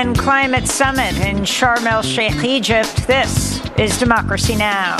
UN 0.00 0.14
Climate 0.14 0.66
Summit 0.66 1.14
in 1.18 1.44
Sharm 1.44 1.84
el 1.84 2.00
Sheikh, 2.00 2.42
Egypt, 2.42 3.06
this 3.06 3.60
is 3.76 3.98
Democracy 3.98 4.56
Now! 4.56 4.96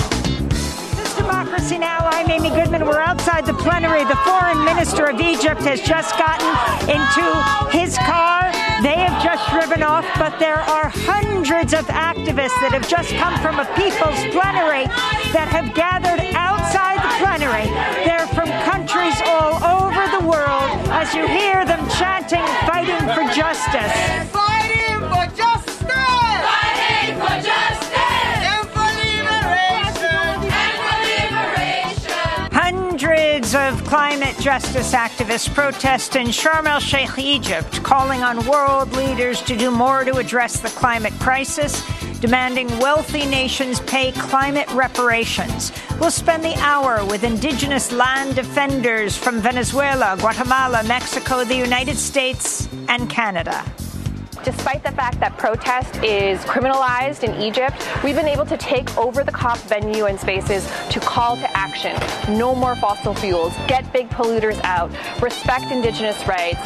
This 0.51 1.09
is 1.09 1.15
Democracy 1.17 1.79
Now! 1.79 2.01
I'm 2.03 2.29
Amy 2.31 2.51
Goodman. 2.51 2.85
We're 2.85 3.01
outside 3.01 3.47
the 3.47 3.55
plenary. 3.55 4.05
The 4.05 4.21
foreign 4.29 4.63
minister 4.63 5.07
of 5.07 5.19
Egypt 5.19 5.63
has 5.63 5.81
just 5.81 6.19
gotten 6.19 6.53
into 6.85 7.25
his 7.73 7.97
car. 7.97 8.53
They 8.83 9.01
have 9.01 9.25
just 9.25 9.49
driven 9.49 9.83
off, 9.83 10.05
but 10.19 10.39
there 10.39 10.61
are 10.61 10.91
hundreds 10.93 11.73
of 11.73 11.87
activists 11.87 12.61
that 12.61 12.73
have 12.77 12.87
just 12.87 13.09
come 13.15 13.33
from 13.41 13.59
a 13.59 13.65
people's 13.81 14.21
plenary 14.37 14.85
that 15.33 15.49
have 15.49 15.75
gathered 15.75 16.21
outside 16.37 17.01
the 17.01 17.13
plenary. 17.25 17.73
They're 18.05 18.29
from 18.37 18.53
countries 18.69 19.17
all 19.25 19.57
over 19.65 20.05
the 20.13 20.29
world 20.29 20.69
as 20.93 21.15
you 21.15 21.27
hear 21.27 21.65
them 21.65 21.81
chanting, 21.97 22.45
fighting 22.69 23.01
for 23.17 23.25
justice. 23.33 24.50
Climate 33.91 34.39
justice 34.39 34.93
activists 34.95 35.53
protest 35.53 36.15
in 36.15 36.29
Sharm 36.29 36.67
el 36.67 36.79
Sheikh, 36.79 37.19
Egypt, 37.19 37.83
calling 37.83 38.23
on 38.23 38.47
world 38.47 38.93
leaders 38.93 39.43
to 39.43 39.57
do 39.57 39.73
more 39.73 40.05
to 40.05 40.19
address 40.19 40.61
the 40.61 40.69
climate 40.69 41.13
crisis, 41.15 41.83
demanding 42.21 42.69
wealthy 42.79 43.27
nations 43.27 43.81
pay 43.81 44.13
climate 44.13 44.73
reparations. 44.75 45.73
We'll 45.99 46.13
spend 46.13 46.45
the 46.45 46.55
hour 46.59 47.05
with 47.05 47.25
indigenous 47.25 47.91
land 47.91 48.37
defenders 48.37 49.17
from 49.17 49.41
Venezuela, 49.41 50.17
Guatemala, 50.21 50.85
Mexico, 50.85 51.43
the 51.43 51.57
United 51.57 51.97
States, 51.97 52.69
and 52.89 53.11
Canada. 53.11 53.65
Despite 54.43 54.83
the 54.83 54.93
fact 54.93 55.21
that 55.21 55.37
protest 55.37 55.97
is 56.03 56.41
criminalized 56.47 57.25
in 57.25 57.39
Egypt, 57.43 57.77
we've 58.03 58.15
been 58.15 58.27
able 58.27 58.47
to 58.47 58.57
take 58.57 58.97
over 58.97 59.23
the 59.23 59.31
COP 59.31 59.59
venue 59.59 60.07
and 60.07 60.19
spaces 60.19 60.67
to 60.89 60.99
call 60.99 61.37
to 61.37 61.57
action. 61.57 61.95
No 62.39 62.55
more 62.55 62.75
fossil 62.77 63.15
fuels, 63.15 63.53
get 63.69 63.93
big 63.93 64.09
polluters 64.09 64.59
out, 64.65 64.91
respect 65.21 65.71
indigenous 65.71 66.27
rights, 66.27 66.61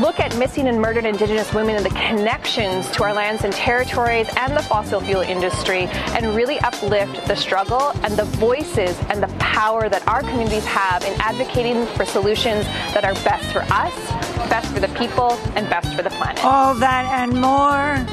look 0.00 0.20
at 0.20 0.36
missing 0.38 0.68
and 0.68 0.80
murdered 0.80 1.04
indigenous 1.04 1.52
women 1.52 1.74
and 1.74 1.84
the 1.84 1.90
connections 1.90 2.88
to 2.92 3.02
our 3.02 3.12
lands 3.12 3.42
and 3.42 3.52
territories 3.52 4.28
and 4.36 4.56
the 4.56 4.62
fossil 4.62 5.00
fuel 5.00 5.22
industry, 5.22 5.86
and 6.14 6.26
really 6.36 6.60
uplift 6.60 7.26
the 7.26 7.34
struggle 7.34 7.90
and 8.04 8.16
the 8.16 8.24
voices 8.36 8.96
and 9.10 9.20
the 9.20 9.28
power 9.38 9.88
that 9.88 10.06
our 10.06 10.20
communities 10.20 10.64
have 10.64 11.02
in 11.02 11.12
advocating 11.20 11.86
for 11.96 12.04
solutions 12.04 12.64
that 12.94 13.04
are 13.04 13.14
best 13.24 13.52
for 13.52 13.62
us, 13.72 14.35
best 14.48 14.72
for 14.72 14.80
the 14.80 14.88
people, 14.88 15.32
and 15.54 15.68
best 15.68 15.94
for 15.94 16.02
the 16.02 16.10
planet. 16.10 16.44
All 16.44 16.74
that 16.74 17.04
and 17.22 17.40
more 17.40 18.04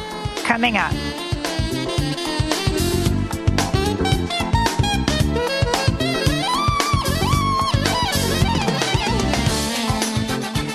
coming 0.44 0.78
up. 0.78 0.94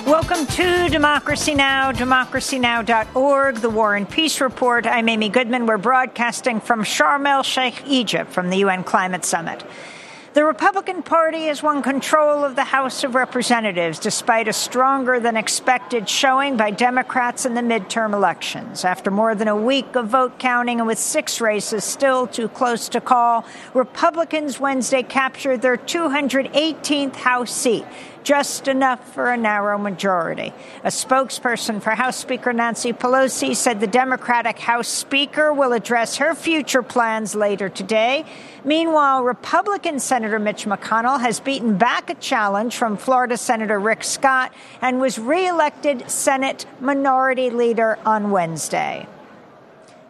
Welcome 0.09 0.47
to 0.47 0.89
Democracy 0.89 1.53
Now!, 1.53 1.91
democracynow.org, 1.91 3.55
the 3.57 3.69
War 3.69 3.95
and 3.95 4.09
Peace 4.09 4.41
Report. 4.41 4.87
I'm 4.87 5.07
Amy 5.07 5.29
Goodman. 5.29 5.67
We're 5.67 5.77
broadcasting 5.77 6.61
from 6.61 6.83
Sharm 6.83 7.27
el 7.27 7.43
Sheikh, 7.43 7.83
Egypt, 7.85 8.31
from 8.31 8.49
the 8.49 8.57
UN 8.57 8.83
Climate 8.83 9.23
Summit. 9.23 9.63
The 10.31 10.45
Republican 10.45 11.01
Party 11.01 11.47
has 11.47 11.63
won 11.63 11.81
control 11.81 12.45
of 12.45 12.55
the 12.55 12.63
House 12.63 13.03
of 13.03 13.15
Representatives 13.15 13.97
despite 13.97 14.47
a 14.47 14.53
stronger 14.53 15.19
than 15.19 15.35
expected 15.35 16.07
showing 16.07 16.55
by 16.55 16.69
Democrats 16.69 17.47
in 17.47 17.55
the 17.55 17.61
midterm 17.61 18.13
elections. 18.13 18.85
After 18.85 19.09
more 19.09 19.33
than 19.33 19.47
a 19.47 19.55
week 19.55 19.95
of 19.95 20.09
vote 20.09 20.37
counting 20.37 20.79
and 20.79 20.85
with 20.85 20.99
six 20.99 21.41
races 21.41 21.83
still 21.83 22.27
too 22.27 22.47
close 22.47 22.89
to 22.89 23.01
call, 23.01 23.43
Republicans 23.73 24.59
Wednesday 24.59 25.01
captured 25.01 25.63
their 25.63 25.77
218th 25.77 27.15
House 27.15 27.51
seat 27.51 27.85
just 28.29 28.67
enough 28.67 29.15
for 29.15 29.31
a 29.31 29.35
narrow 29.35 29.75
majority. 29.75 30.53
A 30.83 30.89
spokesperson 30.89 31.81
for 31.81 31.89
House 31.89 32.15
Speaker 32.15 32.53
Nancy 32.53 32.93
Pelosi 32.93 33.55
said 33.55 33.79
the 33.79 33.87
Democratic 33.87 34.59
House 34.59 34.87
Speaker 34.87 35.51
will 35.51 35.73
address 35.73 36.17
her 36.17 36.35
future 36.35 36.83
plans 36.83 37.33
later 37.33 37.69
today. 37.69 38.23
Meanwhile, 38.63 39.23
Republican 39.23 39.99
Senator 39.99 40.37
Mitch 40.37 40.65
McConnell 40.65 41.19
has 41.19 41.39
beaten 41.39 41.79
back 41.79 42.11
a 42.11 42.13
challenge 42.13 42.77
from 42.77 42.97
Florida 42.97 43.35
Senator 43.35 43.79
Rick 43.79 44.03
Scott 44.03 44.53
and 44.79 45.01
was 45.01 45.17
reelected 45.17 46.07
Senate 46.11 46.67
Minority 46.79 47.49
Leader 47.49 47.97
on 48.05 48.29
Wednesday. 48.29 49.07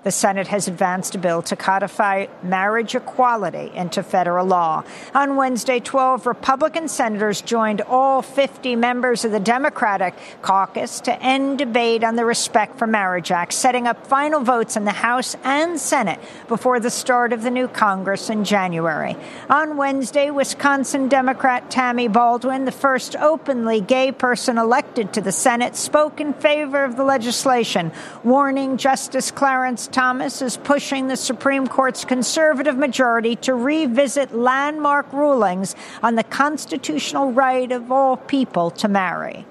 The 0.02 0.12
Senate 0.12 0.48
has 0.48 0.70
advanced 0.70 1.16
a 1.16 1.18
bill 1.18 1.42
to 1.42 1.58
codify 1.58 2.28
marriage 2.42 2.96
equality 2.96 3.70
into 3.76 4.02
federal 4.02 4.46
law. 4.46 4.86
On 5.14 5.36
Wednesday, 5.36 5.82
12 5.82 6.26
Republican 6.26 6.88
senators 6.88 7.42
joined 7.42 7.82
all 7.82 8.22
50 8.22 8.78
members 8.78 9.26
of 9.26 9.34
the 9.34 9.42
Democratic 9.42 10.16
caucus 10.42 11.02
to 11.02 11.22
end 11.22 11.58
debate 11.58 12.06
on 12.06 12.16
the 12.16 12.24
Respect 12.24 12.80
for 12.80 12.88
Marriage 12.88 13.30
Act, 13.30 13.52
setting 13.52 13.88
up 13.88 14.08
final 14.08 14.40
votes 14.42 14.78
in 14.78 14.86
the 14.86 14.92
House 14.92 15.36
and 15.44 15.78
Senate 15.78 16.22
before 16.48 16.80
the 16.80 16.90
start 16.90 17.34
of 17.34 17.44
the 17.44 17.52
new 17.52 17.68
Congress 17.68 18.30
in 18.30 18.46
January. 18.46 19.18
On 19.50 19.76
Wednesday, 19.76 20.32
Wisconsin 20.32 21.10
Democrat 21.10 21.70
Tammy 21.70 22.08
Baldwin, 22.08 22.64
the 22.64 22.72
first 22.72 23.18
openly 23.18 23.82
gay 23.82 24.14
person 24.14 24.58
elected 24.58 25.12
to 25.12 25.20
the 25.20 25.34
Senate, 25.34 25.76
spoke 25.76 26.22
in 26.22 26.32
favor 26.32 26.86
of 26.86 26.96
the 26.96 27.04
legislation, 27.04 27.92
warning 28.24 28.78
Justice 28.78 29.30
Clarence 29.30 29.89
Thomas 29.92 30.42
is 30.42 30.58
pushing 30.58 31.08
the 31.08 31.18
Supreme 31.18 31.68
Court's 31.68 32.06
conservative 32.06 32.78
majority 32.78 33.36
to 33.38 33.54
revisit 33.54 34.34
landmark 34.34 35.12
rulings 35.14 35.76
on 36.04 36.16
the 36.16 36.24
constitutional 36.24 37.32
right 37.32 37.72
of 37.72 37.92
all 37.92 38.18
people 38.18 38.72
to 38.72 38.88
marry. 38.88 39.46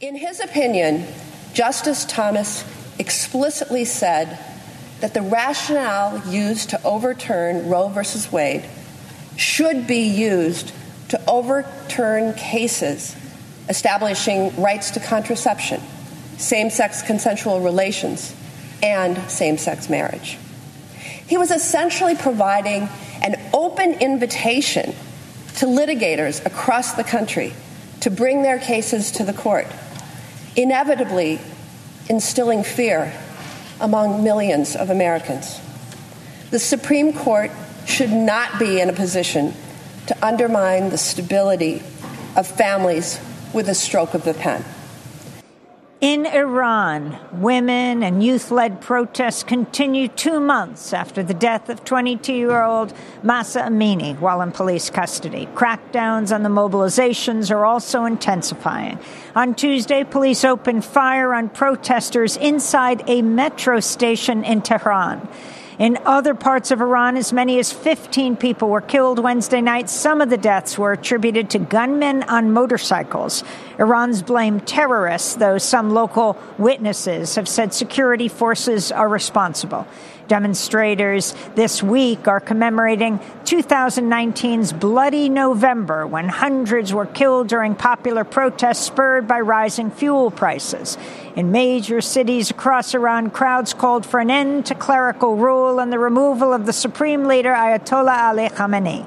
In 0.00 0.16
his 0.16 0.40
opinion, 0.40 1.06
Justice 1.52 2.04
Thomas 2.04 2.64
explicitly 2.98 3.84
said 3.84 4.38
that 5.00 5.14
the 5.14 5.22
rationale 5.22 6.22
used 6.28 6.70
to 6.70 6.82
overturn 6.84 7.68
Roe 7.68 7.88
v. 7.88 8.00
Wade 8.30 8.64
should 9.36 9.86
be 9.86 10.02
used 10.02 10.72
to 11.08 11.20
overturn 11.28 12.34
cases 12.34 13.16
establishing 13.68 14.54
rights 14.60 14.90
to 14.90 15.00
contraception, 15.00 15.80
same 16.38 16.70
sex 16.70 17.02
consensual 17.02 17.60
relations, 17.60 18.34
and 18.82 19.30
same 19.30 19.58
sex 19.58 19.88
marriage. 19.88 20.38
He 21.26 21.36
was 21.36 21.50
essentially 21.50 22.16
providing 22.16 22.88
an 23.22 23.40
open 23.52 23.94
invitation 23.94 24.94
to 25.56 25.66
litigators 25.66 26.44
across 26.44 26.94
the 26.94 27.04
country 27.04 27.52
to 28.00 28.10
bring 28.10 28.42
their 28.42 28.58
cases 28.58 29.12
to 29.12 29.24
the 29.24 29.32
court, 29.32 29.66
inevitably 30.56 31.38
instilling 32.08 32.64
fear 32.64 33.12
among 33.80 34.24
millions 34.24 34.74
of 34.74 34.90
Americans. 34.90 35.60
The 36.50 36.58
Supreme 36.58 37.12
Court 37.12 37.50
should 37.86 38.10
not 38.10 38.58
be 38.58 38.80
in 38.80 38.90
a 38.90 38.92
position 38.92 39.54
to 40.06 40.26
undermine 40.26 40.90
the 40.90 40.98
stability 40.98 41.82
of 42.36 42.46
families 42.46 43.20
with 43.52 43.68
a 43.68 43.74
stroke 43.74 44.14
of 44.14 44.24
the 44.24 44.34
pen. 44.34 44.64
In 46.00 46.24
Iran, 46.24 47.18
women 47.30 48.02
and 48.02 48.24
youth 48.24 48.50
led 48.50 48.80
protests 48.80 49.42
continue 49.42 50.08
two 50.08 50.40
months 50.40 50.94
after 50.94 51.22
the 51.22 51.34
death 51.34 51.68
of 51.68 51.84
22 51.84 52.32
year 52.32 52.62
old 52.62 52.94
Mahsa 53.22 53.60
Amini 53.60 54.18
while 54.18 54.40
in 54.40 54.50
police 54.50 54.88
custody. 54.88 55.46
Crackdowns 55.54 56.34
on 56.34 56.42
the 56.42 56.48
mobilizations 56.48 57.50
are 57.50 57.66
also 57.66 58.06
intensifying. 58.06 58.98
On 59.36 59.54
Tuesday, 59.54 60.02
police 60.02 60.42
opened 60.42 60.86
fire 60.86 61.34
on 61.34 61.50
protesters 61.50 62.38
inside 62.38 63.02
a 63.06 63.20
metro 63.20 63.78
station 63.78 64.42
in 64.42 64.62
Tehran. 64.62 65.28
In 65.80 65.96
other 66.04 66.34
parts 66.34 66.70
of 66.70 66.82
Iran, 66.82 67.16
as 67.16 67.32
many 67.32 67.58
as 67.58 67.72
15 67.72 68.36
people 68.36 68.68
were 68.68 68.82
killed 68.82 69.18
Wednesday 69.18 69.62
night. 69.62 69.88
Some 69.88 70.20
of 70.20 70.28
the 70.28 70.36
deaths 70.36 70.76
were 70.76 70.92
attributed 70.92 71.48
to 71.50 71.58
gunmen 71.58 72.22
on 72.24 72.52
motorcycles. 72.52 73.42
Iran's 73.78 74.20
blamed 74.20 74.66
terrorists, 74.66 75.36
though 75.36 75.56
some 75.56 75.88
local 75.88 76.36
witnesses 76.58 77.36
have 77.36 77.48
said 77.48 77.72
security 77.72 78.28
forces 78.28 78.92
are 78.92 79.08
responsible. 79.08 79.86
Demonstrators 80.30 81.34
this 81.56 81.82
week 81.82 82.28
are 82.28 82.38
commemorating 82.38 83.18
2019's 83.46 84.72
Bloody 84.72 85.28
November, 85.28 86.06
when 86.06 86.28
hundreds 86.28 86.94
were 86.94 87.06
killed 87.06 87.48
during 87.48 87.74
popular 87.74 88.22
protests 88.22 88.86
spurred 88.86 89.26
by 89.26 89.40
rising 89.40 89.90
fuel 89.90 90.30
prices. 90.30 90.96
In 91.34 91.50
major 91.50 92.00
cities 92.00 92.52
across 92.52 92.94
Iran, 92.94 93.30
crowds 93.30 93.74
called 93.74 94.06
for 94.06 94.20
an 94.20 94.30
end 94.30 94.66
to 94.66 94.76
clerical 94.76 95.34
rule 95.34 95.80
and 95.80 95.92
the 95.92 95.98
removal 95.98 96.52
of 96.52 96.64
the 96.64 96.72
supreme 96.72 97.24
leader, 97.24 97.52
Ayatollah 97.52 98.28
Ali 98.28 98.48
Khamenei. 98.50 99.04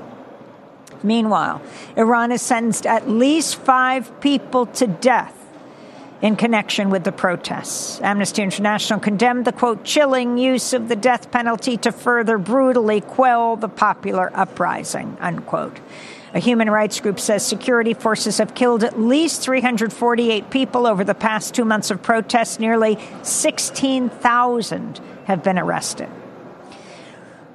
Meanwhile, 1.04 1.62
Iran 1.96 2.32
has 2.32 2.42
sentenced 2.42 2.86
at 2.86 3.10
least 3.10 3.56
five 3.56 4.20
people 4.20 4.66
to 4.66 4.88
death 4.88 5.43
in 6.24 6.38
connection 6.38 6.90
with 6.90 7.04
the 7.04 7.12
protests. 7.12 8.00
Amnesty 8.02 8.42
International 8.42 8.98
condemned 8.98 9.44
the 9.44 9.52
quote, 9.52 9.84
chilling 9.84 10.38
use 10.38 10.72
of 10.72 10.88
the 10.88 10.96
death 10.96 11.30
penalty 11.32 11.76
to 11.76 11.92
further 11.92 12.38
brutally 12.38 13.02
quell 13.02 13.58
the 13.58 13.68
popular 13.68 14.32
uprising, 14.34 15.18
unquote. 15.20 15.78
A 16.34 16.40
human 16.40 16.70
rights 16.70 17.02
group 17.02 17.20
says 17.20 17.46
security 17.46 17.94
forces 17.94 18.38
have 18.38 18.56
killed 18.56 18.86
at 18.86 18.98
least 18.98 19.42
348 19.42 20.50
people 20.50 20.88
over 20.88 21.04
the 21.04 21.14
past 21.14 21.54
two 21.54 21.66
months 21.66 21.92
of 21.92 22.02
protests. 22.02 22.58
Nearly 22.58 22.98
16,000 23.22 25.02
have 25.26 25.44
been 25.44 25.60
arrested. 25.60 26.10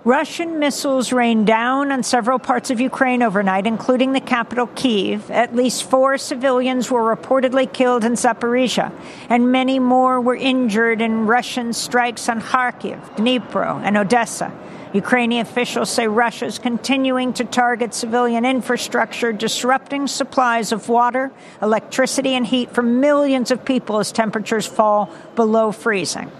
Russian 0.08 0.58
missiles 0.58 1.12
rained 1.12 1.46
down 1.46 1.92
on 1.92 2.02
several 2.02 2.38
parts 2.38 2.70
of 2.70 2.80
Ukraine 2.80 3.22
overnight, 3.22 3.66
including 3.66 4.14
the 4.14 4.22
capital, 4.22 4.66
Kiev. 4.68 5.30
At 5.30 5.54
least 5.54 5.82
four 5.84 6.16
civilians 6.16 6.90
were 6.90 7.14
reportedly 7.14 7.70
killed 7.70 8.04
in 8.04 8.12
Zaporizhia, 8.14 8.90
and 9.28 9.52
many 9.52 9.78
more 9.78 10.18
were 10.18 10.34
injured 10.34 11.02
in 11.02 11.26
Russian 11.26 11.74
strikes 11.74 12.26
on 12.30 12.40
Kharkiv, 12.40 12.98
Dnipro, 13.16 13.82
and 13.84 13.98
Odessa. 13.98 14.50
Ukrainian 14.94 15.42
officials 15.42 15.90
say 15.90 16.08
Russia 16.08 16.46
is 16.46 16.58
continuing 16.58 17.34
to 17.34 17.44
target 17.44 17.92
civilian 17.92 18.46
infrastructure, 18.46 19.30
disrupting 19.30 20.06
supplies 20.06 20.72
of 20.72 20.88
water, 20.88 21.30
electricity, 21.60 22.32
and 22.32 22.46
heat 22.46 22.72
for 22.72 22.82
millions 22.82 23.50
of 23.50 23.62
people 23.62 23.98
as 23.98 24.10
temperatures 24.10 24.64
fall 24.64 25.10
below 25.34 25.70
freezing. 25.70 26.32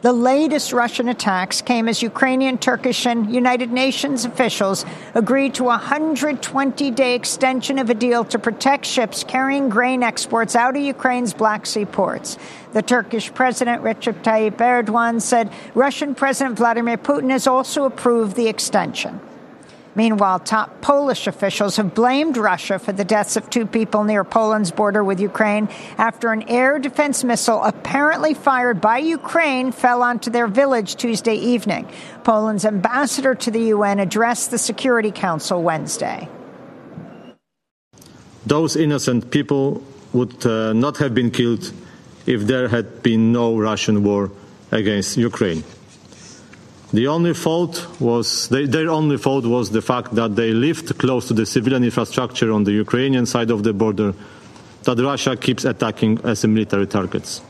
The 0.00 0.12
latest 0.12 0.72
Russian 0.72 1.08
attacks 1.08 1.60
came 1.60 1.88
as 1.88 2.02
Ukrainian, 2.02 2.56
Turkish, 2.56 3.04
and 3.04 3.34
United 3.34 3.72
Nations 3.72 4.24
officials 4.24 4.84
agreed 5.12 5.54
to 5.54 5.64
a 5.64 5.78
120 5.78 6.90
day 6.92 7.16
extension 7.16 7.80
of 7.80 7.90
a 7.90 7.94
deal 7.94 8.24
to 8.26 8.38
protect 8.38 8.86
ships 8.86 9.24
carrying 9.24 9.68
grain 9.68 10.04
exports 10.04 10.54
out 10.54 10.76
of 10.76 10.82
Ukraine's 10.82 11.34
Black 11.34 11.66
Sea 11.66 11.84
ports. 11.84 12.38
The 12.74 12.82
Turkish 12.82 13.34
President 13.34 13.82
Recep 13.82 14.22
Tayyip 14.22 14.58
Erdogan 14.58 15.20
said 15.20 15.52
Russian 15.74 16.14
President 16.14 16.56
Vladimir 16.56 16.96
Putin 16.96 17.30
has 17.30 17.48
also 17.48 17.84
approved 17.84 18.36
the 18.36 18.46
extension. 18.46 19.18
Meanwhile, 19.94 20.40
top 20.40 20.80
Polish 20.80 21.26
officials 21.26 21.76
have 21.76 21.94
blamed 21.94 22.36
Russia 22.36 22.78
for 22.78 22.92
the 22.92 23.04
deaths 23.04 23.36
of 23.36 23.50
two 23.50 23.66
people 23.66 24.04
near 24.04 24.22
Poland's 24.22 24.70
border 24.70 25.02
with 25.02 25.20
Ukraine 25.20 25.68
after 25.96 26.32
an 26.32 26.48
air 26.48 26.78
defense 26.78 27.24
missile 27.24 27.62
apparently 27.62 28.34
fired 28.34 28.80
by 28.80 28.98
Ukraine 28.98 29.72
fell 29.72 30.02
onto 30.02 30.30
their 30.30 30.46
village 30.46 30.96
Tuesday 30.96 31.34
evening. 31.34 31.88
Poland's 32.22 32.64
ambassador 32.64 33.34
to 33.34 33.50
the 33.50 33.64
UN 33.74 33.98
addressed 33.98 34.50
the 34.50 34.58
Security 34.58 35.10
Council 35.10 35.62
Wednesday. 35.62 36.28
Those 38.46 38.76
innocent 38.76 39.30
people 39.30 39.82
would 40.12 40.46
uh, 40.46 40.72
not 40.72 40.98
have 40.98 41.14
been 41.14 41.30
killed 41.30 41.72
if 42.26 42.42
there 42.42 42.68
had 42.68 43.02
been 43.02 43.32
no 43.32 43.56
Russian 43.58 44.04
war 44.04 44.30
against 44.70 45.16
Ukraine. 45.16 45.64
The 46.92 47.06
only 47.06 47.34
fault 47.34 47.86
was 48.00 48.48
they, 48.48 48.64
their 48.64 48.88
only 48.88 49.18
fault 49.18 49.44
was 49.44 49.70
the 49.70 49.82
fact 49.82 50.14
that 50.14 50.36
they 50.36 50.52
lived 50.52 50.96
close 50.98 51.28
to 51.28 51.34
the 51.34 51.44
civilian 51.44 51.84
infrastructure 51.84 52.50
on 52.50 52.64
the 52.64 52.72
Ukrainian 52.72 53.26
side 53.26 53.50
of 53.50 53.62
the 53.62 53.74
border 53.74 54.14
that 54.84 54.98
Russia 54.98 55.36
keeps 55.36 55.66
attacking 55.66 56.18
as 56.24 56.46
military 56.46 56.86
targets. 56.86 57.42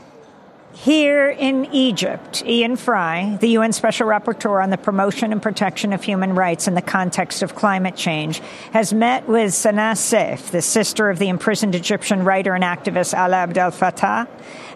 Here 0.81 1.29
in 1.29 1.73
Egypt, 1.73 2.41
Ian 2.45 2.77
Fry, 2.77 3.37
the 3.41 3.49
UN 3.49 3.73
Special 3.73 4.07
Rapporteur 4.07 4.63
on 4.63 4.69
the 4.69 4.77
promotion 4.77 5.33
and 5.33 5.41
protection 5.41 5.91
of 5.91 6.01
human 6.01 6.35
rights 6.35 6.69
in 6.69 6.73
the 6.73 6.81
context 6.81 7.43
of 7.43 7.53
climate 7.53 7.97
change, 7.97 8.39
has 8.71 8.93
met 8.93 9.27
with 9.27 9.51
Sanaa 9.51 9.97
Seif, 9.97 10.51
the 10.51 10.61
sister 10.61 11.09
of 11.09 11.19
the 11.19 11.27
imprisoned 11.27 11.75
Egyptian 11.75 12.23
writer 12.23 12.55
and 12.55 12.63
activist 12.63 13.13
Alaa 13.13 13.43
Abdel 13.43 13.71
Fattah, 13.71 14.25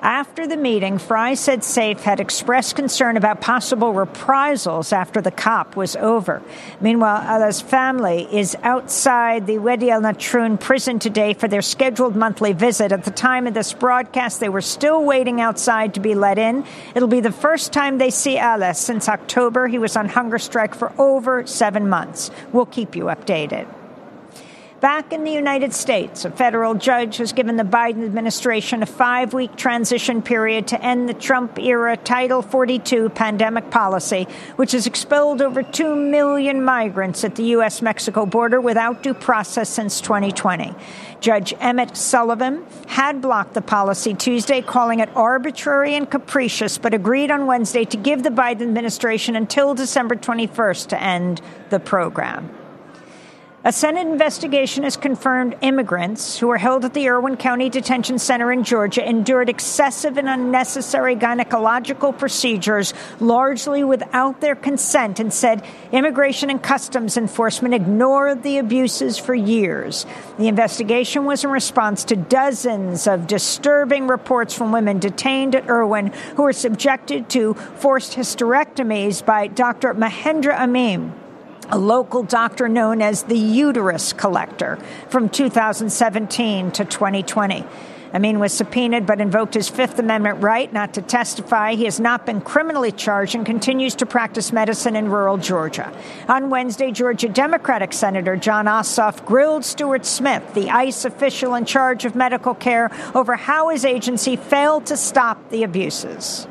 after 0.04 0.46
the 0.46 0.58
meeting, 0.58 0.98
Fry 0.98 1.34
said 1.34 1.62
Seif 1.62 2.02
had 2.02 2.20
expressed 2.20 2.76
concern 2.76 3.16
about 3.16 3.40
possible 3.40 3.94
reprisals 3.94 4.92
after 4.92 5.22
the 5.22 5.32
COP 5.32 5.78
was 5.78 5.96
over. 5.96 6.42
Meanwhile, 6.82 7.22
Alaa's 7.22 7.62
family 7.62 8.28
is 8.30 8.58
outside 8.64 9.48
the 9.48 9.60
Wadi 9.60 9.92
al 9.92 10.02
Natrun 10.02 10.60
prison 10.60 11.00
today 11.00 11.34
for 11.34 11.48
their 11.48 11.62
scheduled 11.62 12.18
monthly 12.18 12.52
visit. 12.52 12.92
At 12.92 13.06
the 13.06 13.12
time 13.12 13.48
of 13.48 13.54
this 13.54 13.72
broadcast, 13.72 14.42
they 14.42 14.50
were 14.50 14.60
still 14.60 15.06
waiting 15.06 15.40
outside 15.40 15.93
to 15.94 16.00
be 16.00 16.16
let 16.16 16.38
in. 16.38 16.66
It'll 16.96 17.08
be 17.08 17.20
the 17.20 17.32
first 17.32 17.74
time 17.74 17.98
they 17.98 18.10
see 18.10 18.38
Alaa 18.38 18.76
since 18.76 19.10
October. 19.10 19.68
He 19.68 19.78
was 19.78 19.96
on 19.96 20.10
hunger 20.10 20.40
strike 20.40 20.76
for 20.76 20.92
over 21.00 21.46
seven 21.48 21.90
months. 21.90 22.32
We'll 22.52 22.66
keep 22.66 22.96
you 22.96 23.06
updated. 23.06 23.68
Back 24.84 25.14
in 25.14 25.24
the 25.24 25.32
United 25.32 25.74
States, 25.74 26.26
a 26.26 26.30
federal 26.30 26.76
judge 26.76 27.16
has 27.16 27.32
given 27.32 27.56
the 27.56 27.64
Biden 27.64 28.04
administration 28.04 28.84
a 28.84 28.86
five 28.86 29.34
week 29.34 29.56
transition 29.56 30.22
period 30.22 30.68
to 30.68 30.86
end 30.86 31.08
the 31.08 31.14
Trump 31.14 31.58
era 31.58 31.96
Title 31.96 32.42
42 32.42 33.08
pandemic 33.08 33.72
policy, 33.72 34.28
which 34.58 34.74
has 34.74 34.86
expelled 34.86 35.42
over 35.42 35.64
2 35.64 35.96
million 35.96 36.62
migrants 36.62 37.24
at 37.24 37.36
the 37.36 37.44
U.S. 37.56 37.82
Mexico 37.82 38.26
border 38.26 38.60
without 38.60 39.02
due 39.04 39.14
process 39.14 39.70
since 39.70 40.02
2020. 40.02 40.76
Judge 41.22 41.54
Emmett 41.62 41.96
Sullivan 41.96 42.66
had 42.88 43.22
blocked 43.22 43.54
the 43.54 43.62
policy 43.62 44.14
Tuesday, 44.14 44.62
calling 44.62 45.00
it 45.00 45.08
arbitrary 45.16 45.96
and 45.96 46.12
capricious, 46.12 46.78
but 46.78 46.94
agreed 46.94 47.32
on 47.32 47.46
Wednesday 47.46 47.86
to 47.86 47.96
give 47.96 48.24
the 48.24 48.32
Biden 48.32 48.64
administration 48.64 49.38
until 49.38 49.76
December 49.76 50.18
21st 50.18 50.88
to 50.88 51.02
end 51.02 51.42
the 51.70 51.80
program. 51.80 52.54
A 53.66 53.72
Senate 53.72 54.08
investigation 54.08 54.84
has 54.84 54.98
confirmed 54.98 55.56
immigrants 55.62 56.38
who 56.38 56.48
were 56.48 56.58
held 56.58 56.84
at 56.84 56.94
the 56.94 57.08
Irwin 57.08 57.38
County 57.38 57.70
Detention 57.70 58.20
Center 58.20 58.52
in 58.52 58.66
Georgia 58.66 59.08
endured 59.08 59.48
excessive 59.48 60.18
and 60.18 60.28
unnecessary 60.28 61.16
gynecological 61.16 62.18
procedures, 62.18 62.94
largely 63.22 63.82
without 63.82 64.42
their 64.42 64.56
consent, 64.56 65.22
and 65.22 65.34
said 65.34 65.64
Immigration 65.94 66.50
and 66.50 66.62
Customs 66.62 67.16
Enforcement 67.16 67.74
ignored 67.74 68.44
the 68.44 68.58
abuses 68.58 69.18
for 69.18 69.34
years. 69.34 70.06
The 70.38 70.50
investigation 70.50 71.24
was 71.24 71.46
in 71.46 71.50
response 71.50 72.04
to 72.06 72.18
dozens 72.18 73.08
of 73.08 73.28
disturbing 73.28 74.08
reports 74.08 74.54
from 74.54 74.74
women 74.74 75.00
detained 75.00 75.56
at 75.56 75.70
Irwin 75.70 76.08
who 76.36 76.44
were 76.44 76.52
subjected 76.52 77.30
to 77.30 77.54
forced 77.54 78.12
hysterectomies 78.18 79.26
by 79.26 79.48
Dr. 79.48 79.94
Mahendra 79.94 80.60
Amin 80.60 81.14
a 81.74 81.78
local 81.78 82.22
doctor 82.22 82.70
known 82.70 83.02
as 83.02 83.24
the 83.24 83.36
uterus 83.36 84.14
collector 84.14 84.78
from 85.10 85.28
2017 85.28 86.70
to 86.70 86.86
2020. 86.86 87.66
Amin 88.14 88.38
was 88.38 88.54
subpoenaed 88.54 89.08
but 89.08 89.20
invoked 89.20 89.56
his 89.56 89.70
Fifth 89.70 89.98
Amendment 89.98 90.44
right 90.44 90.72
not 90.72 90.94
to 90.94 91.02
testify. 91.02 91.74
He 91.74 91.86
has 91.86 92.00
not 92.00 92.28
been 92.28 92.42
criminally 92.42 92.92
charged 92.92 93.34
and 93.34 93.44
continues 93.44 93.96
to 93.96 94.06
practice 94.06 94.52
medicine 94.52 94.96
in 94.96 95.10
rural 95.10 95.38
Georgia. 95.38 95.92
On 96.30 96.52
Wednesday, 96.52 96.92
Georgia 96.92 97.28
Democratic 97.28 97.92
Senator 97.92 98.36
Jon 98.36 98.66
Ossoff 98.66 99.26
grilled 99.26 99.66
Stuart 99.66 100.06
Smith, 100.06 100.54
the 100.54 100.70
ICE 100.70 101.06
official 101.06 101.56
in 101.56 101.66
charge 101.66 102.06
of 102.06 102.14
medical 102.14 102.54
care, 102.54 102.92
over 103.16 103.36
how 103.36 103.70
his 103.70 103.84
agency 103.84 104.36
failed 104.36 104.86
to 104.86 104.96
stop 104.96 105.50
the 105.50 105.64
abuses. 105.64 106.46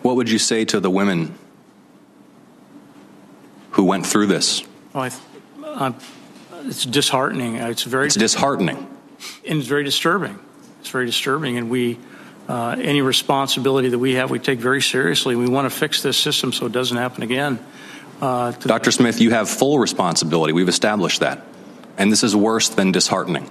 What 0.00 0.16
would 0.16 0.30
you 0.30 0.38
say 0.38 0.64
to 0.64 0.80
the 0.80 0.90
women 0.90 1.38
who 3.76 3.84
went 3.84 4.06
through 4.06 4.26
this? 4.26 4.62
Well, 4.92 5.10
I, 5.62 5.94
it's 6.64 6.84
disheartening. 6.84 7.56
It's 7.56 7.84
very 7.84 8.06
it's 8.06 8.16
disheartening, 8.16 8.78
and 9.46 9.58
it's 9.58 9.68
very 9.68 9.84
disturbing. 9.84 10.38
It's 10.80 10.90
very 10.90 11.06
disturbing, 11.06 11.56
and 11.56 11.70
we. 11.70 11.98
Uh, 12.48 12.76
any 12.80 13.02
responsibility 13.02 13.88
that 13.88 13.98
we 13.98 14.14
have, 14.14 14.30
we 14.30 14.38
take 14.38 14.60
very 14.60 14.80
seriously. 14.80 15.34
We 15.34 15.48
want 15.48 15.68
to 15.68 15.76
fix 15.76 16.00
this 16.00 16.16
system 16.16 16.52
so 16.52 16.66
it 16.66 16.70
doesn't 16.70 16.96
happen 16.96 17.24
again. 17.24 17.58
Uh, 18.20 18.52
Dr. 18.52 18.92
Smith, 18.92 19.20
you 19.20 19.30
have 19.30 19.50
full 19.50 19.80
responsibility. 19.80 20.52
We've 20.52 20.68
established 20.68 21.18
that. 21.20 21.42
And 21.98 22.12
this 22.12 22.22
is 22.22 22.36
worse 22.36 22.68
than 22.68 22.92
disheartening. 22.92 23.50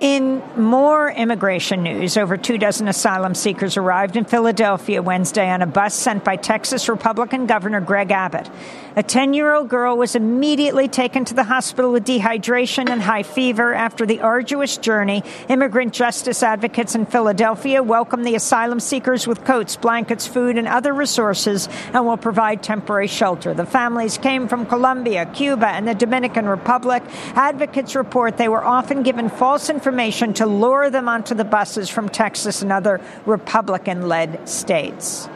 In 0.00 0.42
more 0.56 1.10
immigration 1.10 1.82
news, 1.82 2.16
over 2.16 2.36
two 2.36 2.58
dozen 2.58 2.88
asylum 2.88 3.34
seekers 3.34 3.76
arrived 3.76 4.16
in 4.16 4.24
Philadelphia 4.24 5.00
Wednesday 5.00 5.48
on 5.48 5.62
a 5.62 5.66
bus 5.66 5.94
sent 5.94 6.24
by 6.24 6.36
Texas 6.36 6.88
Republican 6.88 7.46
Governor 7.46 7.80
Greg 7.80 8.10
Abbott. 8.10 8.50
A 8.96 9.02
10 9.02 9.34
year 9.34 9.52
old 9.52 9.68
girl 9.68 9.96
was 9.96 10.14
immediately 10.14 10.86
taken 10.86 11.24
to 11.24 11.34
the 11.34 11.42
hospital 11.42 11.90
with 11.90 12.04
dehydration 12.04 12.88
and 12.88 13.02
high 13.02 13.24
fever 13.24 13.74
after 13.74 14.06
the 14.06 14.20
arduous 14.20 14.76
journey. 14.76 15.24
Immigrant 15.48 15.92
justice 15.92 16.44
advocates 16.44 16.94
in 16.94 17.04
Philadelphia 17.04 17.82
welcome 17.82 18.22
the 18.22 18.36
asylum 18.36 18.78
seekers 18.78 19.26
with 19.26 19.44
coats, 19.44 19.74
blankets, 19.74 20.28
food, 20.28 20.56
and 20.56 20.68
other 20.68 20.92
resources 20.92 21.68
and 21.92 22.06
will 22.06 22.16
provide 22.16 22.62
temporary 22.62 23.08
shelter. 23.08 23.52
The 23.52 23.66
families 23.66 24.16
came 24.16 24.46
from 24.46 24.64
Colombia, 24.64 25.26
Cuba, 25.26 25.66
and 25.66 25.88
the 25.88 25.94
Dominican 25.96 26.46
Republic. 26.46 27.02
Advocates 27.34 27.96
report 27.96 28.36
they 28.36 28.48
were 28.48 28.64
often 28.64 29.02
given 29.02 29.28
false 29.28 29.70
information 29.70 30.34
to 30.34 30.46
lure 30.46 30.88
them 30.88 31.08
onto 31.08 31.34
the 31.34 31.44
buses 31.44 31.90
from 31.90 32.08
Texas 32.08 32.62
and 32.62 32.70
other 32.70 33.00
Republican 33.26 34.06
led 34.06 34.48
states. 34.48 35.28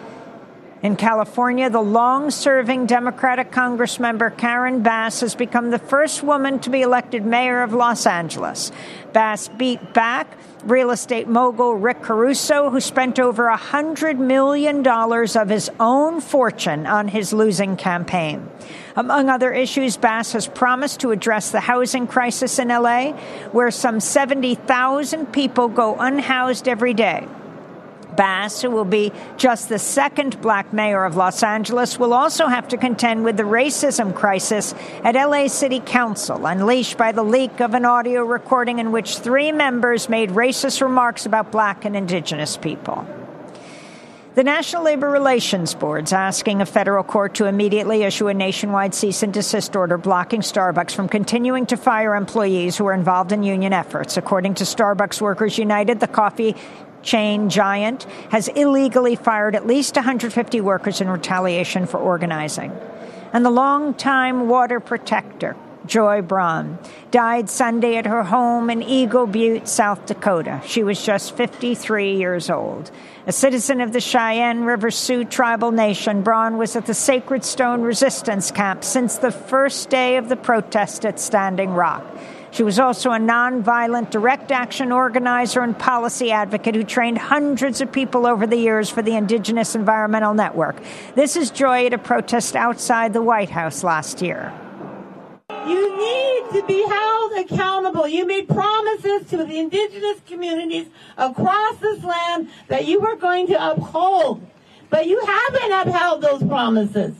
In 0.80 0.94
California, 0.94 1.68
the 1.68 1.80
long 1.80 2.30
serving 2.30 2.86
Democratic 2.86 3.50
Congressmember 3.50 4.36
Karen 4.38 4.80
Bass 4.80 5.22
has 5.22 5.34
become 5.34 5.70
the 5.70 5.78
first 5.78 6.22
woman 6.22 6.60
to 6.60 6.70
be 6.70 6.82
elected 6.82 7.26
mayor 7.26 7.62
of 7.62 7.72
Los 7.72 8.06
Angeles. 8.06 8.70
Bass 9.12 9.48
beat 9.48 9.92
back 9.92 10.38
real 10.62 10.92
estate 10.92 11.26
mogul 11.26 11.74
Rick 11.74 12.02
Caruso, 12.02 12.70
who 12.70 12.80
spent 12.80 13.18
over 13.18 13.50
$100 13.50 14.18
million 14.18 14.86
of 14.86 15.48
his 15.48 15.68
own 15.80 16.20
fortune 16.20 16.86
on 16.86 17.08
his 17.08 17.32
losing 17.32 17.76
campaign. 17.76 18.48
Among 18.94 19.28
other 19.28 19.52
issues, 19.52 19.96
Bass 19.96 20.32
has 20.32 20.46
promised 20.46 21.00
to 21.00 21.10
address 21.10 21.50
the 21.50 21.60
housing 21.60 22.06
crisis 22.06 22.56
in 22.60 22.68
LA, 22.68 23.14
where 23.50 23.72
some 23.72 23.98
70,000 23.98 25.32
people 25.32 25.66
go 25.66 25.96
unhoused 25.96 26.68
every 26.68 26.94
day. 26.94 27.26
Bass, 28.18 28.60
who 28.60 28.70
will 28.70 28.84
be 28.84 29.12
just 29.36 29.68
the 29.68 29.78
second 29.78 30.40
black 30.42 30.72
mayor 30.72 31.04
of 31.04 31.14
Los 31.14 31.44
Angeles, 31.44 32.00
will 32.00 32.12
also 32.12 32.48
have 32.48 32.66
to 32.68 32.76
contend 32.76 33.24
with 33.24 33.36
the 33.36 33.44
racism 33.44 34.12
crisis 34.12 34.74
at 35.04 35.14
LA 35.14 35.46
City 35.46 35.78
Council, 35.78 36.44
unleashed 36.44 36.98
by 36.98 37.12
the 37.12 37.22
leak 37.22 37.60
of 37.60 37.74
an 37.74 37.84
audio 37.84 38.24
recording 38.24 38.80
in 38.80 38.90
which 38.90 39.18
three 39.18 39.52
members 39.52 40.08
made 40.08 40.30
racist 40.30 40.82
remarks 40.82 41.26
about 41.26 41.52
black 41.52 41.84
and 41.84 41.94
indigenous 41.94 42.56
people. 42.56 43.06
The 44.34 44.44
National 44.44 44.84
Labor 44.84 45.10
Relations 45.10 45.74
Board's 45.74 46.12
asking 46.12 46.60
a 46.60 46.66
federal 46.66 47.02
court 47.02 47.34
to 47.34 47.46
immediately 47.46 48.04
issue 48.04 48.28
a 48.28 48.34
nationwide 48.34 48.94
cease 48.94 49.24
and 49.24 49.32
desist 49.32 49.74
order 49.74 49.98
blocking 49.98 50.42
Starbucks 50.42 50.92
from 50.92 51.08
continuing 51.08 51.66
to 51.66 51.76
fire 51.76 52.14
employees 52.14 52.76
who 52.76 52.86
are 52.86 52.94
involved 52.94 53.32
in 53.32 53.42
union 53.42 53.72
efforts. 53.72 54.16
According 54.16 54.54
to 54.54 54.64
Starbucks 54.64 55.20
Workers 55.20 55.58
United, 55.58 55.98
the 55.98 56.06
coffee 56.06 56.54
chain 57.08 57.48
giant 57.48 58.04
has 58.30 58.48
illegally 58.48 59.16
fired 59.16 59.56
at 59.56 59.66
least 59.66 59.96
150 59.96 60.60
workers 60.60 61.00
in 61.00 61.08
retaliation 61.08 61.86
for 61.86 61.98
organizing. 61.98 62.70
And 63.32 63.44
the 63.44 63.50
longtime 63.50 64.46
water 64.46 64.78
protector, 64.78 65.56
Joye 65.86 66.20
Braun, 66.20 66.78
died 67.10 67.48
Sunday 67.48 67.96
at 67.96 68.04
her 68.04 68.24
home 68.24 68.68
in 68.68 68.82
Eagle 68.82 69.26
Butte, 69.26 69.66
South 69.66 70.04
Dakota. 70.04 70.60
She 70.66 70.82
was 70.82 71.02
just 71.02 71.34
53 71.34 72.16
years 72.16 72.50
old. 72.50 72.90
A 73.26 73.32
citizen 73.32 73.80
of 73.80 73.92
the 73.94 74.00
Cheyenne 74.00 74.64
River 74.64 74.90
Sioux 74.90 75.24
tribal 75.24 75.72
nation, 75.72 76.20
Braun 76.22 76.58
was 76.58 76.76
at 76.76 76.84
the 76.84 76.94
Sacred 76.94 77.42
Stone 77.42 77.82
Resistance 77.82 78.50
Camp 78.50 78.84
since 78.84 79.16
the 79.16 79.30
first 79.30 79.88
day 79.88 80.18
of 80.18 80.28
the 80.28 80.36
protest 80.36 81.06
at 81.06 81.18
Standing 81.18 81.70
Rock. 81.70 82.04
She 82.50 82.62
was 82.62 82.78
also 82.78 83.10
a 83.10 83.18
nonviolent 83.18 84.10
direct 84.10 84.50
action 84.50 84.90
organizer 84.90 85.60
and 85.60 85.78
policy 85.78 86.30
advocate 86.30 86.74
who 86.74 86.84
trained 86.84 87.18
hundreds 87.18 87.80
of 87.80 87.92
people 87.92 88.26
over 88.26 88.46
the 88.46 88.56
years 88.56 88.88
for 88.88 89.02
the 89.02 89.14
Indigenous 89.16 89.74
Environmental 89.74 90.34
Network. 90.34 90.76
This 91.14 91.36
is 91.36 91.50
Joye 91.50 91.86
at 91.86 91.92
a 91.92 91.98
protest 91.98 92.56
outside 92.56 93.12
the 93.12 93.22
White 93.22 93.50
House 93.50 93.84
last 93.84 94.22
year. 94.22 94.52
You 95.66 95.96
need 95.96 96.60
to 96.60 96.66
be 96.66 96.82
held 96.88 97.32
accountable. 97.32 98.08
You 98.08 98.26
made 98.26 98.48
promises 98.48 99.28
to 99.30 99.36
the 99.44 99.58
indigenous 99.58 100.20
communities 100.26 100.88
across 101.16 101.76
this 101.76 102.02
land 102.02 102.48
that 102.68 102.86
you 102.86 103.00
were 103.00 103.16
going 103.16 103.46
to 103.48 103.70
uphold, 103.72 104.44
but 104.88 105.06
you 105.06 105.20
haven't 105.24 105.88
upheld 105.88 106.22
those 106.22 106.42
promises. 106.42 107.14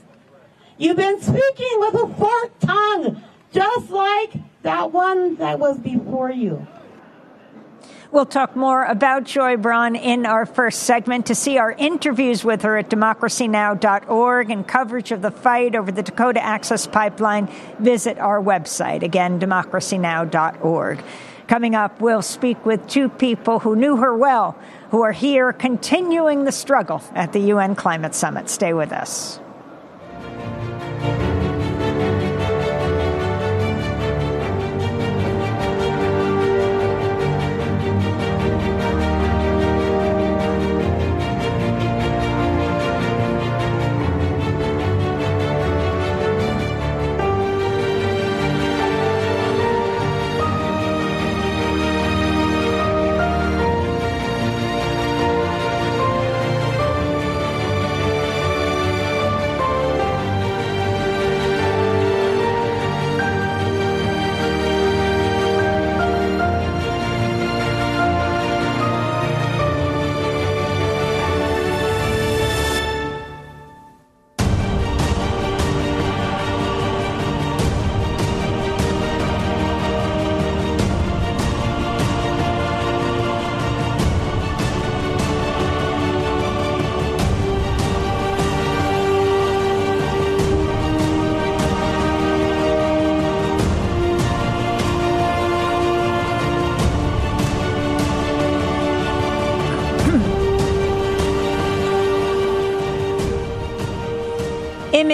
You've 0.77 0.97
been 0.97 1.21
speaking 1.21 1.79
with 1.79 1.93
a 1.93 2.07
forked 2.17 2.61
tongue, 2.61 3.21
just 3.51 3.89
like 3.91 4.33
that 4.63 4.91
one 4.91 5.35
that 5.35 5.59
was 5.59 5.77
before 5.79 6.31
you. 6.31 6.67
We'll 8.11 8.25
talk 8.25 8.55
more 8.55 8.85
about 8.85 9.25
Joye 9.25 9.57
Braun 9.57 9.95
in 9.95 10.25
our 10.25 10.47
first 10.47 10.83
segment. 10.83 11.27
To 11.27 11.35
see 11.35 11.59
our 11.59 11.71
interviews 11.71 12.43
with 12.43 12.63
her 12.63 12.75
at 12.75 12.89
democracynow.org 12.89 14.49
and 14.49 14.67
coverage 14.67 15.11
of 15.11 15.21
the 15.21 15.29
fight 15.29 15.75
over 15.75 15.91
the 15.91 16.01
Dakota 16.01 16.43
Access 16.43 16.87
Pipeline, 16.87 17.49
visit 17.77 18.17
our 18.17 18.41
website, 18.41 19.03
again, 19.03 19.39
democracynow.org. 19.39 21.03
Coming 21.47 21.75
up, 21.75 22.01
we'll 22.01 22.23
speak 22.23 22.65
with 22.65 22.87
two 22.87 23.09
people 23.09 23.59
who 23.59 23.75
knew 23.75 23.97
her 23.97 24.15
well, 24.17 24.57
who 24.89 25.03
are 25.03 25.11
here 25.11 25.53
continuing 25.53 26.45
the 26.45 26.51
struggle 26.51 27.03
at 27.13 27.31
the 27.31 27.39
UN 27.39 27.75
Climate 27.75 28.15
Summit. 28.15 28.49
Stay 28.49 28.73
with 28.73 28.91
us. 28.91 29.39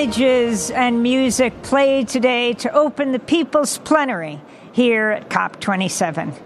Images 0.06 0.70
and 0.70 1.02
music 1.02 1.64
played 1.64 2.08
today 2.08 2.54
to 2.54 2.72
open 2.72 3.12
the 3.12 3.18
People's 3.18 3.80
Plenary 3.80 4.40
here 4.72 5.10
at 5.10 5.30
COP27. 5.30 6.40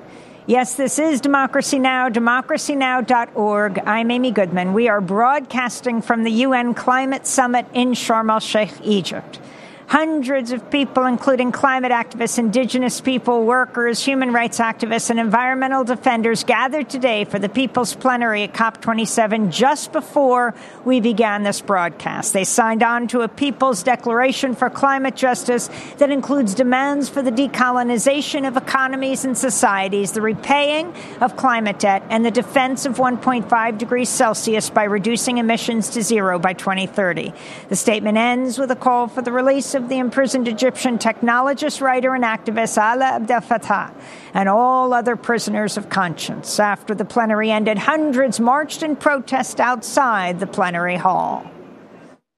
Yes, 0.45 0.75
this 0.75 0.97
is 0.97 1.19
Democracy 1.19 1.77
Now!, 1.77 2.07
democracynow.org. 2.07 3.79
I'm 3.79 4.11
Amy 4.11 4.31
Goodman. 4.31 4.71
We 4.71 4.87
are 4.87 5.01
broadcasting 5.01 6.01
from 6.01 6.23
the 6.23 6.31
UN 6.31 6.73
Climate 6.73 7.27
Summit 7.27 7.65
in 7.73 7.91
Sharm 7.91 8.31
el 8.31 8.39
Sheikh, 8.39 8.71
Egypt. 8.81 9.41
Hundreds 9.89 10.51
of 10.51 10.69
people, 10.69 11.03
including 11.05 11.51
climate 11.51 11.91
activists, 11.91 12.37
indigenous 12.37 13.01
people, 13.01 13.43
workers, 13.43 14.05
human 14.05 14.31
rights 14.31 14.59
activists, 14.59 15.09
and 15.09 15.19
environmental 15.19 15.83
defenders, 15.83 16.43
gathered 16.43 16.87
today 16.87 17.25
for 17.25 17.39
the 17.39 17.49
People's 17.49 17.95
Plenary 17.95 18.43
at 18.43 18.53
COP27 18.53 19.49
just 19.51 19.91
before 19.91 20.53
we 20.85 20.99
began 20.99 21.41
this 21.41 21.59
broadcast. 21.61 22.33
They 22.33 22.43
signed 22.43 22.83
on 22.83 23.07
to 23.07 23.21
a 23.21 23.27
People's 23.27 23.81
Declaration 23.81 24.53
for 24.53 24.69
Climate 24.69 25.15
Justice 25.15 25.71
that 25.97 26.11
includes 26.11 26.53
demands 26.53 27.09
for 27.09 27.23
the 27.23 27.31
decolonization 27.31 28.47
of 28.47 28.57
economies 28.57 29.25
and 29.25 29.35
societies, 29.35 30.11
the 30.11 30.21
repaying 30.21 30.93
of 31.19 31.35
climate 31.35 31.79
debt, 31.79 32.03
and 32.11 32.23
the 32.23 32.29
defense 32.29 32.85
of 32.85 32.97
1.5 32.97 33.77
degrees 33.79 34.09
Celsius 34.09 34.69
by 34.69 34.83
reducing 34.83 35.39
emissions 35.39 35.89
to 35.89 36.03
zero 36.03 36.37
by 36.37 36.53
2030. 36.53 37.33
The 37.69 37.75
statement 37.75 38.19
ends 38.19 38.59
with 38.59 38.69
a 38.69 38.75
call 38.75 39.07
for 39.07 39.23
the 39.23 39.31
release 39.31 39.73
of 39.73 39.78
of 39.79 39.87
the 39.87 39.97
imprisoned 39.97 40.47
Egyptian 40.47 40.99
technologist, 40.99 41.81
writer, 41.81 42.13
and 42.13 42.23
activist 42.23 42.77
Alaa 42.77 43.13
Abdel 43.13 43.39
Fattah 43.39 43.93
and 44.33 44.49
all 44.49 44.93
other 44.93 45.15
prisoners 45.15 45.77
of 45.77 45.89
conscience. 45.89 46.59
After 46.59 46.93
the 46.93 47.05
plenary 47.05 47.49
ended, 47.49 47.77
hundreds 47.77 48.39
marched 48.39 48.83
in 48.83 48.97
protest 48.97 49.59
outside 49.59 50.39
the 50.39 50.47
plenary 50.47 50.97
hall. 50.97 51.49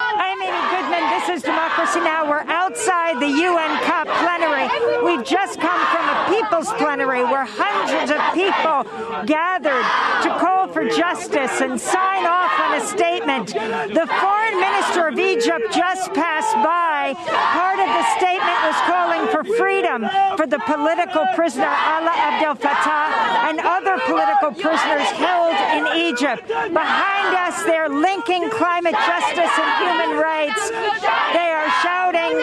I'm 0.02 0.42
Amy 0.42 0.62
Goodman. 0.74 1.04
This 1.14 1.30
is 1.38 1.44
Democracy 1.44 2.00
Now! 2.00 2.28
We're 2.28 2.46
outside 2.50 3.20
the 3.20 3.30
UN 3.30 3.72
COP 3.86 4.08
plenary. 4.26 4.68
We've 5.06 5.26
just 5.26 5.60
come 5.60 5.82
from 5.94 6.06
a 6.10 6.18
people's 6.34 6.72
plenary 6.82 7.24
where 7.24 7.46
hundreds 7.46 8.10
of 8.10 8.20
people 8.34 8.84
gathered 9.26 9.86
to 10.26 10.30
call 10.40 10.68
for 10.68 10.88
justice 10.90 11.62
and 11.62 11.80
sign 11.80 12.26
off 12.26 12.52
on 12.60 12.82
a 12.82 12.84
statement. 12.86 13.54
The 13.54 14.08
foreign 14.20 14.58
minister 14.60 15.08
of 15.08 15.20
Egypt 15.20 15.70
just 15.72 16.14
passed 16.14 16.56
by. 16.66 17.14
Part 17.18 17.80
of 17.80 17.88
the 17.88 18.06
statement 18.18 18.58
was 18.66 18.78
calling 18.90 19.24
for 19.30 19.44
freedom 19.58 20.10
for 20.38 20.48
the 20.48 20.60
political 20.66 21.26
prisoner 21.36 21.70
Alaa 21.70 22.16
Abdel 22.16 22.56
Fattah 22.56 23.50
and 23.50 23.60
other 23.60 24.02
political 24.06 24.52
prisoners 24.52 25.08
held 25.20 25.56
in 25.78 25.84
Egypt. 26.10 26.48
Behind 26.48 27.36
us, 27.36 27.64
they're 27.64 27.90
linking 27.90 28.50
climate 28.50 28.96
justice 28.96 29.54
and 29.62 29.70
human 29.78 29.91
rights. 30.20 30.70
They 30.70 31.50
are 31.52 31.70
shouting, 31.82 32.38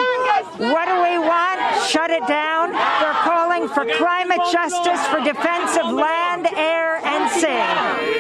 What 0.73 0.87
do 0.87 0.97
we 1.03 1.19
want? 1.19 1.61
Shut 1.89 2.11
it 2.11 2.27
down. 2.27 2.73
They're 2.73 3.23
calling 3.25 3.69
for 3.69 3.85
climate 3.97 4.41
justice 4.53 5.07
for 5.09 5.21
defense 5.21 5.77
of 5.77 5.93
land, 5.93 6.47
air, 6.57 6.97
and 7.05 7.31
sea. 7.31 8.19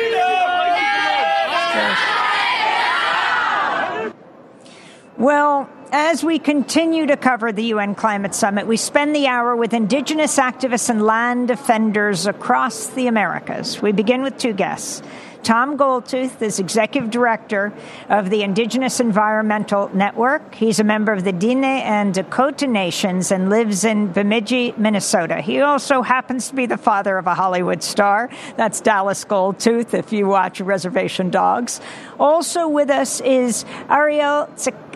Well, 5.17 5.69
as 5.91 6.23
we 6.23 6.39
continue 6.39 7.07
to 7.07 7.17
cover 7.17 7.51
the 7.51 7.65
UN 7.65 7.95
Climate 7.95 8.35
Summit, 8.35 8.67
we 8.67 8.77
spend 8.77 9.17
the 9.17 9.27
hour 9.27 9.57
with 9.57 9.73
indigenous 9.73 10.39
activists 10.39 10.91
and 10.91 11.03
land 11.03 11.49
defenders 11.49 12.27
across 12.27 12.89
the 12.89 13.07
Americas. 13.09 13.83
We 13.83 13.93
begin 13.93 14.23
with 14.23 14.39
two 14.39 14.53
guests. 14.53 15.03
Tom 15.43 15.79
Goldtooth 15.79 16.43
is 16.43 16.59
executive 16.59 17.11
director 17.11 17.73
of 18.09 18.31
the 18.31 18.43
Indigenous 18.43 19.01
Environmental 19.01 19.89
Network. 19.95 20.55
He's 20.55 20.81
a 20.81 20.85
member 20.85 21.13
of 21.13 21.25
the 21.25 21.33
Diné 21.33 21.81
and 21.83 22.13
Dakota 22.13 22.67
Nations 22.67 23.31
and 23.31 23.49
lives 23.49 23.85
in 23.85 24.13
Bemidji, 24.13 24.75
Minnesota. 24.77 25.41
He 25.41 25.61
also 25.61 26.03
happens 26.03 26.49
to 26.49 26.55
be 26.55 26.67
the 26.67 26.77
father 26.77 27.19
of 27.19 27.27
a 27.27 27.35
Hollywood 27.35 27.83
star. 27.83 28.29
That's 28.57 28.81
Dallas 28.81 29.25
Goldtooth, 29.25 29.95
if 29.95 30.13
you 30.13 30.27
watch 30.27 30.61
Reservation 30.61 31.31
Dogs. 31.31 31.81
Also 32.19 32.69
with 32.69 32.91
us 32.91 33.21
is 33.21 33.65
Eriel 33.89 34.49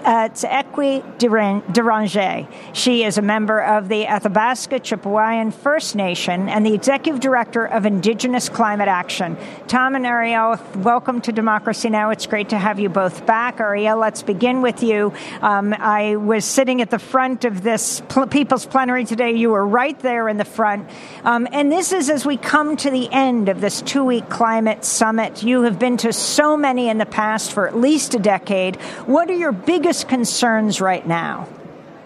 Tchekwie 0.02 1.02
Deranger. 1.18 2.46
She 2.74 3.04
is 3.04 3.18
a 3.18 3.22
member 3.22 3.60
of 3.62 3.88
the 3.88 4.06
Athabasca 4.06 4.80
Chipewyan 4.80 5.52
First 5.52 5.94
Nation 5.94 6.48
and 6.48 6.66
the 6.66 6.74
executive 6.74 7.20
director 7.20 7.64
of 7.64 7.86
Indigenous 7.86 8.48
Climate 8.48 8.88
Action. 8.88 9.36
Tom 9.68 9.94
and 9.94 10.04
Eriel, 10.04 10.58
welcome 10.76 11.20
to 11.22 11.32
Democracy 11.32 11.88
Now! 11.88 12.10
It's 12.10 12.26
great 12.26 12.48
to 12.48 12.58
have 12.58 12.80
you 12.80 12.88
both 12.88 13.24
back. 13.26 13.58
Eriel, 13.58 14.00
let's 14.00 14.22
begin 14.22 14.60
with 14.60 14.82
you. 14.82 15.12
Um, 15.40 15.72
I 15.72 16.16
was 16.16 16.44
sitting 16.44 16.80
at 16.80 16.90
the 16.90 16.98
front 16.98 17.44
of 17.44 17.62
this 17.62 18.00
pl- 18.08 18.26
People's 18.26 18.66
Plenary 18.66 19.04
today. 19.04 19.32
You 19.32 19.50
were 19.50 19.66
right 19.66 19.98
there 20.00 20.28
in 20.28 20.36
the 20.36 20.44
front. 20.44 20.90
Um, 21.22 21.46
and 21.52 21.70
this 21.70 21.92
is 21.92 22.10
as 22.10 22.26
we 22.26 22.36
come 22.36 22.76
to 22.78 22.90
the 22.90 23.08
end 23.12 23.48
of 23.48 23.60
this 23.60 23.80
two 23.82 24.04
week 24.04 24.28
climate 24.28 24.84
summit. 24.84 25.42
You 25.42 25.62
have 25.62 25.78
been 25.78 25.96
to 25.98 26.12
so 26.12 26.56
many 26.56 26.88
in 26.88 26.98
the 26.98 27.06
past 27.06 27.52
for 27.52 27.68
at 27.68 27.76
least 27.76 28.14
a 28.14 28.18
decade. 28.18 28.76
What 29.06 29.30
are 29.30 29.34
your 29.34 29.52
biggest 29.52 29.91
concerns 30.04 30.80
right 30.80 31.06
now? 31.06 31.48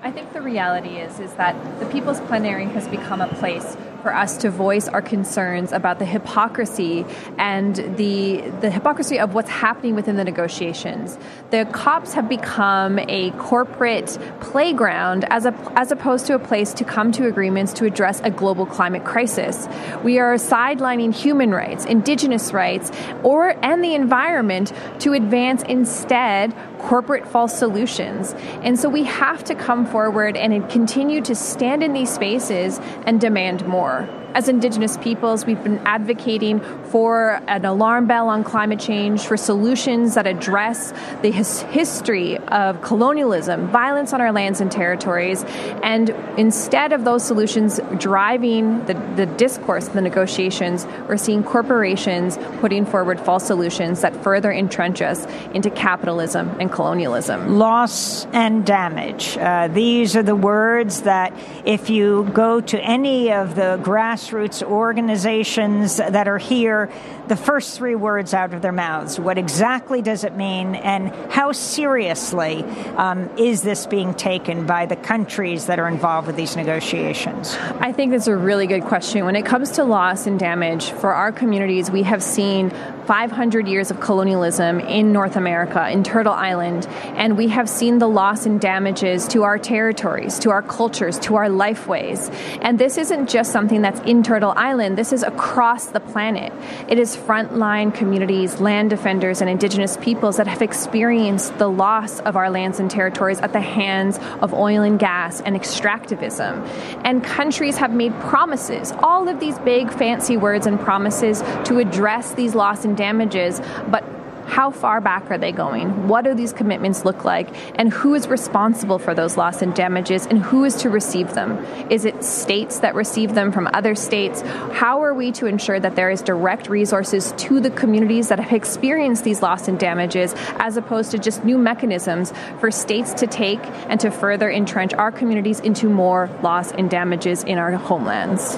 I 0.02 0.10
think 0.10 0.32
the 0.32 0.42
reality 0.42 0.96
is 0.98 1.18
is 1.18 1.32
that 1.34 1.54
the 1.80 1.86
People's 1.86 2.20
Plenary 2.20 2.66
has 2.66 2.86
become 2.88 3.20
a 3.20 3.28
place 3.28 3.76
for 4.06 4.14
us 4.14 4.36
to 4.36 4.50
voice 4.50 4.86
our 4.86 5.02
concerns 5.02 5.72
about 5.72 5.98
the 5.98 6.04
hypocrisy 6.04 7.04
and 7.38 7.74
the 7.96 8.40
the 8.60 8.70
hypocrisy 8.70 9.18
of 9.18 9.34
what's 9.34 9.50
happening 9.50 9.96
within 9.96 10.14
the 10.14 10.22
negotiations. 10.22 11.18
The 11.50 11.64
COPs 11.72 12.12
have 12.12 12.28
become 12.28 13.00
a 13.00 13.32
corporate 13.32 14.16
playground 14.40 15.24
as 15.28 15.44
a, 15.44 15.52
as 15.74 15.90
opposed 15.90 16.26
to 16.26 16.36
a 16.36 16.38
place 16.38 16.72
to 16.74 16.84
come 16.84 17.10
to 17.12 17.26
agreements 17.26 17.72
to 17.72 17.84
address 17.84 18.20
a 18.22 18.30
global 18.30 18.64
climate 18.64 19.04
crisis. 19.04 19.66
We 20.04 20.20
are 20.20 20.36
sidelining 20.36 21.12
human 21.12 21.50
rights, 21.50 21.84
indigenous 21.84 22.52
rights, 22.52 22.92
or 23.24 23.56
and 23.64 23.82
the 23.82 23.96
environment 23.96 24.72
to 25.00 25.14
advance 25.14 25.64
instead 25.64 26.54
corporate 26.78 27.26
false 27.26 27.58
solutions. 27.58 28.34
And 28.62 28.78
so 28.78 28.88
we 28.88 29.04
have 29.04 29.42
to 29.44 29.54
come 29.54 29.86
forward 29.86 30.36
and 30.36 30.68
continue 30.70 31.20
to 31.22 31.34
stand 31.34 31.82
in 31.82 31.92
these 31.92 32.12
spaces 32.12 32.78
and 33.04 33.20
demand 33.20 33.66
more 33.66 33.95
more 33.96 34.25
as 34.36 34.50
Indigenous 34.50 34.98
peoples, 34.98 35.46
we've 35.46 35.64
been 35.64 35.78
advocating 35.86 36.60
for 36.90 37.40
an 37.48 37.64
alarm 37.64 38.06
bell 38.06 38.28
on 38.28 38.44
climate 38.44 38.78
change, 38.78 39.26
for 39.26 39.38
solutions 39.38 40.14
that 40.14 40.26
address 40.26 40.92
the 41.22 41.30
his- 41.30 41.62
history 41.62 42.36
of 42.36 42.82
colonialism, 42.82 43.68
violence 43.68 44.12
on 44.12 44.20
our 44.20 44.32
lands 44.32 44.60
and 44.60 44.70
territories, 44.70 45.42
and 45.82 46.10
instead 46.36 46.92
of 46.92 47.04
those 47.04 47.24
solutions 47.24 47.80
driving 47.96 48.84
the, 48.84 48.92
the 49.16 49.24
discourse, 49.24 49.88
the 49.88 50.02
negotiations, 50.02 50.84
we're 51.08 51.16
seeing 51.16 51.42
corporations 51.42 52.36
putting 52.60 52.84
forward 52.84 53.18
false 53.18 53.46
solutions 53.46 54.02
that 54.02 54.22
further 54.22 54.52
entrench 54.52 55.00
us 55.00 55.26
into 55.54 55.70
capitalism 55.70 56.54
and 56.60 56.70
colonialism. 56.70 57.56
Loss 57.56 58.26
and 58.34 58.66
damage. 58.66 59.38
Uh, 59.38 59.68
these 59.68 60.14
are 60.14 60.22
the 60.22 60.36
words 60.36 61.02
that, 61.02 61.32
if 61.64 61.88
you 61.88 62.30
go 62.34 62.60
to 62.60 62.78
any 62.78 63.32
of 63.32 63.54
the 63.54 63.80
grassroots 64.26 64.62
organizations 64.62 65.96
that 65.96 66.28
are 66.28 66.38
here, 66.38 66.90
the 67.28 67.36
first 67.36 67.76
three 67.76 67.94
words 67.94 68.34
out 68.34 68.54
of 68.54 68.62
their 68.62 68.72
mouths. 68.72 69.18
What 69.18 69.38
exactly 69.38 70.02
does 70.02 70.24
it 70.24 70.34
mean, 70.34 70.74
and 70.74 71.14
how 71.32 71.52
seriously 71.52 72.62
um, 72.96 73.30
is 73.36 73.62
this 73.62 73.86
being 73.86 74.14
taken 74.14 74.66
by 74.66 74.86
the 74.86 74.96
countries 74.96 75.66
that 75.66 75.78
are 75.78 75.88
involved 75.88 76.26
with 76.26 76.36
these 76.36 76.56
negotiations? 76.56 77.56
I 77.80 77.92
think 77.92 78.12
that's 78.12 78.26
a 78.26 78.36
really 78.36 78.66
good 78.66 78.84
question. 78.84 79.24
When 79.24 79.36
it 79.36 79.44
comes 79.44 79.72
to 79.72 79.84
loss 79.84 80.26
and 80.26 80.38
damage 80.38 80.90
for 80.90 81.12
our 81.12 81.32
communities, 81.32 81.90
we 81.90 82.04
have 82.04 82.22
seen 82.22 82.70
500 83.06 83.68
years 83.68 83.90
of 83.90 84.00
colonialism 84.00 84.80
in 84.80 85.12
North 85.12 85.36
America, 85.36 85.88
in 85.88 86.02
Turtle 86.02 86.32
Island, 86.32 86.86
and 87.16 87.36
we 87.36 87.48
have 87.48 87.68
seen 87.68 87.98
the 87.98 88.08
loss 88.08 88.46
and 88.46 88.60
damages 88.60 89.28
to 89.28 89.44
our 89.44 89.58
territories, 89.58 90.38
to 90.40 90.50
our 90.50 90.62
cultures, 90.62 91.18
to 91.20 91.36
our 91.36 91.46
lifeways. 91.46 92.32
And 92.60 92.78
this 92.78 92.98
isn't 92.98 93.28
just 93.28 93.52
something 93.52 93.82
that's 93.82 94.00
in 94.00 94.22
Turtle 94.22 94.52
Island, 94.56 94.98
this 94.98 95.12
is 95.12 95.22
across 95.22 95.86
the 95.86 96.00
planet. 96.00 96.52
It 96.88 96.98
is 96.98 97.15
frontline 97.16 97.94
communities, 97.94 98.60
land 98.60 98.90
defenders, 98.90 99.40
and 99.40 99.48
Indigenous 99.48 99.96
peoples 99.96 100.36
that 100.36 100.46
have 100.46 100.62
experienced 100.62 101.56
the 101.58 101.68
loss 101.68 102.20
of 102.20 102.36
our 102.36 102.50
lands 102.50 102.78
and 102.78 102.90
territories 102.90 103.40
at 103.40 103.52
the 103.52 103.60
hands 103.60 104.18
of 104.40 104.52
oil 104.52 104.82
and 104.82 104.98
gas 104.98 105.40
and 105.40 105.56
extractivism. 105.56 106.66
And 107.04 107.24
countries 107.24 107.76
have 107.78 107.92
made 107.92 108.12
promises, 108.20 108.92
all 109.02 109.28
of 109.28 109.40
these 109.40 109.58
big 109.60 109.92
fancy 109.92 110.36
words 110.36 110.66
and 110.66 110.78
promises 110.78 111.42
to 111.64 111.78
address 111.78 112.34
these 112.34 112.54
loss 112.54 112.84
and 112.84 112.96
damages, 112.96 113.60
but 113.88 114.04
how 114.46 114.70
far 114.70 115.00
back 115.00 115.30
are 115.30 115.38
they 115.38 115.52
going? 115.52 116.08
What 116.08 116.24
do 116.24 116.32
these 116.32 116.52
commitments 116.52 117.04
look 117.04 117.24
like? 117.24 117.48
And 117.78 117.92
who 117.92 118.14
is 118.14 118.28
responsible 118.28 118.98
for 118.98 119.14
those 119.14 119.36
loss 119.36 119.60
and 119.60 119.74
damages? 119.74 120.24
And 120.26 120.38
who 120.38 120.64
is 120.64 120.76
to 120.76 120.90
receive 120.90 121.34
them? 121.34 121.58
Is 121.90 122.04
it 122.04 122.24
states 122.24 122.78
that 122.80 122.94
receive 122.94 123.34
them 123.34 123.52
from 123.52 123.68
other 123.74 123.94
states? 123.94 124.42
How 124.72 125.02
are 125.02 125.12
we 125.12 125.32
to 125.32 125.46
ensure 125.46 125.80
that 125.80 125.96
there 125.96 126.10
is 126.10 126.22
direct 126.22 126.68
resources 126.68 127.32
to 127.38 127.60
the 127.60 127.70
communities 127.70 128.28
that 128.28 128.38
have 128.38 128.52
experienced 128.52 129.24
these 129.24 129.42
loss 129.42 129.68
and 129.68 129.78
damages, 129.78 130.34
as 130.58 130.76
opposed 130.76 131.10
to 131.10 131.18
just 131.18 131.44
new 131.44 131.58
mechanisms 131.58 132.32
for 132.60 132.70
states 132.70 133.14
to 133.14 133.26
take 133.26 133.60
and 133.88 134.00
to 134.00 134.10
further 134.10 134.48
entrench 134.48 134.94
our 134.94 135.10
communities 135.10 135.60
into 135.60 135.88
more 135.88 136.30
loss 136.42 136.72
and 136.72 136.88
damages 136.88 137.42
in 137.42 137.58
our 137.58 137.72
homelands? 137.72 138.56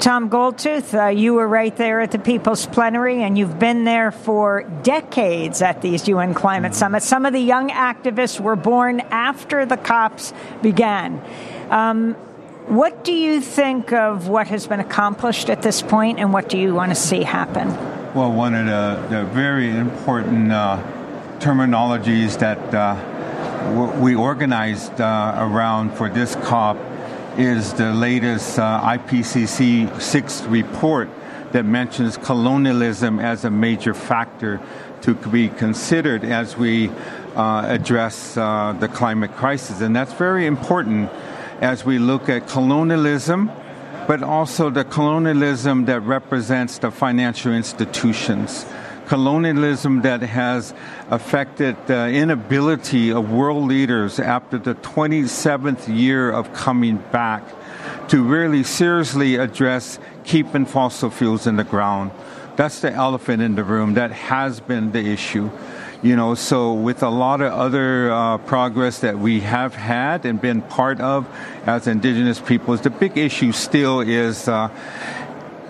Tom 0.00 0.30
Goldtooth, 0.30 0.98
uh, 0.98 1.08
you 1.08 1.34
were 1.34 1.46
right 1.46 1.76
there 1.76 2.00
at 2.00 2.10
the 2.10 2.18
People's 2.18 2.64
Plenary, 2.64 3.22
and 3.22 3.36
you've 3.36 3.58
been 3.58 3.84
there 3.84 4.10
for 4.10 4.62
decades 4.82 5.60
at 5.60 5.82
these 5.82 6.08
UN 6.08 6.32
climate 6.32 6.74
summits. 6.74 7.04
Some 7.04 7.26
of 7.26 7.34
the 7.34 7.40
young 7.40 7.68
activists 7.68 8.40
were 8.40 8.56
born 8.56 9.00
after 9.10 9.66
the 9.66 9.76
COPs 9.76 10.32
began. 10.62 11.22
Um, 11.68 12.14
what 12.66 13.04
do 13.04 13.12
you 13.12 13.42
think 13.42 13.92
of 13.92 14.26
what 14.26 14.46
has 14.46 14.66
been 14.66 14.80
accomplished 14.80 15.50
at 15.50 15.60
this 15.60 15.82
point, 15.82 16.18
and 16.18 16.32
what 16.32 16.48
do 16.48 16.56
you 16.56 16.74
want 16.74 16.92
to 16.92 16.96
see 16.96 17.22
happen? 17.22 17.68
Well, 18.14 18.32
one 18.32 18.54
of 18.54 18.64
the, 18.64 19.18
the 19.18 19.24
very 19.26 19.68
important 19.68 20.50
uh, 20.50 20.82
terminologies 21.40 22.38
that 22.38 22.74
uh, 22.74 23.98
we 24.00 24.14
organized 24.14 24.98
uh, 24.98 25.34
around 25.36 25.92
for 25.92 26.08
this 26.08 26.36
COP 26.36 26.78
is 27.38 27.72
the 27.74 27.92
latest 27.92 28.58
uh, 28.58 28.80
IPCC 28.82 30.00
sixth 30.00 30.46
report 30.46 31.08
that 31.52 31.64
mentions 31.64 32.16
colonialism 32.16 33.18
as 33.18 33.44
a 33.44 33.50
major 33.50 33.94
factor 33.94 34.60
to 35.02 35.14
be 35.14 35.48
considered 35.48 36.24
as 36.24 36.56
we 36.56 36.88
uh, 37.36 37.64
address 37.66 38.36
uh, 38.36 38.74
the 38.78 38.88
climate 38.88 39.34
crisis. 39.36 39.80
And 39.80 39.94
that's 39.94 40.12
very 40.12 40.46
important 40.46 41.10
as 41.60 41.84
we 41.84 41.98
look 41.98 42.28
at 42.28 42.48
colonialism, 42.48 43.50
but 44.06 44.22
also 44.22 44.70
the 44.70 44.84
colonialism 44.84 45.84
that 45.86 46.00
represents 46.00 46.78
the 46.78 46.90
financial 46.90 47.52
institutions 47.52 48.64
colonialism 49.10 50.02
that 50.02 50.22
has 50.22 50.72
affected 51.10 51.76
the 51.88 52.06
inability 52.10 53.10
of 53.10 53.28
world 53.28 53.66
leaders 53.66 54.20
after 54.20 54.56
the 54.56 54.76
27th 54.76 55.88
year 55.88 56.30
of 56.30 56.52
coming 56.54 56.96
back 57.10 57.42
to 58.06 58.22
really 58.22 58.62
seriously 58.62 59.34
address 59.34 59.98
keeping 60.22 60.64
fossil 60.64 61.10
fuels 61.10 61.48
in 61.48 61.56
the 61.56 61.64
ground. 61.64 62.12
That's 62.54 62.82
the 62.82 62.92
elephant 62.92 63.42
in 63.42 63.56
the 63.56 63.64
room. 63.64 63.94
That 63.94 64.12
has 64.12 64.60
been 64.60 64.92
the 64.92 65.04
issue. 65.04 65.50
You 66.04 66.14
know, 66.14 66.36
so 66.36 66.72
with 66.72 67.02
a 67.02 67.10
lot 67.10 67.40
of 67.40 67.52
other 67.52 68.12
uh, 68.12 68.38
progress 68.38 69.00
that 69.00 69.18
we 69.18 69.40
have 69.40 69.74
had 69.74 70.24
and 70.24 70.40
been 70.40 70.62
part 70.62 71.00
of 71.00 71.26
as 71.66 71.88
indigenous 71.88 72.38
peoples, 72.38 72.82
the 72.82 72.90
big 72.90 73.18
issue 73.18 73.50
still 73.50 73.98
is 74.02 74.46
uh, 74.46 74.68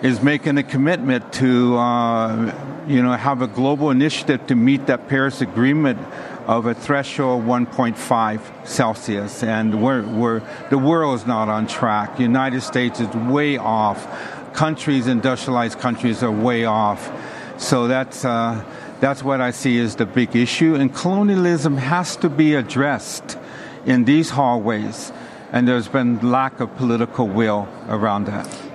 is 0.03 0.23
making 0.23 0.59
a 0.59 0.63
commitment 0.63 1.33
to 1.35 1.77
uh, 1.77 2.70
you 2.87 3.03
know 3.03 3.13
have 3.13 3.43
a 3.43 3.47
global 3.47 3.91
initiative 3.91 4.47
to 4.47 4.55
meet 4.55 4.87
that 4.87 5.09
Paris 5.09 5.41
Agreement 5.41 5.99
of 6.47 6.67
a 6.67 6.75
threshold 6.75 7.45
1.5 7.45 8.67
Celsius, 8.67 9.43
and 9.43 9.83
we're, 9.83 10.03
we're, 10.03 10.43
the 10.71 10.79
world 10.79 11.21
is 11.21 11.27
not 11.27 11.49
on 11.49 11.67
track. 11.67 12.17
The 12.17 12.23
United 12.23 12.63
States 12.63 12.99
is 12.99 13.09
way 13.09 13.57
off. 13.57 14.07
Countries, 14.53 15.07
industrialized 15.07 15.79
countries, 15.79 16.23
are 16.23 16.33
way 16.33 16.65
off. 16.65 17.09
So 17.57 17.87
that's 17.87 18.25
uh, 18.25 18.65
that's 19.01 19.23
what 19.23 19.41
I 19.41 19.51
see 19.51 19.79
as 19.79 19.97
the 19.97 20.07
big 20.07 20.35
issue, 20.35 20.75
and 20.75 20.95
colonialism 20.95 21.77
has 21.77 22.17
to 22.17 22.29
be 22.29 22.55
addressed 22.55 23.39
in 23.87 24.05
these 24.05 24.31
hallways, 24.31 25.13
and 25.53 25.67
there's 25.69 25.89
been 25.89 26.19
lack 26.31 26.61
of 26.61 26.75
political 26.77 27.29
will 27.29 27.69
around 27.89 28.27
that 28.27 28.70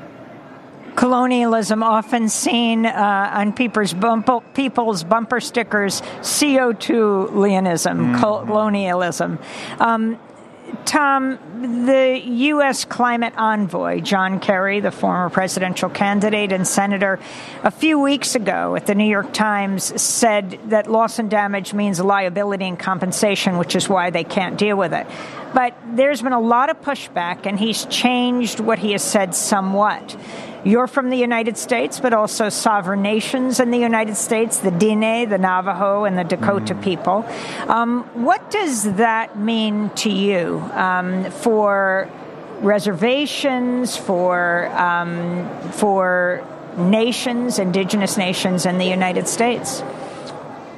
colonialism 0.95 1.83
often 1.83 2.29
seen 2.29 2.85
uh, 2.85 3.31
on 3.33 3.53
people's, 3.53 3.93
bumper, 3.93 4.39
people's 4.53 5.03
bumper 5.03 5.39
stickers 5.39 6.01
CO2 6.21 7.33
Leonism, 7.33 7.97
mm-hmm. 7.97 8.19
colonialism. 8.19 9.39
Um, 9.79 10.19
Tom, 10.83 11.39
the 11.85 12.21
U.S. 12.23 12.85
climate 12.85 13.33
envoy, 13.37 14.01
John 14.01 14.39
Kerry, 14.39 14.79
the 14.79 14.91
former 14.91 15.29
presidential 15.29 15.89
candidate 15.89 16.51
and 16.51 16.67
senator, 16.67 17.19
a 17.63 17.71
few 17.71 17.99
weeks 17.99 18.35
ago 18.35 18.75
at 18.75 18.85
the 18.85 18.95
New 18.95 19.09
York 19.09 19.33
Times 19.33 20.01
said 20.01 20.59
that 20.65 20.89
loss 20.89 21.17
and 21.19 21.29
damage 21.29 21.73
means 21.73 21.99
liability 21.99 22.65
and 22.65 22.77
compensation, 22.77 23.57
which 23.57 23.75
is 23.75 23.87
why 23.87 24.09
they 24.09 24.23
can't 24.23 24.57
deal 24.57 24.77
with 24.77 24.93
it. 24.93 25.07
But 25.53 25.75
there's 25.93 26.21
been 26.21 26.33
a 26.33 26.39
lot 26.39 26.69
of 26.69 26.81
pushback, 26.81 27.45
and 27.45 27.57
he's 27.57 27.85
changed 27.85 28.59
what 28.59 28.77
he 28.77 28.91
has 28.91 29.03
said 29.03 29.33
somewhat. 29.33 30.15
You're 30.65 30.87
from 30.87 31.11
the 31.11 31.17
United 31.17 31.57
States, 31.57 31.99
but 31.99 32.11
also 32.11 32.49
sovereign 32.49 33.03
nations 33.03 33.59
in 33.59 33.69
the 33.69 33.77
United 33.77 34.15
States, 34.15 34.57
the 34.57 34.71
Diné, 34.71 35.29
the 35.29 35.37
Navajo, 35.37 36.05
and 36.05 36.17
the 36.17 36.23
Dakota 36.23 36.73
mm. 36.73 36.81
people. 36.81 37.23
Um, 37.67 38.01
what 38.15 38.49
does 38.49 38.95
that 38.95 39.37
mean 39.37 39.91
to 39.97 40.09
you 40.09 40.57
um, 40.73 41.29
for 41.29 42.09
reservations, 42.61 43.95
for, 43.95 44.65
um, 44.69 45.47
for 45.73 46.43
nations, 46.77 47.59
indigenous 47.59 48.17
nations 48.17 48.65
in 48.65 48.79
the 48.79 48.85
United 48.85 49.27
States? 49.27 49.83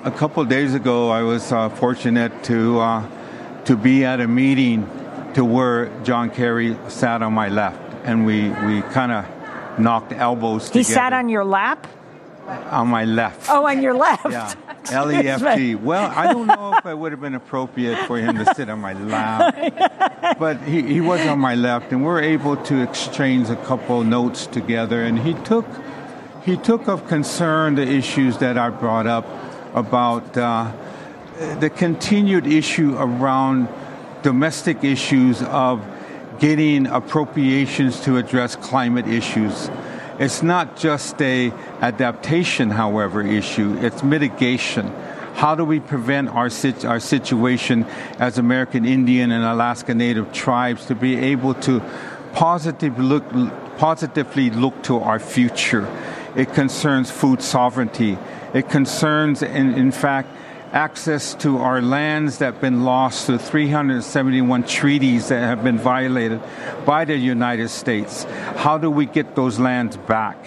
A 0.03 0.11
couple 0.11 0.43
days 0.43 0.73
ago, 0.73 1.11
I 1.11 1.21
was 1.21 1.53
uh, 1.53 1.69
fortunate 1.69 2.43
to, 2.43 2.81
uh, 2.81 3.07
to 3.63 3.77
be 3.77 4.03
at 4.03 4.19
a 4.19 4.27
meeting 4.27 4.85
to 5.35 5.45
where 5.45 5.87
John 6.03 6.29
Kerry 6.29 6.75
sat 6.89 7.21
on 7.21 7.31
my 7.31 7.47
left, 7.47 7.79
and 8.03 8.25
we, 8.25 8.49
we 8.49 8.81
kind 8.81 9.13
of 9.13 9.36
knocked 9.77 10.13
elbows 10.13 10.67
together. 10.67 10.79
He 10.79 10.83
sat 10.83 11.13
on 11.13 11.29
your 11.29 11.45
lap? 11.45 11.87
On 12.71 12.87
my 12.87 13.03
left. 13.03 13.49
Oh, 13.49 13.67
on 13.67 13.81
your 13.81 13.93
left. 13.93 14.29
Yeah. 14.29 14.53
L 14.91 15.11
E 15.11 15.15
F 15.27 15.57
T. 15.57 15.75
Well, 15.75 16.09
I 16.15 16.31
don't 16.31 16.47
know 16.47 16.75
if 16.77 16.85
it 16.85 16.97
would 16.97 17.11
have 17.11 17.19
been 17.19 17.35
appropriate 17.35 18.05
for 18.07 18.17
him 18.17 18.37
to 18.37 18.55
sit 18.55 18.69
on 18.69 18.79
my 18.79 18.93
lap, 18.93 20.39
but 20.39 20.61
he, 20.61 20.81
he 20.81 21.01
was 21.01 21.19
on 21.27 21.39
my 21.39 21.55
left, 21.55 21.91
and 21.91 22.01
we 22.01 22.07
are 22.07 22.21
able 22.21 22.55
to 22.55 22.81
exchange 22.81 23.49
a 23.49 23.57
couple 23.57 24.01
notes 24.05 24.47
together. 24.47 25.03
And 25.03 25.19
he 25.19 25.33
took 25.33 25.65
he 26.45 26.55
took 26.55 26.87
of 26.87 27.05
concern 27.09 27.75
the 27.75 27.85
issues 27.85 28.37
that 28.37 28.57
I 28.57 28.69
brought 28.69 29.07
up 29.07 29.25
about 29.75 30.37
uh, 30.37 30.71
the 31.59 31.69
continued 31.69 32.47
issue 32.47 32.95
around 32.97 33.67
domestic 34.23 34.85
issues 34.85 35.41
of 35.43 35.83
getting 36.39 36.87
appropriations 36.87 37.99
to 38.01 38.17
address 38.17 38.55
climate 38.55 39.07
issues. 39.07 39.69
It's 40.19 40.41
not 40.41 40.77
just 40.77 41.21
a 41.21 41.51
adaptation, 41.81 42.71
however, 42.71 43.21
issue. 43.21 43.77
It's 43.81 44.03
mitigation. 44.03 44.87
How 45.35 45.53
do 45.53 45.63
we 45.63 45.79
prevent 45.79 46.29
our, 46.29 46.49
our 46.85 46.99
situation 46.99 47.85
as 48.17 48.39
American 48.39 48.85
Indian 48.85 49.31
and 49.31 49.43
Alaska 49.43 49.93
Native 49.93 50.33
tribes 50.33 50.87
to 50.87 50.95
be 50.95 51.15
able 51.17 51.53
to 51.55 51.81
positively 52.33 53.05
look, 53.05 53.23
positively 53.77 54.49
look 54.49 54.81
to 54.83 54.99
our 54.99 55.19
future? 55.19 55.87
It 56.35 56.53
concerns 56.53 57.11
food 57.11 57.43
sovereignty. 57.43 58.17
It 58.53 58.69
concerns, 58.69 59.43
in, 59.43 59.75
in 59.75 59.91
fact, 59.91 60.29
access 60.73 61.33
to 61.35 61.57
our 61.59 61.81
lands 61.81 62.39
that 62.39 62.53
have 62.53 62.61
been 62.61 62.83
lost 62.83 63.25
through 63.25 63.37
371 63.37 64.63
treaties 64.63 65.29
that 65.29 65.39
have 65.39 65.63
been 65.63 65.77
violated 65.77 66.41
by 66.85 67.05
the 67.05 67.15
United 67.15 67.69
States. 67.69 68.25
How 68.55 68.77
do 68.77 68.91
we 68.91 69.05
get 69.05 69.35
those 69.35 69.59
lands 69.59 69.97
back? 69.97 70.37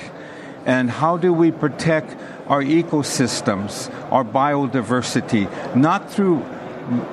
And 0.66 0.90
how 0.90 1.16
do 1.16 1.32
we 1.32 1.50
protect 1.50 2.16
our 2.48 2.62
ecosystems, 2.62 3.92
our 4.12 4.24
biodiversity, 4.24 5.48
not 5.74 6.10
through 6.10 6.44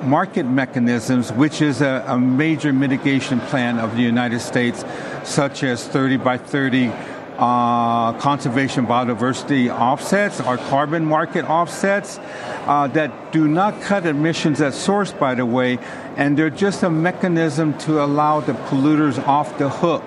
market 0.02 0.44
mechanisms, 0.44 1.32
which 1.32 1.62
is 1.62 1.80
a, 1.80 2.04
a 2.08 2.18
major 2.18 2.72
mitigation 2.72 3.40
plan 3.40 3.78
of 3.78 3.96
the 3.96 4.02
United 4.02 4.40
States, 4.40 4.84
such 5.24 5.62
as 5.62 5.86
30 5.86 6.16
by 6.18 6.36
30 6.36 6.92
uh, 7.38 8.12
conservation 8.14 8.86
biodiversity 8.86 9.72
offsets, 9.72 10.40
our 10.40 10.58
carbon 10.58 11.04
market 11.04 11.48
offsets 11.48 12.18
uh, 12.66 12.88
that 12.88 13.32
do 13.32 13.46
not 13.46 13.80
cut 13.80 14.04
emissions 14.06 14.60
at 14.60 14.74
source, 14.74 15.12
by 15.12 15.34
the 15.34 15.46
way, 15.46 15.78
and 16.16 16.36
they're 16.36 16.50
just 16.50 16.82
a 16.82 16.90
mechanism 16.90 17.78
to 17.78 18.02
allow 18.02 18.40
the 18.40 18.52
polluters 18.52 19.24
off 19.26 19.56
the 19.56 19.68
hook 19.68 20.04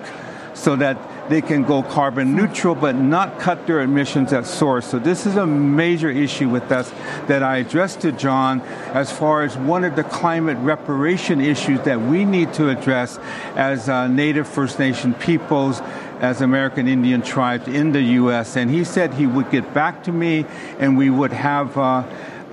so 0.54 0.76
that 0.76 0.98
they 1.30 1.42
can 1.42 1.64
go 1.64 1.82
carbon 1.82 2.36
neutral 2.36 2.76
but 2.76 2.96
not 2.96 3.40
cut 3.40 3.66
their 3.66 3.80
emissions 3.80 4.34
at 4.34 4.46
source. 4.46 4.86
So 4.86 5.00
this 5.00 5.26
is 5.26 5.38
a 5.38 5.48
major 5.48 6.10
issue 6.10 6.50
with 6.50 6.70
us 6.72 6.92
that 7.28 7.42
I 7.42 7.58
addressed 7.58 8.02
to 8.02 8.12
John 8.12 8.60
as 8.94 9.10
far 9.10 9.44
as 9.44 9.58
one 9.58 9.86
of 9.86 9.96
the 9.96 10.04
climate 10.04 10.58
reparation 10.58 11.40
issues 11.40 11.80
that 11.82 12.02
we 12.02 12.26
need 12.26 12.54
to 12.56 12.70
address 12.70 13.18
as 13.56 13.88
uh, 13.88 14.08
Native 14.08 14.46
First 14.46 14.78
Nation 14.78 15.14
peoples 15.14 15.82
as 16.22 16.40
American 16.40 16.88
Indian 16.88 17.22
tribes 17.22 17.68
in 17.68 17.92
the 17.92 18.02
U.S. 18.02 18.56
And 18.56 18.70
he 18.70 18.84
said 18.84 19.14
he 19.16 19.26
would 19.26 19.50
get 19.50 19.74
back 19.74 20.04
to 20.04 20.12
me 20.12 20.46
and 20.80 20.96
we 20.96 21.10
would 21.10 21.34
have 21.34 21.76
uh, 21.78 22.04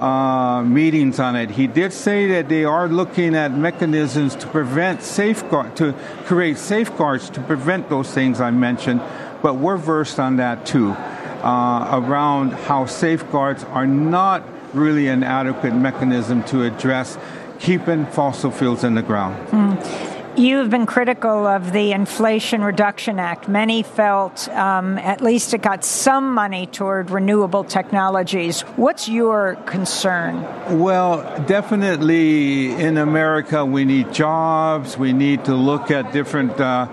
uh, 0.01 0.63
meetings 0.63 1.21
on 1.21 1.37
it. 1.37 1.51
He 1.51 1.67
did 1.67 1.93
say 1.93 2.27
that 2.29 2.49
they 2.49 2.65
are 2.65 2.89
looking 2.89 3.35
at 3.35 3.53
mechanisms 3.53 4.35
to 4.37 4.47
prevent 4.47 5.03
safeguard, 5.03 5.77
to 5.77 5.93
create 6.25 6.57
safeguards 6.57 7.29
to 7.31 7.41
prevent 7.43 7.91
those 7.91 8.11
things 8.11 8.41
I 8.41 8.51
mentioned, 8.51 9.03
but 9.43 9.57
we're 9.57 9.77
versed 9.77 10.19
on 10.19 10.37
that 10.37 10.65
too, 10.65 10.93
uh, 10.93 12.01
around 12.03 12.53
how 12.53 12.87
safeguards 12.87 13.65
are 13.65 13.87
not 13.87 14.43
really 14.73 15.09
an 15.09 15.23
adequate 15.23 15.75
mechanism 15.75 16.43
to 16.45 16.63
address 16.63 17.19
keeping 17.59 18.07
fossil 18.07 18.51
fuels 18.51 18.85
in 18.85 18.95
the 18.95 19.03
ground. 19.03 19.37
Mm. 19.49 20.18
You 20.39 20.59
have 20.59 20.71
been 20.71 20.87
critical 20.87 21.49
of 21.49 21.73
the 21.73 21.91
Inflation 21.91 22.63
Reduction 22.63 23.19
Act. 23.19 23.49
Many 23.49 23.83
felt 23.83 24.49
um, 24.51 24.97
at 24.99 25.21
least 25.21 25.53
it 25.53 25.63
got 25.63 25.85
some 25.85 26.33
money 26.33 26.67
toward 26.67 27.11
renewable 27.11 27.65
technologies. 27.65 28.61
What's 28.77 29.09
your 29.09 29.57
concern? 29.67 30.45
Well, 30.79 31.45
definitely 31.47 32.71
in 32.71 32.99
America, 32.99 33.65
we 33.65 33.85
need 33.85 34.13
jobs. 34.13 34.97
We 34.97 35.13
need 35.13 35.45
to 35.47 35.57
look 35.57 35.91
at 35.91 36.13
different. 36.13 36.53
Uh, 36.61 36.87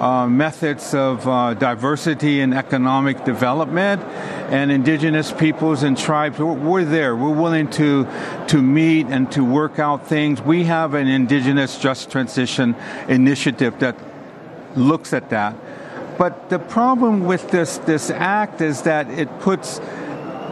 uh, 0.00 0.26
methods 0.26 0.94
of 0.94 1.28
uh, 1.28 1.54
diversity 1.54 2.40
and 2.40 2.54
economic 2.54 3.24
development, 3.24 4.02
and 4.50 4.72
indigenous 4.72 5.30
peoples 5.30 5.82
and 5.82 5.96
tribes. 5.96 6.38
We're, 6.38 6.52
we're, 6.52 6.84
there. 6.84 7.14
We're 7.14 7.28
willing 7.34 7.68
to 7.72 8.08
to 8.48 8.62
meet 8.62 9.06
and 9.06 9.30
to 9.32 9.44
work 9.44 9.78
out 9.78 10.08
things. 10.08 10.40
We 10.40 10.64
have 10.64 10.94
an 10.94 11.06
indigenous 11.06 11.78
just 11.78 12.10
transition 12.10 12.74
initiative 13.08 13.78
that 13.80 13.96
looks 14.74 15.12
at 15.12 15.28
that. 15.30 15.54
But 16.16 16.48
the 16.48 16.58
problem 16.58 17.26
with 17.26 17.50
this 17.50 17.78
this 17.78 18.10
act 18.10 18.60
is 18.60 18.82
that 18.82 19.10
it 19.10 19.28
puts 19.40 19.80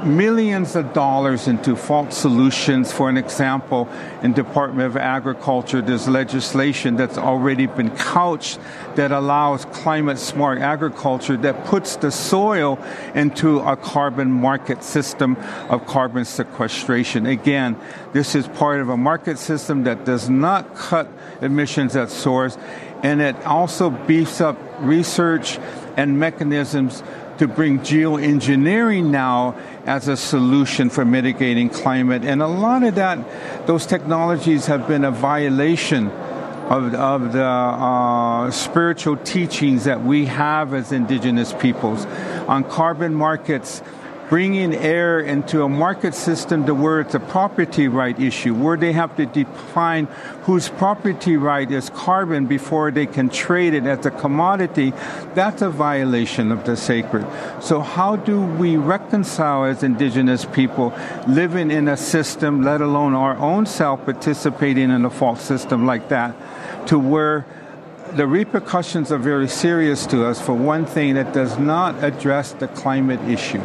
millions 0.05 0.77
of 0.77 0.93
dollars 0.93 1.49
into 1.49 1.77
false 1.77 2.17
solutions. 2.17 2.93
For 2.93 3.09
an 3.09 3.17
example, 3.17 3.89
in 4.23 4.33
Department 4.33 4.87
of 4.87 4.97
Agriculture, 4.97 5.81
there's 5.81 6.09
legislation 6.09 6.97
that's 6.97 7.19
already 7.19 7.67
been 7.67 7.91
couched 7.97 8.59
that 8.97 9.13
allows 9.13 9.65
climate 9.67 10.19
smart 10.19 10.59
agriculture 10.59 11.37
that 11.39 11.65
puts 11.65 11.97
the 11.97 12.11
soil 12.11 12.79
into 13.15 13.61
a 13.61 13.77
carbon 13.77 14.31
market 14.31 14.83
system 14.83 15.37
of 15.69 15.87
carbon 15.87 16.25
sequestration. 16.25 17.27
Again, 17.27 17.77
this 18.13 18.35
is 18.35 18.49
part 18.49 18.81
of 18.81 18.89
a 18.89 18.97
market 18.97 19.39
system 19.39 19.85
that 19.85 20.05
does 20.05 20.29
not 20.29 20.75
cut 20.75 21.09
emissions 21.41 21.97
at 21.97 22.11
source 22.11 22.57
and 23.03 23.21
it 23.21 23.37
also 23.45 23.91
beefs 23.91 24.41
up 24.41 24.59
research 24.81 25.59
and 25.97 26.19
mechanisms 26.19 27.03
to 27.39 27.47
bring 27.47 27.79
geoengineering 27.81 29.11
now 29.11 29.57
as 29.88 30.07
a 30.07 30.16
solution 30.18 30.90
for 30.90 31.03
mitigating 31.03 31.70
climate. 31.70 32.22
And 32.22 32.42
a 32.42 32.46
lot 32.46 32.83
of 32.83 32.96
that, 32.96 33.66
those 33.66 33.87
technologies 33.87 34.66
have 34.66 34.87
been 34.87 35.03
a 35.03 35.11
violation 35.11 36.09
of, 36.68 36.94
of 36.94 37.33
the 37.33 37.42
uh, 37.42 38.51
spiritual 38.51 39.16
teachings 39.16 39.85
that 39.85 40.05
we 40.05 40.27
have 40.27 40.74
as 40.74 40.92
indigenous 40.92 41.55
peoples 41.55 42.05
on 42.46 42.64
carbon 42.64 43.14
markets 43.14 43.81
bringing 44.29 44.75
air 44.75 45.21
into 45.21 45.62
a 45.62 45.69
market 45.69 46.14
system 46.14 46.67
to 46.67 46.75
where 46.75 47.01
it's 47.01 47.14
a 47.14 47.21
property 47.21 47.88
right 47.88 48.19
issue, 48.21 48.55
where 48.55 48.77
they 48.77 48.93
have 48.93 49.17
to 49.17 49.25
define 49.27 50.07
whose 50.43 50.69
property 50.69 51.37
right 51.37 51.71
is 51.71 51.91
carbon 51.91 52.47
before 52.47 52.91
they 52.91 53.07
can 53.07 53.29
trade 53.29 53.73
it 53.73 53.87
as 53.87 54.05
a 54.05 54.11
commodity, 54.11 54.93
that's 55.35 55.62
a 55.62 55.71
violation 55.71 56.53
of 56.53 56.64
the 56.64 56.77
sacred. 56.77 57.27
So, 57.62 57.81
how 57.81 58.17
do 58.17 58.41
we 58.41 58.77
reconcile 58.77 59.64
as 59.64 59.83
indigenous 59.83 60.45
people 60.45 60.93
living 61.27 61.71
in 61.71 61.88
a 61.88 61.97
system, 61.97 62.62
let 62.62 62.81
alone 62.81 63.14
our 63.14 63.37
own 63.37 63.67
self 63.67 64.05
participating 64.05 64.91
in 64.91 65.05
a 65.05 65.11
false 65.11 65.43
system 65.43 65.87
like 65.87 66.09
that, 66.11 66.35
to 66.88 66.99
where 66.99 67.47
the 68.12 68.27
repercussions 68.27 69.12
are 69.12 69.19
very 69.19 69.49
serious 69.49 70.07
to 70.07 70.25
us 70.25 70.41
for 70.41 70.55
one 70.55 70.87
thing 70.87 71.14
that 71.14 71.33
does 71.33 71.59
not 71.59 72.03
address 72.03 72.53
the 72.53 72.69
climate 72.69 73.21
issue. 73.29 73.62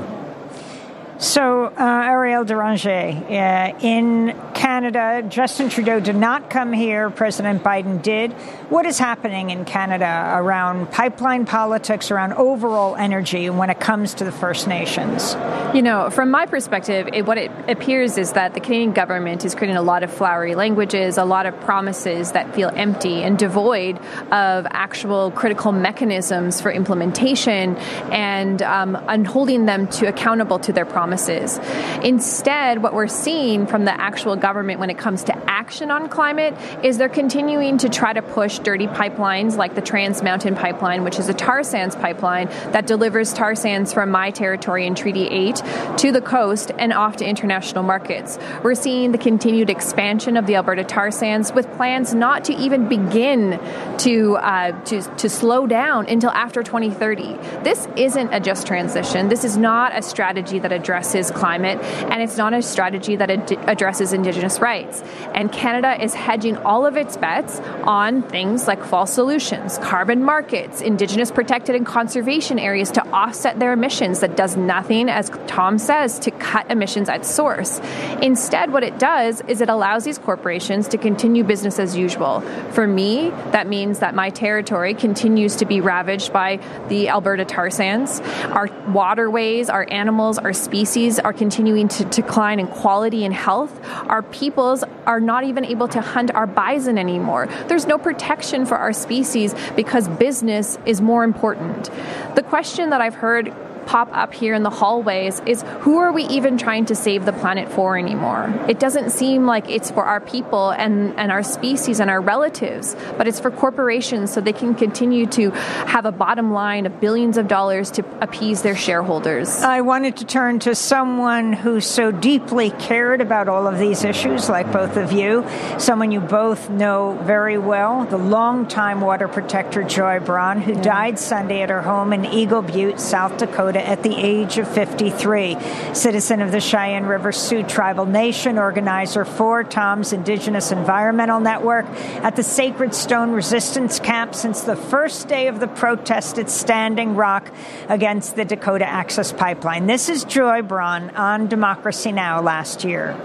So, 1.19 1.65
uh, 1.65 1.78
Eriel 1.78 2.43
Deranger, 2.43 3.21
uh, 3.30 3.78
in 3.82 4.36
Canada, 4.56 5.23
Justin 5.30 5.69
Trudeau 5.69 5.99
did 5.99 6.15
not 6.15 6.49
come 6.49 6.73
here, 6.73 7.12
President 7.12 7.63
Biden 7.63 8.02
did. 8.02 8.32
What 8.69 8.88
is 8.88 8.97
happening 8.97 9.52
in 9.52 9.63
Canada 9.63 10.34
around 10.36 10.91
pipeline 10.91 11.45
politics, 11.45 12.10
around 12.10 12.34
overall 12.34 12.95
energy 12.95 13.52
when 13.52 13.69
it 13.69 13.80
comes 13.80 14.15
to 14.15 14.23
the 14.23 14.32
First 14.32 14.67
Nations? 14.67 15.36
You 15.76 15.84
know, 15.84 16.10
from 16.10 16.32
my 16.32 16.47
perspective, 16.47 17.08
it, 17.13 17.28
what 17.28 17.38
it 17.38 17.52
appears 17.69 18.17
is 18.17 18.34
that 18.34 18.56
the 18.56 18.60
Canadian 18.60 18.93
government 18.93 19.45
is 19.45 19.54
creating 19.54 19.78
a 19.78 19.84
lot 19.84 20.02
of 20.02 20.12
flowery 20.12 20.56
languages, 20.56 21.19
a 21.19 21.26
lot 21.26 21.45
of 21.45 21.58
promises 21.62 22.32
that 22.32 22.56
feel 22.56 22.71
empty 22.76 23.21
and 23.21 23.38
devoid 23.38 23.99
of 24.32 24.65
actual 24.71 25.30
critical 25.32 25.71
mechanisms 25.71 26.60
for 26.60 26.71
implementation 26.71 27.76
and, 28.12 28.63
um, 28.63 28.95
and 29.08 29.28
holding 29.28 29.67
them 29.67 29.88
to 29.88 30.08
accountable 30.08 30.58
to 30.58 30.73
their 30.73 30.86
promises 30.86 31.02
promises. 31.03 31.59
Instead, 32.01 32.81
what 32.81 32.93
we're 32.93 33.09
seeing 33.09 33.67
from 33.67 33.83
the 33.83 33.91
actual 33.91 34.37
government 34.37 34.79
when 34.79 34.89
it 34.89 34.97
comes 34.97 35.25
to 35.25 35.35
action 35.49 35.91
on 35.91 36.07
climate 36.07 36.53
is 36.81 36.97
they're 36.97 37.09
continuing 37.09 37.77
to 37.77 37.89
try 37.89 38.13
to 38.13 38.21
push 38.21 38.59
dirty 38.59 38.87
pipelines 38.87 39.57
like 39.57 39.75
the 39.75 39.81
Trans 39.81 40.23
Mountain 40.23 40.55
Pipeline, 40.55 41.03
which 41.03 41.19
is 41.19 41.27
a 41.27 41.33
tar 41.33 41.61
sands 41.61 41.93
pipeline 41.93 42.47
that 42.71 42.87
delivers 42.87 43.33
tar 43.33 43.53
sands 43.53 43.91
from 43.91 44.11
my 44.11 44.31
territory 44.31 44.87
in 44.87 44.95
Treaty 44.95 45.27
8 45.27 45.61
to 45.97 46.13
the 46.13 46.21
coast 46.21 46.71
and 46.77 46.93
off 46.93 47.17
to 47.17 47.25
international 47.25 47.83
markets. 47.83 48.39
We're 48.63 48.73
seeing 48.73 49.11
the 49.11 49.17
continued 49.17 49.69
expansion 49.69 50.37
of 50.37 50.45
the 50.45 50.55
Alberta 50.55 50.85
tar 50.85 51.11
sands 51.11 51.51
with 51.51 51.69
plans 51.73 52.13
not 52.13 52.45
to 52.45 52.53
even 52.53 52.87
begin 52.87 53.59
to, 53.97 54.37
uh, 54.37 54.71
to, 54.85 55.01
to 55.01 55.29
slow 55.29 55.67
down 55.67 56.07
until 56.07 56.29
after 56.29 56.63
2030. 56.63 57.33
This 57.63 57.89
isn't 57.97 58.33
a 58.33 58.39
just 58.39 58.65
transition. 58.65 59.27
This 59.27 59.43
is 59.43 59.57
not 59.57 59.91
a 59.93 60.01
strategy 60.01 60.59
that 60.59 60.71
addresses 60.71 60.92
addresses 60.93 61.32
climate, 61.32 61.79
and 61.82 62.21
it's 62.21 62.38
not 62.38 62.53
a 62.53 62.62
strategy 62.62 63.15
that 63.15 63.32
ad- 63.32 63.51
addresses 63.67 64.13
Indigenous 64.13 64.60
rights. 64.60 65.01
And 65.34 65.51
Canada 65.51 65.99
is 66.03 66.13
hedging 66.13 66.56
all 66.58 66.86
of 66.86 66.97
its 66.97 67.17
bets 67.17 67.60
on 67.84 68.21
things 68.21 68.67
like 68.67 68.84
false 68.86 69.12
solutions, 69.12 69.79
carbon 69.79 70.23
markets, 70.23 70.82
Indigenous 70.82 71.32
protected 71.32 71.75
and 71.75 71.84
conservation 71.84 72.60
areas 72.60 72.91
to 72.91 73.01
offset 73.08 73.58
their 73.58 73.73
emissions 73.73 74.19
that 74.19 74.38
does 74.38 74.56
nothing, 74.56 75.10
as 75.10 75.32
Tom 75.47 75.79
says, 75.79 76.19
to 76.19 76.29
cut 76.29 76.69
emissions 76.69 77.10
at 77.10 77.25
source. 77.25 77.79
Instead, 78.21 78.71
what 78.71 78.84
it 78.84 78.99
does 78.99 79.41
is 79.47 79.62
it 79.62 79.69
allows 79.69 80.03
these 80.03 80.19
corporations 80.19 80.88
to 80.89 80.99
continue 80.99 81.43
business 81.43 81.79
as 81.79 81.97
usual. 81.97 82.41
For 82.73 82.86
me, 82.86 83.32
that 83.51 83.65
means 83.65 83.97
that 83.99 84.13
my 84.13 84.29
territory 84.29 84.93
continues 84.93 85.56
to 85.56 85.65
be 85.65 85.82
ravaged 85.82 86.32
by 86.32 86.60
the 86.88 87.10
Alberta 87.10 87.45
tar 87.45 87.71
sands. 87.71 88.19
Our 88.51 88.69
waterways, 88.89 89.69
our 89.71 89.88
animals, 89.89 90.38
our 90.38 90.53
species 90.53 90.83
species 90.86 91.17
are 91.17 91.32
continuing 91.32 91.88
to 91.88 92.04
decline 92.04 92.60
in 92.60 92.67
quality 92.67 93.24
and 93.24 93.34
health. 93.34 93.72
Our 94.10 94.22
peoples 94.22 94.84
are 95.06 95.22
not 95.22 95.46
even 95.46 95.63
able 95.63 95.88
to 95.88 96.02
hunt 96.02 96.30
our 96.36 96.46
bison 96.46 96.98
anymore. 96.98 97.48
There's 97.69 97.88
no 97.88 97.98
protection 97.98 98.65
for 98.65 98.76
our 98.76 98.91
species 98.91 99.56
because 99.78 100.10
business 100.10 100.78
is 100.86 101.00
more 101.00 101.24
important. 101.24 101.89
The 102.36 102.43
question 102.43 102.89
that 102.89 103.00
I've 103.00 103.15
heard 103.15 103.54
pop 103.86 104.10
up 104.12 104.34
here 104.34 104.54
in 104.54 104.63
the 104.63 104.69
hallways 104.69 105.41
is 105.46 105.63
who 105.82 105.98
are 105.98 106.12
we 106.12 106.24
even 106.26 106.58
trying 106.58 106.86
to 106.86 106.96
save 106.96 107.26
the 107.26 107.34
planet 107.34 107.69
for 107.69 107.98
anymore? 107.98 108.54
It 108.67 108.80
doesn't 108.80 109.12
seem 109.12 109.46
like 109.46 109.69
it's 109.69 109.91
for 109.91 110.06
our 110.06 110.19
people 110.19 110.72
and, 110.72 111.17
and 111.19 111.32
our 111.32 111.43
species 111.43 112.00
and 112.00 112.10
our 112.10 112.22
relatives, 112.22 112.96
but 113.17 113.28
it's 113.28 113.39
for 113.39 113.52
corporations 113.52 114.32
so 114.32 114.41
they 114.41 114.54
can 114.54 114.76
continue 114.76 115.26
to 115.28 115.52
have 115.52 116.06
a 116.06 116.12
bottom 116.12 116.52
line 116.52 116.86
of 116.86 117.00
billions 117.00 117.38
of 117.38 117.48
dollars 117.48 117.91
to 117.91 118.06
appease 118.22 118.62
their 118.62 118.76
shareholders. 118.76 119.62
I 119.62 119.82
wanted 119.82 120.17
to 120.17 120.26
turn 120.26 120.60
to 120.60 120.76
someone 120.76 121.54
who 121.54 121.82
so 121.82 122.12
deeply 122.12 122.72
cared 122.72 123.22
about 123.22 123.48
all 123.48 123.67
of 123.67 123.80
these 123.80 124.04
issues, 124.04 124.50
like 124.50 124.72
both 124.72 124.98
of 124.98 125.12
you, 125.12 125.46
someone 125.78 126.12
you 126.12 126.19
both 126.19 126.69
know 126.69 127.19
very 127.24 127.58
well, 127.58 128.06
the 128.06 128.17
longtime 128.17 129.02
water 129.02 129.28
protector 129.28 129.84
Joye 129.84 130.19
Braun, 130.19 130.62
who 130.62 130.74
died 130.82 131.19
Sunday 131.19 131.62
at 131.62 131.69
her 131.69 131.82
home 131.82 132.13
in 132.13 132.26
Eagle 132.26 132.62
Butte, 132.62 133.00
South 133.00 133.38
Dakota 133.38 133.72
Dakota 133.73 133.89
at 133.89 134.03
the 134.03 134.15
age 134.15 134.57
of 134.57 134.67
53. 134.67 135.57
Citizen 135.93 136.41
of 136.41 136.51
the 136.51 136.59
Cheyenne 136.59 137.05
River 137.05 137.31
Sioux 137.31 137.63
Tribal 137.63 138.05
Nation, 138.05 138.57
organizer 138.57 139.25
for 139.25 139.63
Tom's 139.63 140.13
Indigenous 140.13 140.71
Environmental 140.71 141.39
Network 141.39 141.86
at 142.23 142.36
the 142.36 142.43
Sacred 142.43 142.93
Stone 142.93 143.31
Resistance 143.31 143.99
Camp 143.99 144.36
since 144.36 144.62
the 144.62 144.75
first 144.75 145.27
day 145.27 145.47
of 145.47 145.59
the 145.59 145.67
protest 145.67 146.38
at 146.38 146.49
Standing 146.49 147.15
Rock 147.15 147.51
against 147.89 148.36
the 148.36 148.45
Dakota 148.45 148.86
Access 148.86 149.31
Pipeline. 149.31 149.88
This 149.88 150.09
is 150.09 150.23
Joye 150.23 150.62
Braun 150.62 151.09
on 151.12 151.47
Democracy 151.47 152.12
Now! 152.12 152.41
last 152.41 152.83
year. 152.83 153.17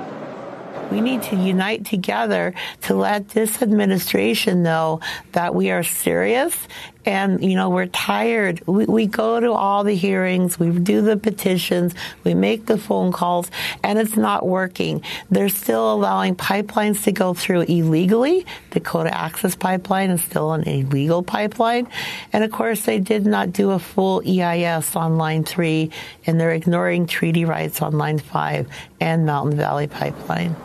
We 0.90 1.02
need 1.02 1.22
to 1.24 1.36
unite 1.36 1.84
together 1.84 2.54
to 2.82 2.94
let 2.94 3.28
this 3.30 3.60
administration 3.60 4.62
know 4.62 5.00
that 5.32 5.54
we 5.54 5.70
are 5.70 5.82
serious 5.82 6.56
and 7.04 7.42
you 7.42 7.54
know 7.54 7.70
we're 7.70 7.86
tired. 7.86 8.62
We, 8.66 8.84
we, 8.86 9.06
go 9.06 9.40
to 9.40 9.52
all 9.52 9.84
the 9.84 9.94
hearings 9.94 10.58
we 10.58 10.70
do 10.70 11.00
the 11.00 11.16
petitions 11.16 11.94
we 12.24 12.34
make 12.34 12.66
the 12.66 12.76
phone 12.76 13.12
calls 13.12 13.50
and 13.82 13.98
it's 13.98 14.16
not 14.16 14.46
working. 14.46 15.02
They're 15.30 15.48
still 15.48 15.92
allowing 15.92 16.36
pipelines 16.36 17.04
to 17.04 17.12
go 17.12 17.34
through 17.34 17.62
illegally. 17.62 18.46
Dakota 18.70 19.16
access 19.16 19.54
pipeline 19.56 20.10
is 20.10 20.22
still 20.22 20.52
an 20.52 20.64
illegal 20.64 21.22
pipeline. 21.22 21.88
And 22.32 22.44
of 22.44 22.52
course 22.52 22.82
they 22.82 22.98
did 22.98 23.26
not 23.26 23.52
do 23.52 23.70
a 23.70 23.78
full 23.78 24.22
eis 24.26 24.94
on 24.94 25.16
line 25.16 25.44
3 25.44 25.90
and 26.26 26.40
they're 26.40 26.52
ignoring 26.52 27.06
treaty 27.06 27.44
rights 27.44 27.80
on 27.80 27.96
line 27.96 28.18
5 28.18 28.68
and 29.00 29.24
mountain 29.24 29.56
valley 29.56 29.86
pipeline 29.86 30.56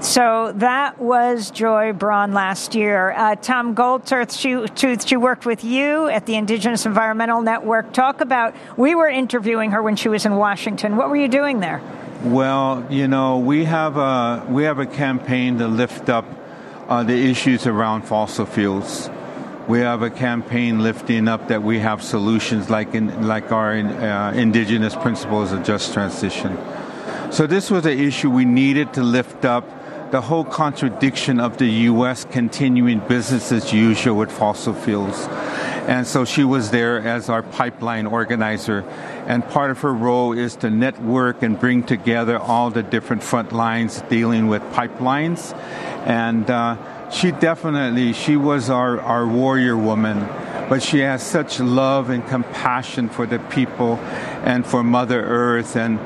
so 0.00 0.52
that 0.56 1.00
was 1.00 1.50
Joye 1.50 1.92
Braun 1.92 2.32
last 2.32 2.74
year. 2.74 3.12
Uh, 3.12 3.34
Tom 3.34 3.74
Goldtooth, 3.74 4.38
she, 4.38 4.96
she 5.06 5.16
worked 5.16 5.46
with 5.46 5.64
you 5.64 6.08
at 6.08 6.26
the 6.26 6.36
Indigenous 6.36 6.86
Environmental 6.86 7.42
Network. 7.42 7.92
Talk 7.92 8.20
about, 8.20 8.54
we 8.76 8.94
were 8.94 9.08
interviewing 9.08 9.72
her 9.72 9.82
when 9.82 9.96
she 9.96 10.08
was 10.08 10.24
in 10.24 10.36
Washington. 10.36 10.96
What 10.96 11.08
were 11.08 11.16
you 11.16 11.28
doing 11.28 11.60
there? 11.60 11.82
Well, 12.22 12.86
you 12.88 13.08
know, 13.08 13.38
we 13.38 13.64
have 13.64 13.96
a, 13.96 14.46
we 14.48 14.64
have 14.64 14.78
a 14.78 14.86
campaign 14.86 15.58
to 15.58 15.68
lift 15.68 16.08
up 16.08 16.24
uh, 16.88 17.02
the 17.02 17.30
issues 17.30 17.66
around 17.66 18.02
fossil 18.02 18.46
fuels. 18.46 19.10
We 19.66 19.80
have 19.80 20.02
a 20.02 20.10
campaign 20.10 20.80
lifting 20.80 21.26
up 21.26 21.48
that 21.48 21.62
we 21.62 21.80
have 21.80 22.02
solutions 22.02 22.70
like 22.70 22.94
in, 22.94 23.26
like 23.26 23.50
our 23.50 23.72
uh, 23.72 24.32
indigenous 24.34 24.94
principles 24.94 25.50
of 25.50 25.64
just 25.64 25.92
transition. 25.92 26.56
So 27.36 27.46
this 27.46 27.70
was 27.70 27.84
an 27.84 27.98
issue 27.98 28.30
we 28.30 28.46
needed 28.46 28.94
to 28.94 29.02
lift 29.02 29.44
up 29.44 30.10
the 30.10 30.22
whole 30.22 30.42
contradiction 30.42 31.38
of 31.38 31.58
the 31.58 31.66
U.S. 31.92 32.24
continuing 32.24 33.00
business 33.00 33.52
as 33.52 33.74
usual 33.74 34.16
with 34.16 34.32
fossil 34.32 34.72
fuels. 34.72 35.26
And 35.86 36.06
so 36.06 36.24
she 36.24 36.44
was 36.44 36.70
there 36.70 37.06
as 37.06 37.28
our 37.28 37.42
pipeline 37.42 38.06
organizer. 38.06 38.88
And 39.26 39.46
part 39.46 39.70
of 39.70 39.80
her 39.82 39.92
role 39.92 40.32
is 40.32 40.56
to 40.56 40.70
network 40.70 41.42
and 41.42 41.60
bring 41.60 41.82
together 41.82 42.38
all 42.38 42.70
the 42.70 42.82
different 42.82 43.22
front 43.22 43.52
lines 43.52 44.00
dealing 44.08 44.46
with 44.46 44.62
pipelines. 44.72 45.54
And 46.06 46.50
uh, 46.50 47.10
she 47.10 47.32
definitely, 47.32 48.14
she 48.14 48.38
was 48.38 48.70
our, 48.70 48.98
our 48.98 49.26
warrior 49.28 49.76
woman 49.76 50.26
but 50.68 50.82
she 50.82 50.98
has 50.98 51.22
such 51.22 51.60
love 51.60 52.10
and 52.10 52.26
compassion 52.26 53.08
for 53.08 53.24
the 53.24 53.38
people 53.38 53.98
and 54.42 54.66
for 54.66 54.82
Mother 54.82 55.22
Earth. 55.22 55.76
And 55.76 56.00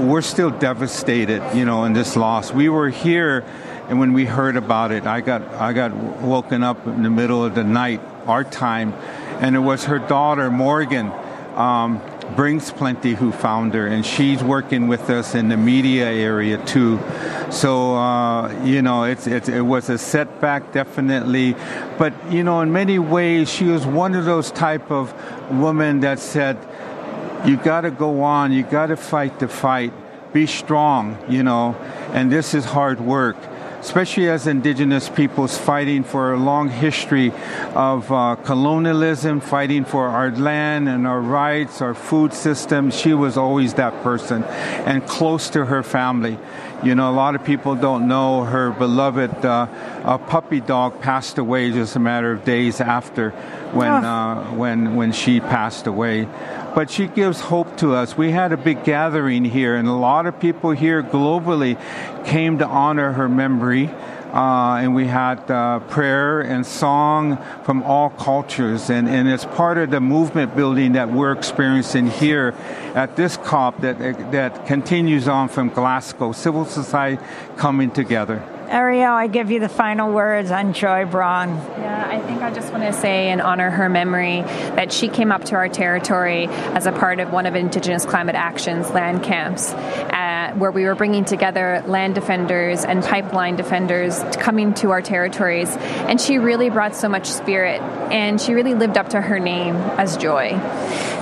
we're 0.00 0.22
still 0.22 0.50
devastated, 0.50 1.42
you 1.54 1.64
know, 1.64 1.84
in 1.84 1.92
this 1.92 2.16
loss. 2.16 2.52
We 2.52 2.68
were 2.68 2.88
here, 2.88 3.44
and 3.88 3.98
when 3.98 4.12
we 4.12 4.24
heard 4.24 4.56
about 4.56 4.92
it, 4.92 5.06
I 5.06 5.20
got 5.20 5.42
I 5.54 5.72
got 5.72 5.94
woken 5.94 6.62
up 6.62 6.86
in 6.86 7.02
the 7.02 7.10
middle 7.10 7.44
of 7.44 7.54
the 7.54 7.64
night, 7.64 8.00
our 8.26 8.44
time, 8.44 8.92
and 9.40 9.56
it 9.56 9.60
was 9.60 9.84
her 9.84 9.98
daughter 9.98 10.50
Morgan. 10.50 11.12
Um, 11.54 12.00
Brings 12.36 12.70
Plenty, 12.70 13.14
who 13.14 13.32
found 13.32 13.72
her, 13.72 13.86
and 13.86 14.04
she's 14.04 14.44
working 14.44 14.86
with 14.86 15.08
us 15.08 15.34
in 15.34 15.48
the 15.48 15.56
media 15.56 16.04
area 16.04 16.62
too. 16.66 17.00
So 17.50 17.96
uh, 17.96 18.52
you 18.64 18.82
know, 18.82 19.04
it's, 19.04 19.26
it's, 19.26 19.48
it 19.48 19.62
was 19.62 19.88
a 19.88 19.96
setback, 19.96 20.72
definitely, 20.72 21.56
but 21.96 22.12
you 22.30 22.44
know, 22.44 22.60
in 22.60 22.70
many 22.70 22.98
ways, 22.98 23.50
she 23.50 23.64
was 23.64 23.86
one 23.86 24.14
of 24.14 24.26
those 24.26 24.50
type 24.52 24.90
of 24.90 25.14
women 25.50 26.00
that 26.00 26.18
said, 26.18 26.58
"You 27.44 27.56
got 27.56 27.82
to 27.82 27.90
go 27.90 28.22
on. 28.22 28.52
You 28.52 28.62
got 28.62 28.86
to 28.86 28.96
fight 28.96 29.38
the 29.38 29.48
fight. 29.48 29.92
Be 30.32 30.46
strong." 30.46 31.18
You 31.28 31.42
know, 31.42 31.76
and 32.12 32.30
this 32.30 32.54
is 32.54 32.64
hard 32.64 33.00
work 33.00 33.36
especially 33.80 34.28
as 34.28 34.46
indigenous 34.46 35.08
peoples 35.08 35.56
fighting 35.56 36.02
for 36.02 36.32
a 36.32 36.36
long 36.36 36.68
history 36.68 37.32
of 37.74 38.10
uh, 38.10 38.36
colonialism, 38.36 39.40
fighting 39.40 39.84
for 39.84 40.08
our 40.08 40.30
land 40.32 40.88
and 40.88 41.06
our 41.06 41.20
rights, 41.20 41.80
our 41.80 41.94
food 41.94 42.32
system. 42.32 42.90
She 42.90 43.14
was 43.14 43.36
always 43.36 43.74
that 43.74 44.02
person 44.02 44.44
and 44.44 45.06
close 45.06 45.48
to 45.50 45.66
her 45.66 45.82
family. 45.82 46.38
You 46.82 46.94
know, 46.94 47.10
a 47.10 47.12
lot 47.12 47.34
of 47.34 47.44
people 47.44 47.74
don't 47.74 48.06
know 48.06 48.44
her 48.44 48.70
beloved 48.70 49.44
uh, 49.44 50.18
puppy 50.18 50.60
dog 50.60 51.00
passed 51.00 51.38
away 51.38 51.72
just 51.72 51.96
a 51.96 51.98
matter 51.98 52.30
of 52.30 52.44
days 52.44 52.80
after 52.80 53.30
when, 53.72 54.04
oh. 54.04 54.08
uh, 54.08 54.44
when, 54.54 54.94
when 54.94 55.12
she 55.12 55.40
passed 55.40 55.86
away 55.86 56.28
but 56.78 56.90
she 56.90 57.08
gives 57.08 57.40
hope 57.40 57.76
to 57.78 57.92
us. 57.92 58.16
We 58.16 58.30
had 58.30 58.52
a 58.52 58.56
big 58.56 58.84
gathering 58.84 59.44
here, 59.44 59.74
and 59.74 59.88
a 59.88 59.92
lot 59.92 60.26
of 60.26 60.38
people 60.38 60.70
here 60.70 61.02
globally 61.02 61.76
came 62.24 62.58
to 62.58 62.66
honor 62.68 63.10
her 63.12 63.28
memory. 63.28 63.90
Uh, 64.32 64.80
and 64.82 64.94
we 64.94 65.06
had 65.06 65.50
uh, 65.50 65.80
prayer 65.80 66.40
and 66.40 66.66
song 66.66 67.38
from 67.64 67.82
all 67.82 68.10
cultures. 68.10 68.90
And, 68.90 69.08
and 69.08 69.28
it's 69.28 69.44
part 69.44 69.78
of 69.78 69.90
the 69.90 70.00
movement 70.00 70.54
building 70.54 70.92
that 70.92 71.10
we're 71.10 71.32
experiencing 71.32 72.08
here 72.08 72.54
at 72.94 73.16
this 73.16 73.36
COP 73.38 73.80
that, 73.80 73.98
that 74.32 74.66
continues 74.66 75.28
on 75.28 75.48
from 75.48 75.70
Glasgow, 75.70 76.32
civil 76.32 76.64
society 76.64 77.22
coming 77.56 77.90
together. 77.90 78.57
Eriel, 78.68 79.10
I 79.10 79.28
give 79.28 79.50
you 79.50 79.60
the 79.60 79.68
final 79.70 80.12
words 80.12 80.50
on 80.50 80.74
Joye 80.74 81.06
Braun. 81.06 81.48
Yeah, 81.48 82.06
I 82.06 82.20
think 82.20 82.42
I 82.42 82.52
just 82.52 82.70
want 82.70 82.84
to 82.84 82.92
say 82.92 83.30
and 83.30 83.40
honor 83.40 83.70
her 83.70 83.88
memory 83.88 84.42
that 84.42 84.92
she 84.92 85.08
came 85.08 85.32
up 85.32 85.44
to 85.44 85.54
our 85.54 85.70
territory 85.70 86.48
as 86.48 86.84
a 86.84 86.92
part 86.92 87.18
of 87.18 87.32
one 87.32 87.46
of 87.46 87.56
Indigenous 87.56 88.04
Climate 88.04 88.34
Action's 88.34 88.90
land 88.90 89.22
camps, 89.22 89.72
uh, 89.72 90.52
where 90.58 90.70
we 90.70 90.84
were 90.84 90.94
bringing 90.94 91.24
together 91.24 91.82
land 91.86 92.14
defenders 92.14 92.84
and 92.84 93.02
pipeline 93.02 93.56
defenders 93.56 94.22
coming 94.36 94.74
to 94.74 94.90
our 94.90 95.00
territories. 95.00 95.74
And 95.74 96.20
she 96.20 96.36
really 96.36 96.68
brought 96.68 96.94
so 96.94 97.08
much 97.08 97.24
spirit, 97.24 97.80
and 97.80 98.38
she 98.38 98.52
really 98.52 98.74
lived 98.74 98.98
up 98.98 99.08
to 99.10 99.20
her 99.20 99.38
name 99.38 99.76
as 99.76 100.18
Joye 100.18 100.60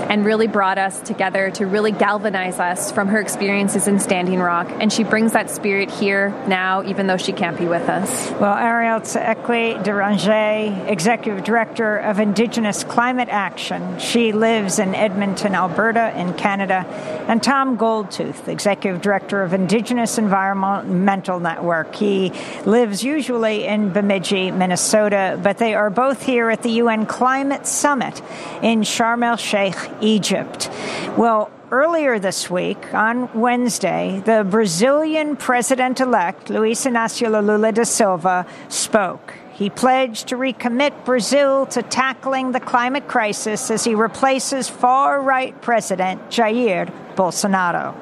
and 0.08 0.24
really 0.24 0.46
brought 0.46 0.78
us 0.78 1.00
together 1.00 1.50
to 1.52 1.66
really 1.66 1.92
galvanize 1.92 2.58
us 2.58 2.92
from 2.92 3.08
her 3.08 3.20
experiences 3.20 3.88
in 3.88 3.98
Standing 3.98 4.40
Rock. 4.40 4.70
And 4.80 4.92
she 4.92 5.04
brings 5.04 5.32
that 5.32 5.50
spirit 5.50 5.90
here 5.90 6.30
now, 6.46 6.82
even 6.84 7.06
though 7.06 7.16
she 7.16 7.32
can't 7.32 7.58
be 7.58 7.66
with 7.66 7.88
us. 7.88 8.30
Well, 8.32 8.54
Eriel 8.54 9.00
Tchekwie 9.00 9.82
Deranger, 9.82 10.88
Executive 10.88 11.44
Director 11.44 11.96
of 11.98 12.20
Indigenous 12.20 12.84
Climate 12.84 13.28
Action, 13.30 13.98
she 13.98 14.32
lives 14.32 14.78
in 14.78 14.94
Edmonton, 14.94 15.54
Alberta, 15.54 16.18
in 16.18 16.34
Canada, 16.34 16.86
and 17.28 17.42
Tom 17.42 17.76
Goldtooth, 17.76 18.48
Executive 18.48 19.00
Director 19.00 19.42
of 19.42 19.52
Indigenous 19.52 20.18
Environmental 20.18 21.40
Network. 21.40 21.94
He 21.94 22.32
lives 22.64 23.02
usually 23.02 23.64
in 23.64 23.92
Bemidji, 23.92 24.50
Minnesota, 24.50 25.38
but 25.42 25.58
they 25.58 25.74
are 25.74 25.90
both 25.90 26.22
here 26.22 26.50
at 26.50 26.62
the 26.62 26.70
UN 26.72 27.06
Climate 27.06 27.66
Summit 27.66 28.22
in 28.62 28.80
Sharm 28.82 29.24
el 29.24 29.36
Sheikh, 29.36 29.76
Egypt. 30.00 30.70
Well, 31.16 31.50
earlier 31.70 32.18
this 32.18 32.50
week, 32.50 32.94
on 32.94 33.28
Wednesday, 33.34 34.22
the 34.24 34.46
Brazilian 34.48 35.36
president 35.36 36.00
elect, 36.00 36.50
Luiz 36.50 36.84
Inácio 36.84 37.30
Lula 37.30 37.72
da 37.72 37.84
Silva, 37.84 38.46
spoke. 38.68 39.34
He 39.52 39.70
pledged 39.70 40.28
to 40.28 40.36
recommit 40.36 41.06
Brazil 41.06 41.64
to 41.66 41.82
tackling 41.82 42.52
the 42.52 42.60
climate 42.60 43.08
crisis 43.08 43.70
as 43.70 43.84
he 43.84 43.94
replaces 43.94 44.68
far 44.68 45.20
right 45.22 45.58
President 45.62 46.20
Jair 46.28 46.92
Bolsonaro. 47.14 47.94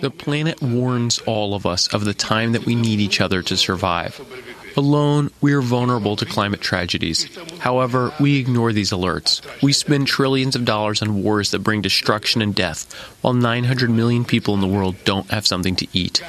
The 0.00 0.12
planet 0.16 0.60
warns 0.60 1.18
all 1.20 1.54
of 1.54 1.64
us 1.64 1.92
of 1.94 2.04
the 2.04 2.14
time 2.14 2.52
that 2.52 2.66
we 2.66 2.74
need 2.74 3.00
each 3.00 3.20
other 3.20 3.42
to 3.42 3.56
survive. 3.56 4.20
Alone, 4.76 5.30
we 5.40 5.52
are 5.52 5.60
vulnerable 5.60 6.16
to 6.16 6.24
climate 6.26 6.60
tragedies. 6.60 7.28
However, 7.58 8.12
we 8.20 8.38
ignore 8.38 8.72
these 8.72 8.90
alerts. 8.90 9.40
We 9.62 9.72
spend 9.72 10.06
trillions 10.06 10.56
of 10.56 10.64
dollars 10.64 11.02
on 11.02 11.22
wars 11.22 11.50
that 11.50 11.60
bring 11.60 11.82
destruction 11.82 12.42
and 12.42 12.54
death, 12.54 12.92
while 13.20 13.34
900 13.34 13.90
million 13.90 14.24
people 14.24 14.54
in 14.54 14.60
the 14.60 14.66
world 14.66 14.96
don't 15.04 15.30
have 15.30 15.46
something 15.46 15.76
to 15.76 15.86
eat. 15.92 16.22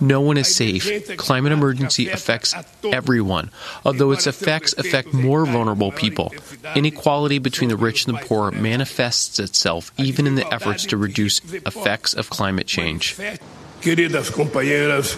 No 0.00 0.20
one 0.20 0.36
is 0.36 0.54
safe. 0.54 1.16
Climate 1.16 1.52
emergency 1.52 2.08
affects 2.08 2.54
everyone, 2.84 3.50
although 3.84 4.10
its 4.10 4.26
effects 4.26 4.74
affect 4.76 5.12
more 5.12 5.46
vulnerable 5.46 5.92
people. 5.92 6.34
Inequality 6.74 7.38
between 7.38 7.70
the 7.70 7.76
rich 7.76 8.06
and 8.06 8.16
the 8.16 8.22
poor 8.22 8.50
manifests 8.50 9.38
itself 9.38 9.92
even 9.96 10.26
in 10.26 10.34
the 10.34 10.52
efforts 10.52 10.84
to 10.86 10.96
reduce 10.96 11.40
effects 11.64 12.12
of 12.12 12.28
climate 12.28 12.66
change. 12.66 13.16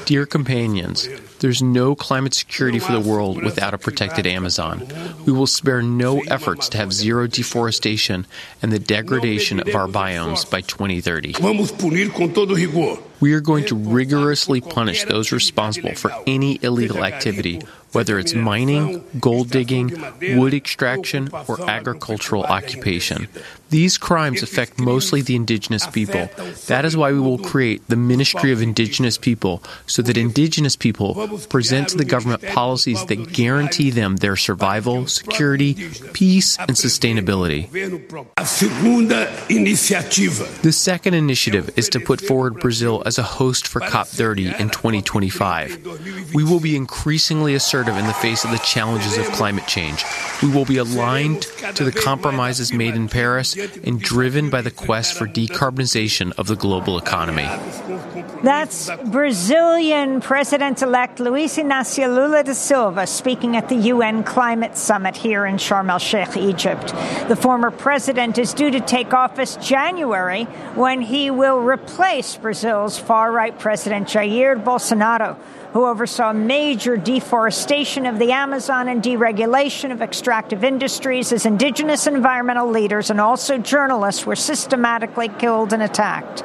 Dear 0.05 0.27
companions, 0.27 1.09
there's 1.39 1.63
no 1.63 1.95
climate 1.95 2.35
security 2.35 2.79
for 2.79 2.93
the 2.93 3.01
world 3.01 3.43
without 3.43 3.75
a 3.75 3.79
protected 3.79 4.27
Amazon. 4.27 4.87
We 5.25 5.33
will 5.33 5.47
spare 5.47 5.83
no 5.83 6.21
efforts 6.23 6.69
to 6.71 6.79
have 6.79 6.93
zero 6.93 7.27
deforestation 7.27 8.27
and 8.63 8.73
the 8.73 8.79
degradation 8.79 9.61
of 9.61 9.75
our 9.75 9.87
biomes 9.87 10.51
by 10.51 10.63
2030. 10.63 11.35
We 13.21 13.33
are 13.33 13.41
going 13.41 13.65
to 13.67 13.75
rigorously 13.75 14.61
punish 14.61 15.05
those 15.05 15.33
responsible 15.33 15.95
for 15.95 16.13
any 16.27 16.59
illegal 16.63 17.05
activity, 17.05 17.63
whether 17.93 18.19
it's 18.19 18.35
mining, 18.35 19.03
gold 19.21 19.51
digging, 19.51 19.97
wood 20.37 20.53
extraction, 20.53 21.31
or 21.49 21.71
agricultural 21.71 22.45
occupation. 22.45 23.29
These 23.71 23.99
crimes 23.99 24.43
affect 24.43 24.79
mostly 24.79 25.23
the 25.23 25.35
indigenous 25.35 25.87
people. 25.87 26.29
That 26.67 26.85
is 26.85 26.97
why 26.97 27.13
we 27.13 27.21
will 27.21 27.39
create 27.39 27.87
the 27.89 27.97
Ministry 27.97 28.53
of 28.53 28.63
Indigenous 28.63 29.19
People 29.19 29.63
so 29.87 30.03
that 30.03 30.17
indigenous 30.17 30.77
people 30.77 31.39
present 31.49 31.89
to 31.89 31.97
the 31.97 32.05
government 32.05 32.43
policies 32.43 33.05
that 33.07 33.33
guarantee 33.33 33.91
them 33.91 34.17
their 34.17 34.37
survival, 34.37 35.07
security, 35.07 35.75
peace, 36.13 36.59
and 36.59 36.71
sustainability. 36.71 37.71
The 40.63 40.73
second 40.73 41.15
initiative 41.15 41.71
is 41.77 41.89
to 41.91 42.01
put 42.01 42.21
forward 42.21 42.61
Brazil 42.61 43.03
as 43.05 43.19
a 43.19 43.23
host 43.23 43.67
for 43.67 43.81
COP30 43.81 44.61
in 44.61 44.71
2025. 44.71 46.35
We 46.35 46.45
will 46.45 46.61
be 46.61 46.77
increasingly 46.77 47.55
assertive 47.55 47.97
in 47.97 48.07
the 48.07 48.15
face 48.15 48.45
of 48.45 48.51
the 48.51 48.59
challenges 48.59 49.17
of 49.19 49.27
climate 49.33 49.67
change. 49.67 50.05
We 50.43 50.51
will 50.51 50.65
be 50.65 50.77
aligned 50.77 51.43
to 51.77 51.85
the 51.85 51.93
compromises 51.93 52.73
made 52.73 52.95
in 52.95 53.09
Paris 53.09 53.57
and 53.85 54.01
driven 54.01 54.51
by 54.51 54.61
the 54.61 54.71
quest 54.71 55.15
for 55.17 55.27
decarbonization 55.27 56.33
of 56.39 56.47
the 56.47 56.57
global 56.57 56.99
economy. 56.99 57.49
That's 58.43 58.91
Brazilian 59.07 60.21
President 60.21 60.83
elect 60.83 61.21
Luiz 61.21 61.57
Inácio 61.57 62.15
Lula 62.15 62.45
da 62.45 62.53
Silva 62.53 63.07
speaking 63.07 63.57
at 63.57 63.71
the 63.71 63.77
UN 63.77 64.23
Climate 64.25 64.77
Summit 64.77 65.17
here 65.17 65.47
in 65.47 65.57
Sharm 65.57 65.89
el 65.89 65.99
Sheikh, 65.99 66.37
Egypt. 66.37 66.89
The 67.29 67.37
former 67.37 67.71
president 67.71 68.37
is 68.37 68.53
due 68.53 68.71
to 68.71 68.81
take 68.81 69.15
office 69.15 69.57
January 69.57 70.45
when 70.75 71.01
he 71.01 71.31
will 71.31 71.61
replace 71.61 72.37
Brazil's 72.37 72.99
far 72.99 73.33
right 73.33 73.59
President 73.59 74.07
Jair 74.07 74.63
Bolsonaro 74.63 75.37
who 75.77 75.85
oversaw 75.85 76.33
major 76.33 76.97
deforestation 76.97 78.07
of 78.07 78.19
the 78.19 78.33
Amazon 78.33 78.89
and 78.89 79.03
deregulation 79.03 79.93
of 79.93 80.01
extractive 80.01 80.65
industries 80.65 81.33
as 81.33 81.45
indigenous 81.45 82.07
environmental 82.07 82.67
leaders 82.67 83.11
and 83.11 83.21
also 83.21 83.59
journalists 83.59 84.25
were 84.25 84.35
systematically 84.35 85.29
killed 85.29 85.75
and 85.75 85.83
attacked. 85.83 86.43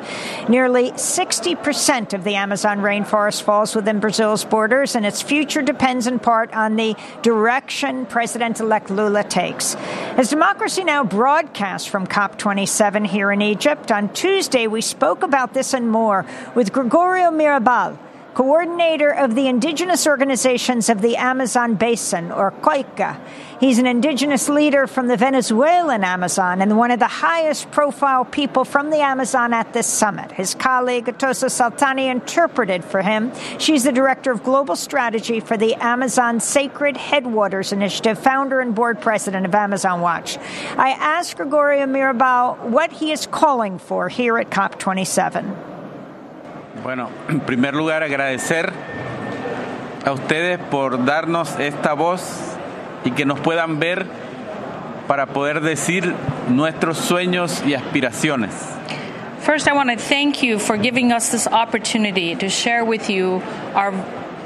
Nearly 0.49 0.91
60% 0.91 2.11
of 2.11 2.25
the 2.25 2.35
Amazon 2.35 2.79
rainforest 2.79 3.43
falls 3.43 3.73
within 3.73 4.01
Brazil's 4.01 4.43
borders, 4.43 4.95
and 4.95 5.05
its 5.05 5.21
future 5.21 5.61
depends 5.61 6.07
in 6.07 6.19
part 6.19 6.53
on 6.53 6.75
the 6.75 6.97
direction 7.21 8.05
President 8.07 8.59
elect 8.59 8.89
Lula 8.89 9.23
takes. 9.23 9.75
As 10.17 10.29
Democracy 10.29 10.83
Now! 10.83 11.05
broadcasts 11.05 11.87
from 11.87 12.05
COP27 12.05 13.07
here 13.07 13.31
in 13.31 13.41
Egypt, 13.41 13.93
on 13.93 14.11
Tuesday 14.11 14.67
we 14.67 14.81
spoke 14.81 15.23
about 15.23 15.53
this 15.53 15.73
and 15.73 15.89
more 15.89 16.25
with 16.53 16.73
Gregorio 16.73 17.31
Mirabal 17.31 17.97
coordinator 18.33 19.11
of 19.11 19.35
the 19.35 19.47
indigenous 19.47 20.07
organizations 20.07 20.89
of 20.89 21.01
the 21.01 21.17
Amazon 21.17 21.75
Basin, 21.75 22.31
or 22.31 22.51
COICA. 22.51 23.19
He's 23.59 23.77
an 23.77 23.85
indigenous 23.85 24.49
leader 24.49 24.87
from 24.87 25.07
the 25.07 25.17
Venezuelan 25.17 26.03
Amazon 26.03 26.61
and 26.61 26.77
one 26.77 26.89
of 26.89 26.99
the 26.99 27.07
highest 27.07 27.69
profile 27.69 28.25
people 28.25 28.65
from 28.65 28.89
the 28.89 29.01
Amazon 29.01 29.53
at 29.53 29.71
this 29.73 29.85
summit. 29.85 30.31
His 30.31 30.55
colleague, 30.55 31.05
Atossa 31.05 31.47
Soltani, 31.47 32.09
interpreted 32.09 32.83
for 32.83 33.01
him. 33.03 33.31
She's 33.59 33.83
the 33.83 33.91
director 33.91 34.31
of 34.31 34.43
global 34.43 34.75
strategy 34.75 35.41
for 35.41 35.57
the 35.57 35.75
Amazon 35.75 36.39
Sacred 36.39 36.97
Headwaters 36.97 37.71
Initiative, 37.71 38.17
founder 38.17 38.61
and 38.61 38.73
board 38.73 38.99
president 38.99 39.45
of 39.45 39.53
Amazon 39.53 40.01
Watch. 40.01 40.37
I 40.77 40.91
asked 40.91 41.37
Gregorio 41.37 41.85
Mirabal 41.85 42.57
what 42.69 42.91
he 42.91 43.11
is 43.11 43.27
calling 43.27 43.77
for 43.77 44.09
here 44.09 44.39
at 44.39 44.49
COP27. 44.49 45.80
Bueno, 46.83 47.09
en 47.29 47.41
primer 47.41 47.75
lugar 47.75 48.01
agradecer 48.01 48.73
a 50.03 50.11
ustedes 50.11 50.57
por 50.57 51.05
darnos 51.05 51.59
esta 51.59 51.93
voz 51.93 52.23
y 53.05 53.11
que 53.11 53.23
nos 53.23 53.39
puedan 53.39 53.79
ver 53.79 54.07
para 55.07 55.27
poder 55.27 55.61
decir 55.61 56.15
nuestros 56.49 56.97
sueños 56.97 57.61
y 57.67 57.75
aspiraciones. 57.75 58.51
First, 59.43 59.67
I 59.67 59.73
want 59.73 59.91
to 59.91 59.97
thank 59.97 60.41
you 60.41 60.57
for 60.57 60.75
giving 60.75 61.11
us 61.11 61.29
this 61.29 61.47
opportunity 61.47 62.35
to 62.35 62.49
share 62.49 62.83
with 62.83 63.09
you 63.09 63.43
our, 63.75 63.93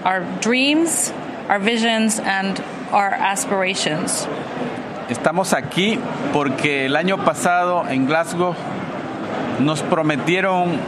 our 0.03 0.25
dreams, 0.41 1.13
our 1.47 1.59
visions, 1.59 2.19
and 2.19 2.61
our 2.91 3.13
aspirations. 3.13 4.27
Estamos 5.09 5.53
aquí 5.53 5.99
porque 6.33 6.85
el 6.85 6.97
año 6.97 7.23
pasado 7.23 7.85
en 7.87 8.07
Glasgow 8.07 8.55
nos 9.59 9.81
prometieron 9.83 10.79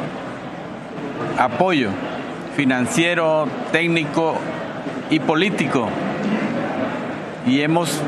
apoyo 1.38 1.89
financiero, 2.55 3.47
técnico 3.71 4.35
y 5.09 5.19
político. 5.19 5.88
Y 7.45 7.61
hemos 7.61 8.01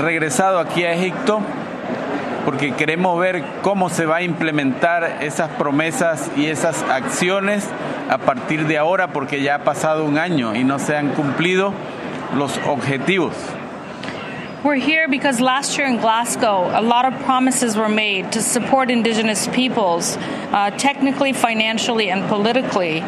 regresado 0.00 0.58
aquí 0.58 0.84
a 0.84 0.92
Egipto 0.92 1.40
porque 2.44 2.72
queremos 2.72 3.20
ver 3.20 3.44
cómo 3.62 3.90
se 3.90 4.06
va 4.06 4.16
a 4.16 4.22
implementar 4.22 5.18
esas 5.20 5.50
promesas 5.50 6.30
y 6.36 6.46
esas 6.46 6.82
acciones 6.84 7.68
a 8.08 8.18
partir 8.18 8.66
de 8.66 8.78
ahora 8.78 9.08
porque 9.08 9.42
ya 9.42 9.56
ha 9.56 9.64
pasado 9.64 10.04
un 10.04 10.18
año 10.18 10.54
y 10.54 10.64
no 10.64 10.78
se 10.78 10.96
han 10.96 11.10
cumplido 11.10 11.74
los 12.36 12.58
objetivos. 12.66 13.34
We're 14.64 14.74
here 14.74 15.06
because 15.06 15.40
last 15.40 15.78
year 15.78 15.86
in 15.86 15.98
Glasgow, 15.98 16.68
a 16.76 16.82
lot 16.82 17.04
of 17.04 17.22
promises 17.22 17.76
were 17.76 17.88
made 17.88 18.32
to 18.32 18.42
support 18.42 18.90
Indigenous 18.90 19.46
peoples, 19.46 20.16
uh, 20.16 20.72
technically, 20.76 21.32
financially, 21.32 22.10
and 22.10 22.28
politically. 22.28 23.04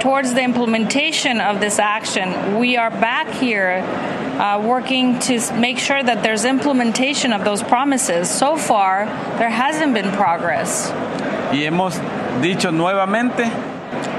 Towards 0.00 0.34
the 0.34 0.42
implementation 0.42 1.40
of 1.40 1.58
this 1.58 1.80
action, 1.80 2.60
we 2.60 2.76
are 2.76 2.90
back 2.90 3.28
here 3.28 3.78
uh, 4.38 4.62
working 4.64 5.18
to 5.18 5.40
make 5.54 5.80
sure 5.80 6.00
that 6.00 6.22
there's 6.22 6.44
implementation 6.44 7.32
of 7.32 7.44
those 7.44 7.64
promises. 7.64 8.30
So 8.30 8.56
far, 8.56 9.06
there 9.38 9.50
hasn't 9.50 9.94
been 9.94 10.12
progress. 10.12 10.90
Y 11.50 11.64
hemos 11.64 11.98
dicho 12.40 12.70
nuevamente 12.70 13.73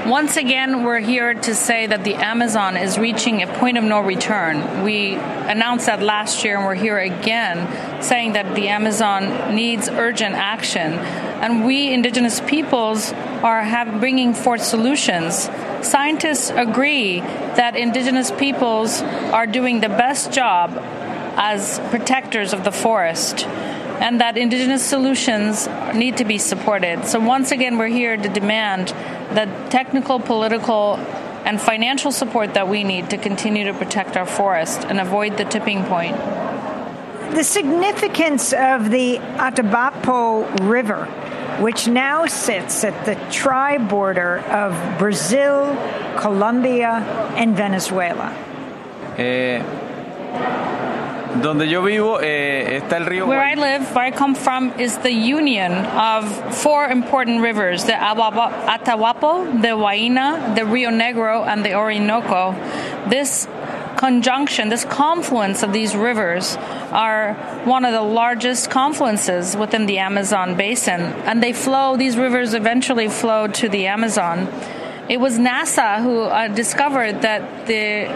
once 0.06 0.36
again, 0.36 0.84
we're 0.84 1.00
here 1.00 1.34
to 1.34 1.54
say 1.54 1.86
that 1.86 2.04
the 2.04 2.14
Amazon 2.14 2.76
is 2.76 2.98
reaching 2.98 3.42
a 3.42 3.46
point 3.46 3.76
of 3.76 3.84
no 3.84 4.00
return. 4.00 4.84
We 4.84 5.14
announced 5.14 5.86
that 5.86 6.02
last 6.02 6.44
year, 6.44 6.56
and 6.56 6.64
we're 6.64 6.74
here 6.74 6.98
again 6.98 8.02
saying 8.02 8.34
that 8.34 8.54
the 8.54 8.68
Amazon 8.68 9.54
needs 9.54 9.88
urgent 9.88 10.34
action. 10.34 10.92
And 10.92 11.64
we, 11.64 11.92
indigenous 11.92 12.40
peoples, 12.40 13.12
are 13.12 13.62
have, 13.62 14.00
bringing 14.00 14.34
forth 14.34 14.62
solutions. 14.62 15.48
Scientists 15.82 16.50
agree 16.50 17.20
that 17.20 17.76
indigenous 17.76 18.30
peoples 18.30 19.02
are 19.02 19.46
doing 19.46 19.80
the 19.80 19.88
best 19.88 20.32
job 20.32 20.70
as 21.36 21.78
protectors 21.90 22.52
of 22.52 22.64
the 22.64 22.72
forest 22.72 23.46
and 24.06 24.20
that 24.20 24.38
indigenous 24.38 24.84
solutions 24.84 25.68
need 25.92 26.18
to 26.18 26.24
be 26.24 26.38
supported. 26.38 27.04
So, 27.06 27.18
once 27.18 27.50
again, 27.50 27.76
we're 27.76 27.88
here 27.88 28.16
to 28.16 28.28
demand 28.28 28.90
the 29.34 29.46
technical, 29.68 30.20
political, 30.20 30.94
and 31.44 31.60
financial 31.60 32.12
support 32.12 32.54
that 32.54 32.68
we 32.68 32.84
need 32.84 33.10
to 33.10 33.16
continue 33.16 33.64
to 33.64 33.74
protect 33.74 34.16
our 34.16 34.24
forest 34.24 34.84
and 34.84 35.00
avoid 35.00 35.36
the 35.36 35.44
tipping 35.44 35.82
point. 35.86 36.16
The 37.34 37.42
significance 37.42 38.52
of 38.52 38.92
the 38.92 39.18
Atabapo 39.38 40.70
River, 40.70 41.06
which 41.60 41.88
now 41.88 42.26
sits 42.26 42.84
at 42.84 43.06
the 43.06 43.16
tri 43.32 43.76
border 43.76 44.38
of 44.38 45.00
Brazil, 45.00 45.74
Colombia, 46.16 47.02
and 47.36 47.56
Venezuela. 47.56 48.30
Eh, 49.18 49.64
donde 51.42 51.68
yo 51.68 51.82
vivo 51.82 52.18
eh, 52.20 52.78
está 52.80 52.96
el 52.96 53.06
río. 53.06 53.26
Where 53.26 53.42
I 53.42 53.54
live, 53.54 53.94
where 53.94 54.04
I 54.04 54.10
come 54.10 54.34
from, 54.34 54.72
is 54.78 54.98
the 54.98 55.12
union 55.12 55.72
of 55.72 56.56
four 56.56 56.88
important 56.88 57.42
rivers: 57.42 57.84
the 57.84 57.92
Atabapo, 57.92 59.62
the 59.62 59.68
Huaina, 59.68 60.54
the 60.54 60.64
Rio 60.64 60.90
Negro, 60.90 61.46
and 61.46 61.64
the 61.64 61.74
Orinoco. 61.74 62.54
This 63.08 63.48
conjunction, 63.96 64.68
this 64.68 64.84
confluence 64.84 65.62
of 65.62 65.72
these 65.72 65.96
rivers, 65.96 66.56
are 66.92 67.34
one 67.64 67.84
of 67.84 67.92
the 67.92 68.02
largest 68.02 68.70
confluences 68.70 69.56
within 69.56 69.86
the 69.86 69.98
Amazon 69.98 70.56
basin, 70.56 71.00
and 71.00 71.42
they 71.42 71.52
flow. 71.52 71.96
These 71.96 72.16
rivers 72.16 72.54
eventually 72.54 73.08
flow 73.08 73.46
to 73.48 73.68
the 73.68 73.86
Amazon. 73.86 74.48
It 75.08 75.20
was 75.20 75.38
NASA 75.38 76.02
who 76.02 76.22
uh, 76.22 76.48
discovered 76.48 77.22
that 77.22 77.66
the 77.66 78.06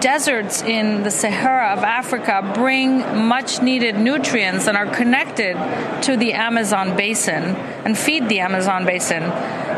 deserts 0.00 0.62
in 0.62 1.02
the 1.02 1.10
Sahara 1.10 1.76
of 1.76 1.84
Africa 1.84 2.52
bring 2.54 2.98
much 3.28 3.62
needed 3.62 3.98
nutrients 3.98 4.66
and 4.66 4.76
are 4.76 4.86
connected 4.86 5.54
to 6.02 6.16
the 6.16 6.32
Amazon 6.32 6.96
basin 6.96 7.54
and 7.84 7.96
feed 7.96 8.28
the 8.28 8.40
Amazon 8.40 8.86
basin. 8.86 9.22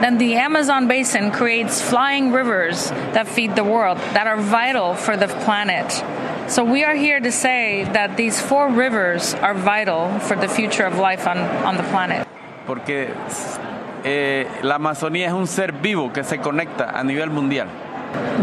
Then 0.00 0.18
the 0.18 0.36
Amazon 0.36 0.88
basin 0.88 1.30
creates 1.30 1.80
flying 1.80 2.32
rivers 2.32 2.90
that 3.14 3.28
feed 3.28 3.54
the 3.54 3.64
world, 3.64 3.98
that 4.14 4.26
are 4.26 4.40
vital 4.40 4.94
for 4.94 5.16
the 5.16 5.28
planet. 5.28 5.90
So 6.48 6.64
we 6.64 6.84
are 6.84 6.94
here 6.94 7.20
to 7.20 7.30
say 7.30 7.84
that 7.92 8.16
these 8.16 8.40
four 8.40 8.68
rivers 8.68 9.34
are 9.34 9.54
vital 9.54 10.18
for 10.20 10.36
the 10.36 10.48
future 10.48 10.84
of 10.84 10.98
life 10.98 11.26
on, 11.26 11.38
on 11.38 11.76
the 11.76 11.84
planet. 11.84 12.26
Porque 12.66 13.10
eh, 14.04 14.46
la 14.62 14.76
Amazonía 14.76 15.26
es 15.26 15.32
un 15.32 15.46
ser 15.46 15.72
vivo 15.72 16.12
que 16.12 16.24
se 16.24 16.38
conecta 16.38 16.90
a 16.98 17.02
nivel 17.04 17.30
mundial. 17.30 17.68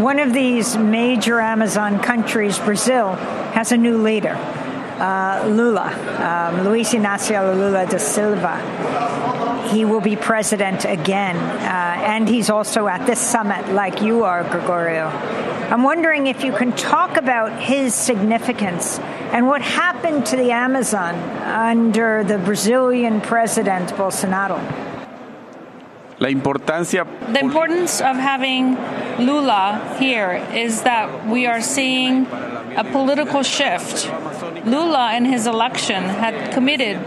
One 0.00 0.18
of 0.18 0.32
these 0.32 0.76
major 0.76 1.40
Amazon 1.40 2.00
countries, 2.00 2.58
Brazil, 2.58 3.12
has 3.54 3.72
a 3.72 3.76
new 3.76 3.98
leader, 3.98 4.34
uh, 4.34 5.46
Lula, 5.48 5.88
um, 6.18 6.64
Luiz 6.64 6.90
Inácio 6.90 7.54
Lula 7.54 7.86
da 7.86 7.98
Silva. 7.98 9.68
He 9.68 9.84
will 9.84 10.00
be 10.00 10.16
president 10.16 10.84
again, 10.84 11.36
uh, 11.36 12.02
and 12.04 12.28
he's 12.28 12.50
also 12.50 12.88
at 12.88 13.06
this 13.06 13.20
summit, 13.20 13.68
like 13.72 14.02
you 14.02 14.24
are, 14.24 14.42
Gregorio. 14.44 15.06
I'm 15.70 15.84
wondering 15.84 16.26
if 16.26 16.42
you 16.42 16.52
can 16.52 16.72
talk 16.72 17.16
about 17.16 17.62
his 17.62 17.94
significance 17.94 18.98
and 19.32 19.46
what 19.46 19.62
happened 19.62 20.26
to 20.26 20.36
the 20.36 20.50
Amazon 20.50 21.14
under 21.14 22.24
the 22.24 22.38
Brazilian 22.38 23.20
president 23.20 23.90
Bolsonaro. 23.90 24.58
La 26.20 26.28
importancia 26.28 27.06
the 27.32 27.40
importance 27.40 28.02
of 28.02 28.14
having 28.14 28.76
Lula 29.24 29.96
here 29.98 30.32
is 30.52 30.82
that 30.82 31.26
we 31.26 31.46
are 31.46 31.62
seeing 31.62 32.26
a 32.76 32.84
political 32.92 33.42
shift. 33.42 34.06
Lula 34.66 35.14
in 35.16 35.24
his 35.24 35.46
election 35.46 36.02
had 36.02 36.52
committed 36.52 36.98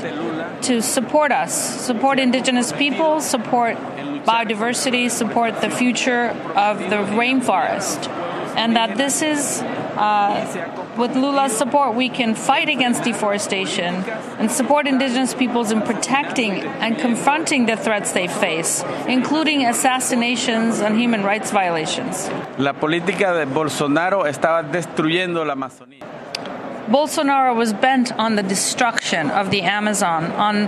to 0.63 0.81
support 0.81 1.31
us, 1.31 1.53
support 1.85 2.17
indigenous 2.17 2.71
people, 2.71 3.21
support 3.21 3.77
biodiversity, 4.25 5.11
support 5.11 5.61
the 5.61 5.69
future 5.69 6.29
of 6.55 6.79
the 6.79 7.05
rainforest. 7.13 8.07
And 8.55 8.75
that 8.75 8.97
this 8.97 9.21
is 9.21 9.61
uh, 10.03 10.95
with 10.97 11.15
Lula's 11.15 11.55
support, 11.55 11.95
we 11.95 12.09
can 12.09 12.35
fight 12.35 12.67
against 12.67 13.03
deforestation 13.03 13.95
and 14.39 14.51
support 14.51 14.85
indigenous 14.85 15.33
peoples 15.33 15.71
in 15.71 15.81
protecting 15.81 16.51
and 16.83 16.97
confronting 16.97 17.65
the 17.65 17.77
threats 17.77 18.11
they 18.11 18.27
face, 18.27 18.83
including 19.07 19.65
assassinations 19.65 20.81
and 20.81 20.99
human 20.99 21.23
rights 21.23 21.51
violations. 21.51 22.29
La 22.57 22.73
política 22.73 23.33
de 23.33 23.45
Bolsonaro 23.45 24.25
estaba 24.25 24.63
destruyendo 24.63 25.45
la 25.45 25.53
Amazonía. 25.53 26.03
Bolsonaro 26.89 27.55
was 27.55 27.71
bent 27.71 28.11
on 28.19 28.35
the 28.35 28.43
destruction 28.43 29.31
of 29.31 29.51
the 29.51 29.61
Amazon. 29.61 30.25
On, 30.33 30.67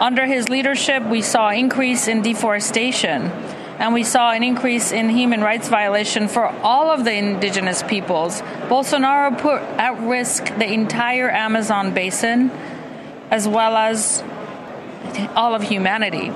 under 0.00 0.26
his 0.26 0.48
leadership, 0.48 1.04
we 1.04 1.22
saw 1.22 1.50
increase 1.50 2.08
in 2.08 2.22
deforestation 2.22 3.30
and 3.78 3.92
we 3.92 4.04
saw 4.04 4.30
an 4.30 4.42
increase 4.42 4.92
in 4.92 5.08
human 5.08 5.40
rights 5.40 5.68
violation 5.68 6.28
for 6.28 6.46
all 6.46 6.90
of 6.90 7.04
the 7.04 7.12
indigenous 7.12 7.82
peoples. 7.82 8.40
Bolsonaro 8.68 9.36
put 9.38 9.62
at 9.78 10.00
risk 10.00 10.44
the 10.58 10.72
entire 10.72 11.30
Amazon 11.30 11.92
basin 11.92 12.50
as 13.30 13.48
well 13.48 13.76
as 13.76 14.22
all 15.34 15.54
of 15.54 15.62
humanity. 15.62 16.30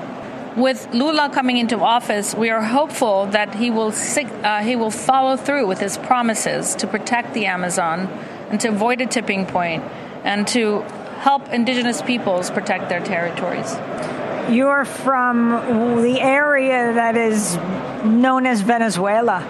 with 0.55 0.93
Lula 0.93 1.29
coming 1.29 1.57
into 1.57 1.79
office, 1.79 2.35
we 2.35 2.49
are 2.49 2.61
hopeful 2.61 3.27
that 3.27 3.55
he 3.55 3.69
will 3.69 3.93
uh, 3.93 4.61
he 4.61 4.75
will 4.75 4.91
follow 4.91 5.37
through 5.37 5.67
with 5.67 5.79
his 5.79 5.97
promises 5.97 6.75
to 6.75 6.87
protect 6.87 7.33
the 7.33 7.45
Amazon 7.45 8.07
and 8.49 8.59
to 8.59 8.69
avoid 8.69 8.99
a 8.99 9.05
tipping 9.05 9.45
point 9.45 9.83
and 10.23 10.47
to 10.49 10.81
help 11.19 11.47
indigenous 11.49 12.01
peoples 12.01 12.49
protect 12.49 12.89
their 12.89 12.99
territories. 12.99 13.77
You're 14.47 14.85
from 14.85 16.01
the 16.01 16.19
area 16.21 16.93
that 16.93 17.17
is 17.17 17.57
known 18.03 18.45
as 18.45 18.61
Venezuela. 18.61 19.43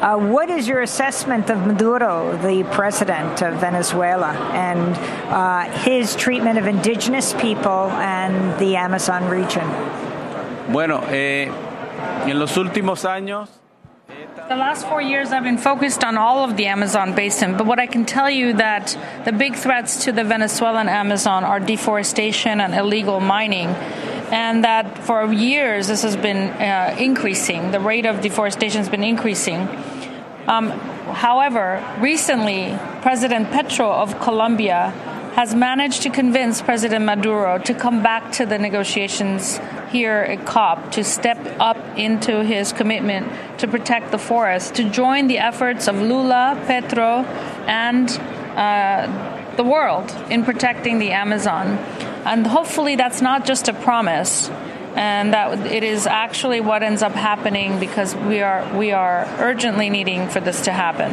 Uh, 0.00 0.16
what 0.16 0.48
is 0.48 0.68
your 0.68 0.80
assessment 0.82 1.50
of 1.50 1.66
Maduro, 1.66 2.36
the 2.38 2.62
president 2.70 3.42
of 3.42 3.60
Venezuela, 3.60 4.32
and 4.52 4.96
uh, 5.32 5.64
his 5.80 6.14
treatment 6.14 6.56
of 6.56 6.66
indigenous 6.68 7.34
people 7.34 7.90
and 7.98 8.58
the 8.60 8.76
Amazon 8.76 9.28
region? 9.28 9.66
Bueno, 10.70 11.02
eh, 11.08 11.50
en 12.26 12.38
los 12.38 12.56
últimos 12.56 13.04
años. 13.04 13.57
The 14.08 14.56
last 14.56 14.86
four 14.86 15.02
years, 15.02 15.32
I've 15.32 15.44
been 15.44 15.58
focused 15.58 16.02
on 16.02 16.16
all 16.16 16.42
of 16.42 16.56
the 16.56 16.64
Amazon 16.64 17.14
basin, 17.14 17.58
but 17.58 17.66
what 17.66 17.78
I 17.78 17.86
can 17.86 18.06
tell 18.06 18.30
you 18.30 18.54
that 18.54 18.96
the 19.26 19.32
big 19.32 19.54
threats 19.54 20.04
to 20.04 20.12
the 20.12 20.24
Venezuelan 20.24 20.88
Amazon 20.88 21.44
are 21.44 21.60
deforestation 21.60 22.58
and 22.58 22.74
illegal 22.74 23.20
mining, 23.20 23.68
and 24.32 24.64
that 24.64 24.96
for 25.04 25.30
years 25.30 25.88
this 25.88 26.00
has 26.00 26.16
been 26.16 26.48
uh, 26.54 26.96
increasing. 26.98 27.70
The 27.70 27.80
rate 27.80 28.06
of 28.06 28.22
deforestation 28.22 28.78
has 28.78 28.88
been 28.88 29.04
increasing. 29.04 29.68
Um, 30.46 30.70
however, 31.12 31.84
recently, 32.00 32.78
President 33.02 33.50
Petro 33.50 33.92
of 33.92 34.18
Colombia 34.20 34.94
has 35.34 35.54
managed 35.54 36.02
to 36.02 36.10
convince 36.10 36.60
President 36.62 37.04
Maduro 37.04 37.58
to 37.58 37.74
come 37.74 38.02
back 38.02 38.32
to 38.32 38.46
the 38.46 38.58
negotiations 38.58 39.58
here 39.90 40.18
at 40.18 40.46
COP, 40.46 40.92
to 40.92 41.04
step 41.04 41.38
up 41.60 41.76
into 41.96 42.44
his 42.44 42.72
commitment 42.72 43.30
to 43.58 43.68
protect 43.68 44.10
the 44.10 44.18
forest, 44.18 44.74
to 44.74 44.88
join 44.90 45.26
the 45.26 45.38
efforts 45.38 45.88
of 45.88 46.00
Lula, 46.00 46.62
Petro, 46.66 47.24
and 47.66 48.10
uh, 48.56 49.54
the 49.56 49.64
world 49.64 50.10
in 50.30 50.44
protecting 50.44 50.98
the 50.98 51.12
Amazon. 51.12 51.78
And 52.24 52.46
hopefully, 52.46 52.96
that's 52.96 53.22
not 53.22 53.46
just 53.46 53.68
a 53.68 53.72
promise 53.72 54.50
and 54.98 55.32
that 55.32 55.66
it 55.66 55.84
is 55.84 56.08
actually 56.08 56.60
what 56.60 56.82
ends 56.82 57.02
up 57.02 57.12
happening 57.12 57.78
because 57.78 58.16
we 58.16 58.42
are 58.42 58.76
we 58.76 58.90
are 58.90 59.26
urgently 59.38 59.90
needing 59.90 60.28
for 60.28 60.40
this 60.40 60.62
to 60.62 60.72
happen. 60.72 61.12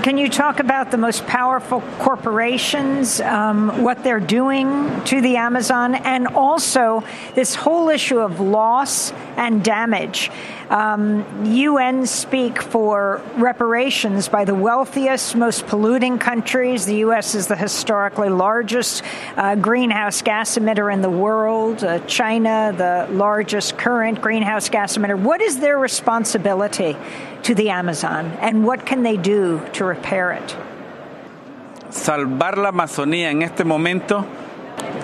Can 0.00 0.18
you 0.18 0.28
talk 0.28 0.58
about 0.58 0.90
the 0.90 0.96
most 0.96 1.26
powerful 1.26 1.80
corporations, 2.00 3.20
um, 3.20 3.82
what 3.84 4.02
they're 4.02 4.18
doing 4.18 5.04
to 5.04 5.20
the 5.20 5.36
Amazon, 5.36 5.94
and 5.94 6.26
also 6.26 7.04
this 7.34 7.54
whole 7.54 7.88
issue 7.88 8.18
of 8.18 8.40
loss 8.40 9.12
and 9.36 9.62
damage? 9.62 10.30
Um, 10.70 11.44
UN 11.44 12.06
speak 12.06 12.62
for 12.62 13.20
reparations 13.36 14.28
by 14.28 14.44
the 14.44 14.54
wealthiest, 14.54 15.36
most 15.36 15.66
polluting 15.66 16.18
countries. 16.18 16.86
The 16.86 16.96
U.S. 16.96 17.34
is 17.34 17.46
the 17.46 17.56
historically 17.56 18.28
largest 18.28 19.02
uh, 19.36 19.54
greenhouse 19.56 20.22
gas 20.22 20.56
emitter 20.56 20.92
in 20.92 21.02
the 21.02 21.10
world. 21.10 21.84
Uh, 21.84 21.98
China, 22.06 22.74
the 22.76 23.06
largest 23.14 23.76
current 23.76 24.20
greenhouse 24.20 24.68
gas 24.68 24.96
emitter. 24.96 25.18
What 25.18 25.40
is 25.40 25.60
their 25.60 25.78
responsibility 25.78 26.96
to 27.42 27.54
the 27.54 27.70
Amazon, 27.70 28.26
and 28.40 28.64
what 28.64 28.86
can 28.86 29.02
they 29.02 29.16
do 29.16 29.60
to 29.74 29.84
repair 29.84 30.32
it? 30.32 30.56
Salvar 31.90 32.56
la 32.56 32.70
Amazonía 32.70 33.30
en 33.30 33.42
este 33.42 33.64
momento 33.64 34.24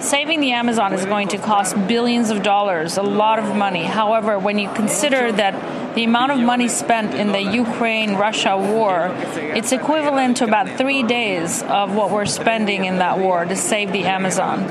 Saving 0.01 0.41
the 0.41 0.53
Amazon 0.53 0.93
is 0.93 1.05
going 1.05 1.29
to 1.29 1.39
cost 1.39 1.74
billions 1.89 2.31
of 2.31 2.43
dollars, 2.43 2.97
a 2.97 3.03
lot 3.03 3.39
of 3.39 3.57
money. 3.57 3.83
However, 3.85 4.39
when 4.39 4.59
you 4.59 4.70
consider 4.72 5.33
that 5.33 5.95
the 5.97 6.05
amount 6.05 6.31
of 6.31 6.39
money 6.39 6.68
spent 6.68 7.14
in 7.14 7.33
the 7.33 7.43
Ukraine 7.43 8.14
Russia 8.14 8.57
war, 8.57 9.11
it's 9.35 9.72
equivalent 9.72 10.37
to 10.37 10.45
about 10.45 10.68
three 10.79 11.03
days 11.03 11.62
of 11.64 11.97
what 11.97 12.12
we're 12.12 12.26
spending 12.26 12.85
in 12.85 12.99
that 12.99 13.18
war 13.18 13.45
to 13.45 13.57
save 13.57 13.91
the 13.91 14.05
Amazon. 14.05 14.68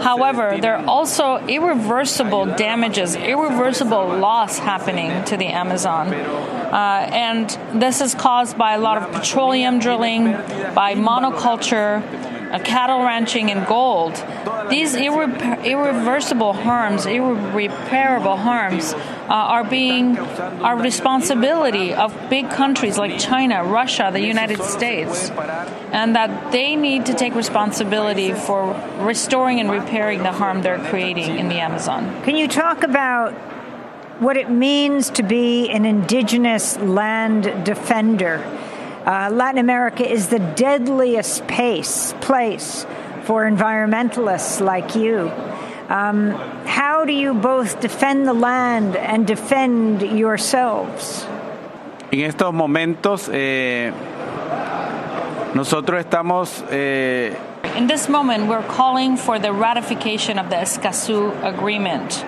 However, 0.00 0.58
there 0.60 0.76
are 0.76 0.86
also 0.86 1.38
irreversible 1.46 2.46
damages, 2.46 3.16
irreversible 3.16 4.06
loss 4.18 4.58
happening 4.58 5.24
to 5.24 5.36
the 5.36 5.46
Amazon. 5.46 6.14
Uh, 6.14 7.08
and 7.12 7.48
this 7.80 8.00
is 8.00 8.14
caused 8.14 8.56
by 8.56 8.74
a 8.74 8.78
lot 8.78 9.02
of 9.02 9.10
petroleum 9.12 9.80
drilling, 9.80 10.26
by 10.74 10.94
monoculture 10.94 12.02
uh, 12.50 12.58
cattle 12.60 13.02
ranching 13.02 13.50
and 13.50 13.66
gold. 13.66 14.14
These 14.70 14.94
irre- 14.94 15.64
irreversible 15.64 16.52
harms, 16.52 17.06
irreparable 17.06 18.36
harms, 18.36 18.94
uh, 18.94 19.26
are 19.28 19.64
being 19.64 20.18
our 20.18 20.76
responsibility 20.76 21.94
of 21.94 22.14
big 22.30 22.50
countries 22.50 22.98
like 22.98 23.18
China, 23.18 23.64
Russia, 23.64 24.10
the 24.12 24.20
United 24.20 24.62
States, 24.62 25.30
and 25.92 26.16
that 26.16 26.52
they 26.52 26.76
need 26.76 27.06
to 27.06 27.14
take 27.14 27.34
responsibility 27.34 28.32
for 28.32 28.72
restoring 29.00 29.60
and 29.60 29.70
repairing 29.70 30.22
the 30.22 30.32
harm 30.32 30.62
they're 30.62 30.78
creating 30.78 31.38
in 31.38 31.48
the 31.48 31.60
Amazon. 31.60 32.22
Can 32.22 32.36
you 32.36 32.48
talk 32.48 32.82
about 32.82 33.32
what 34.20 34.36
it 34.36 34.50
means 34.50 35.10
to 35.10 35.22
be 35.22 35.70
an 35.70 35.84
indigenous 35.84 36.76
land 36.78 37.64
defender? 37.64 38.38
Uh, 39.08 39.30
Latin 39.32 39.56
America 39.56 40.06
is 40.06 40.28
the 40.28 40.38
deadliest 40.38 41.46
pace, 41.46 42.12
place 42.20 42.84
for 43.24 43.48
environmentalists 43.50 44.60
like 44.60 44.94
you. 44.94 45.30
Um, 45.88 46.32
how 46.66 47.06
do 47.06 47.14
you 47.14 47.32
both 47.32 47.80
defend 47.80 48.28
the 48.28 48.34
land 48.34 48.96
and 48.96 49.26
defend 49.26 50.02
yourselves? 50.02 51.24
En 52.12 52.30
estos 52.30 52.52
momentos, 52.52 53.30
eh, 53.32 53.92
nosotros 55.54 56.04
estamos. 56.04 56.62
Eh, 56.70 57.34
In 57.78 57.86
this 57.86 58.10
moment, 58.10 58.46
we're 58.46 58.62
calling 58.68 59.16
for 59.16 59.38
the 59.38 59.54
ratification 59.54 60.38
of 60.38 60.50
the 60.50 60.56
Escazú 60.56 61.32
Agreement. 61.42 62.26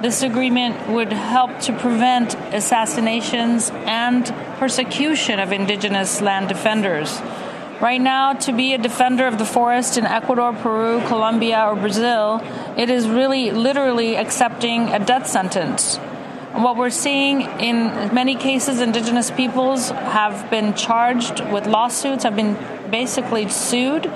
This 0.00 0.22
agreement 0.22 0.88
would 0.88 1.12
help 1.12 1.60
to 1.60 1.72
prevent 1.74 2.34
assassinations 2.52 3.70
and 3.86 4.32
persecution 4.64 5.38
of 5.40 5.52
indigenous 5.52 6.22
land 6.22 6.48
defenders. 6.48 7.20
Right 7.82 8.00
now, 8.00 8.32
to 8.32 8.50
be 8.50 8.72
a 8.72 8.78
defender 8.78 9.26
of 9.26 9.36
the 9.36 9.44
forest 9.44 9.98
in 9.98 10.06
Ecuador, 10.06 10.54
Peru, 10.54 11.02
Colombia, 11.06 11.66
or 11.68 11.76
Brazil, 11.76 12.42
it 12.74 12.88
is 12.88 13.06
really 13.06 13.50
literally 13.50 14.16
accepting 14.16 14.88
a 14.88 14.98
death 14.98 15.26
sentence. 15.26 15.98
What 16.64 16.78
we're 16.78 16.88
seeing 16.88 17.42
in 17.60 18.14
many 18.14 18.36
cases, 18.36 18.80
indigenous 18.80 19.30
peoples 19.30 19.90
have 19.90 20.48
been 20.50 20.72
charged 20.72 21.40
with 21.52 21.66
lawsuits, 21.66 22.24
have 22.24 22.34
been 22.34 22.56
basically 22.90 23.50
sued 23.50 24.06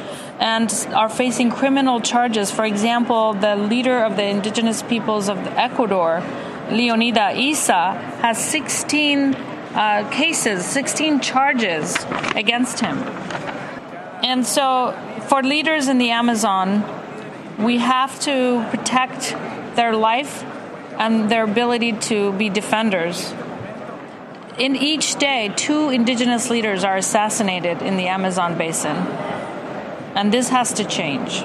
and 0.41 0.73
are 0.95 1.11
facing 1.11 1.51
criminal 1.51 2.01
charges. 2.01 2.51
For 2.51 2.65
example, 2.65 3.35
the 3.35 3.55
leader 3.55 4.03
of 4.03 4.17
the 4.17 4.25
indigenous 4.25 4.83
peoples 4.83 5.29
of 5.29 5.37
Ecuador, 5.59 6.23
Leonidas 6.71 7.37
Iza, 7.37 7.93
has 8.23 8.43
16 8.43 9.48
uh, 9.75 10.09
cases, 10.11 10.65
16 10.65 11.21
charges 11.21 11.97
against 12.35 12.81
him. 12.81 12.99
And 14.23 14.47
so, 14.47 14.97
for 15.29 15.43
leaders 15.43 15.89
in 15.89 15.99
the 15.99 16.11
Amazon, 16.11 16.85
we 17.59 17.79
have 17.79 18.19
to 18.21 18.67
protect 18.71 19.37
their 19.77 19.95
life 19.95 20.45
and 20.99 21.31
their 21.31 21.45
ability 21.45 21.93
to 21.93 22.33
be 22.33 22.49
defenders. 22.49 23.33
In 24.59 24.75
each 24.75 25.17
day, 25.17 25.53
two 25.57 25.91
indigenous 25.91 26.51
leaders 26.51 26.83
are 26.83 26.97
assassinated 26.97 27.81
in 27.83 27.97
the 27.97 28.09
Amazon 28.09 28.59
basin 28.59 28.97
and 30.19 30.33
this 30.33 30.49
has 30.49 30.73
to 30.73 30.85
change. 30.85 31.45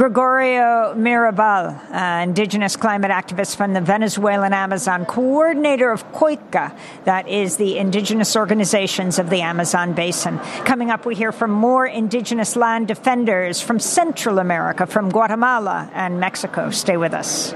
Gregorio 0.00 0.94
Mirabal, 0.96 1.76
uh, 1.92 2.22
indigenous 2.22 2.74
climate 2.74 3.10
activist 3.10 3.56
from 3.56 3.74
the 3.74 3.82
Venezuelan 3.82 4.54
Amazon, 4.54 5.04
coordinator 5.04 5.90
of 5.90 6.10
COICA, 6.12 6.74
that 7.04 7.28
is 7.28 7.58
the 7.58 7.76
indigenous 7.76 8.34
organizations 8.34 9.18
of 9.18 9.28
the 9.28 9.42
Amazon 9.42 9.92
basin. 9.92 10.38
Coming 10.64 10.90
up, 10.90 11.04
we 11.04 11.14
hear 11.14 11.32
from 11.32 11.50
more 11.50 11.86
indigenous 11.86 12.56
land 12.56 12.88
defenders 12.88 13.60
from 13.60 13.78
Central 13.78 14.38
America, 14.38 14.86
from 14.86 15.10
Guatemala 15.10 15.90
and 15.92 16.18
Mexico. 16.18 16.70
Stay 16.70 16.96
with 16.96 17.12
us. 17.12 17.52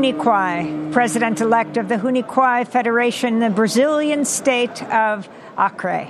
Huni 0.00 0.18
Kuin, 0.18 0.92
President 0.94 1.42
elect 1.42 1.76
of 1.76 1.88
the 1.88 1.96
Huni 1.96 2.26
Kuin 2.26 2.64
Federation, 2.64 3.38
the 3.38 3.50
Brazilian 3.50 4.24
state 4.24 4.82
of 4.84 5.28
Acre. 5.58 6.08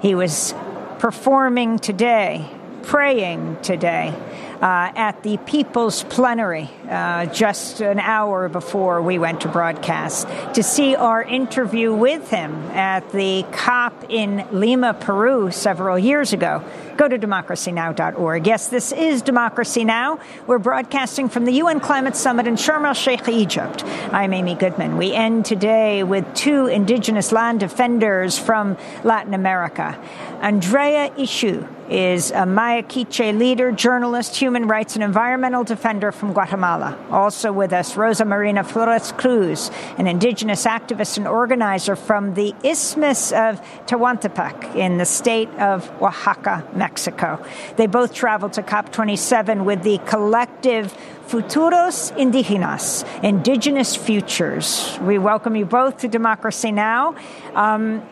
He 0.00 0.14
was 0.14 0.54
performing 0.98 1.78
today, 1.78 2.50
praying 2.84 3.58
today. 3.60 4.14
Uh, 4.62 4.90
at 4.96 5.22
the 5.24 5.36
People's 5.44 6.04
Plenary 6.04 6.70
uh, 6.88 7.26
just 7.26 7.80
an 7.80 8.00
hour 8.00 8.48
before 8.48 9.02
we 9.02 9.18
went 9.18 9.42
to 9.42 9.48
broadcast 9.48 10.26
to 10.54 10.62
see 10.62 10.96
our 10.96 11.22
interview 11.22 11.92
with 11.92 12.30
him 12.30 12.54
at 12.70 13.10
the 13.12 13.44
COP 13.52 14.06
in 14.08 14.46
Lima, 14.52 14.94
Peru, 14.94 15.50
several 15.50 15.98
years 15.98 16.32
ago. 16.32 16.64
Go 16.96 17.06
to 17.06 17.18
democracynow.org. 17.18 18.46
Yes, 18.46 18.68
this 18.68 18.90
is 18.90 19.22
Democracy 19.22 19.84
Now! 19.84 20.18
We're 20.46 20.58
broadcasting 20.58 21.28
from 21.28 21.44
the 21.44 21.52
UN 21.52 21.78
Climate 21.78 22.16
Summit 22.16 22.46
in 22.46 22.54
Sharm 22.54 22.86
el 22.86 22.94
Sheikh, 22.94 23.28
Egypt. 23.28 23.84
I'm 24.12 24.32
Amy 24.32 24.54
Goodman. 24.54 24.96
We 24.96 25.12
end 25.12 25.44
today 25.44 26.02
with 26.02 26.34
two 26.34 26.66
indigenous 26.66 27.30
land 27.30 27.60
defenders 27.60 28.38
from 28.38 28.76
Latin 29.04 29.34
America. 29.34 29.96
Andrea 30.40 31.10
Ixchu 31.10 31.68
is 31.90 32.30
a 32.30 32.46
Maya 32.46 32.82
Quiche 32.82 33.32
leader, 33.34 33.72
journalist, 33.72 34.36
human 34.36 34.68
rights, 34.68 34.94
and 34.94 35.02
environmental 35.02 35.64
defender 35.64 36.12
from 36.12 36.32
Guatemala. 36.32 36.77
Also 37.10 37.52
with 37.52 37.72
us, 37.72 37.96
Rosa 37.96 38.24
Marina 38.24 38.64
Flores 38.64 39.12
Cruz, 39.12 39.70
an 39.96 40.06
indigenous 40.06 40.64
activist 40.64 41.16
and 41.18 41.26
organizer 41.26 41.96
from 41.96 42.34
the 42.34 42.54
Isthmus 42.62 43.32
of 43.32 43.60
Tehuantepec 43.86 44.74
in 44.74 44.98
the 44.98 45.04
state 45.04 45.48
of 45.58 45.90
Oaxaca, 46.02 46.66
Mexico. 46.74 47.44
They 47.76 47.86
both 47.86 48.14
traveled 48.14 48.54
to 48.54 48.62
COP27 48.62 49.64
with 49.64 49.82
the 49.82 49.98
collective 50.06 50.96
Futuros 51.26 52.12
Indígenas, 52.16 53.04
Indigenous 53.22 53.94
Futures. 53.94 54.98
We 55.02 55.18
welcome 55.18 55.56
you 55.56 55.66
both 55.66 55.98
to 55.98 56.08
Democracy 56.08 56.72
Now! 56.72 57.16
Um, 57.54 58.02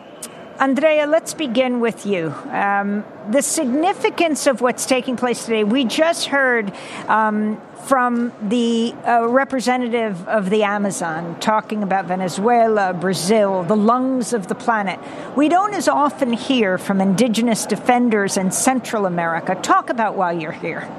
Andrea, 0.59 1.05
let's 1.05 1.35
begin 1.35 1.79
with 1.79 2.07
you. 2.07 2.33
Um, 2.49 3.05
the 3.29 3.43
significance 3.43 4.47
of 4.47 4.59
what's 4.59 4.87
taking 4.87 5.15
place 5.15 5.45
today. 5.45 5.63
We 5.63 5.85
just 5.85 6.27
heard 6.27 6.73
um, 7.07 7.61
from 7.85 8.33
the 8.41 8.93
uh, 9.05 9.27
representative 9.29 10.27
of 10.27 10.49
the 10.49 10.63
Amazon 10.63 11.39
talking 11.39 11.83
about 11.83 12.05
Venezuela, 12.05 12.93
Brazil, 12.93 13.63
the 13.63 13.75
lungs 13.75 14.33
of 14.33 14.47
the 14.47 14.55
planet. 14.55 14.99
We 15.35 15.47
don't 15.47 15.73
as 15.73 15.87
often 15.87 16.33
hear 16.33 16.77
from 16.77 16.99
indigenous 16.99 17.65
defenders 17.65 18.35
in 18.35 18.51
Central 18.51 19.05
America. 19.05 19.55
Talk 19.55 19.89
about 19.89 20.15
why 20.15 20.33
you're 20.33 20.51
here. 20.51 20.89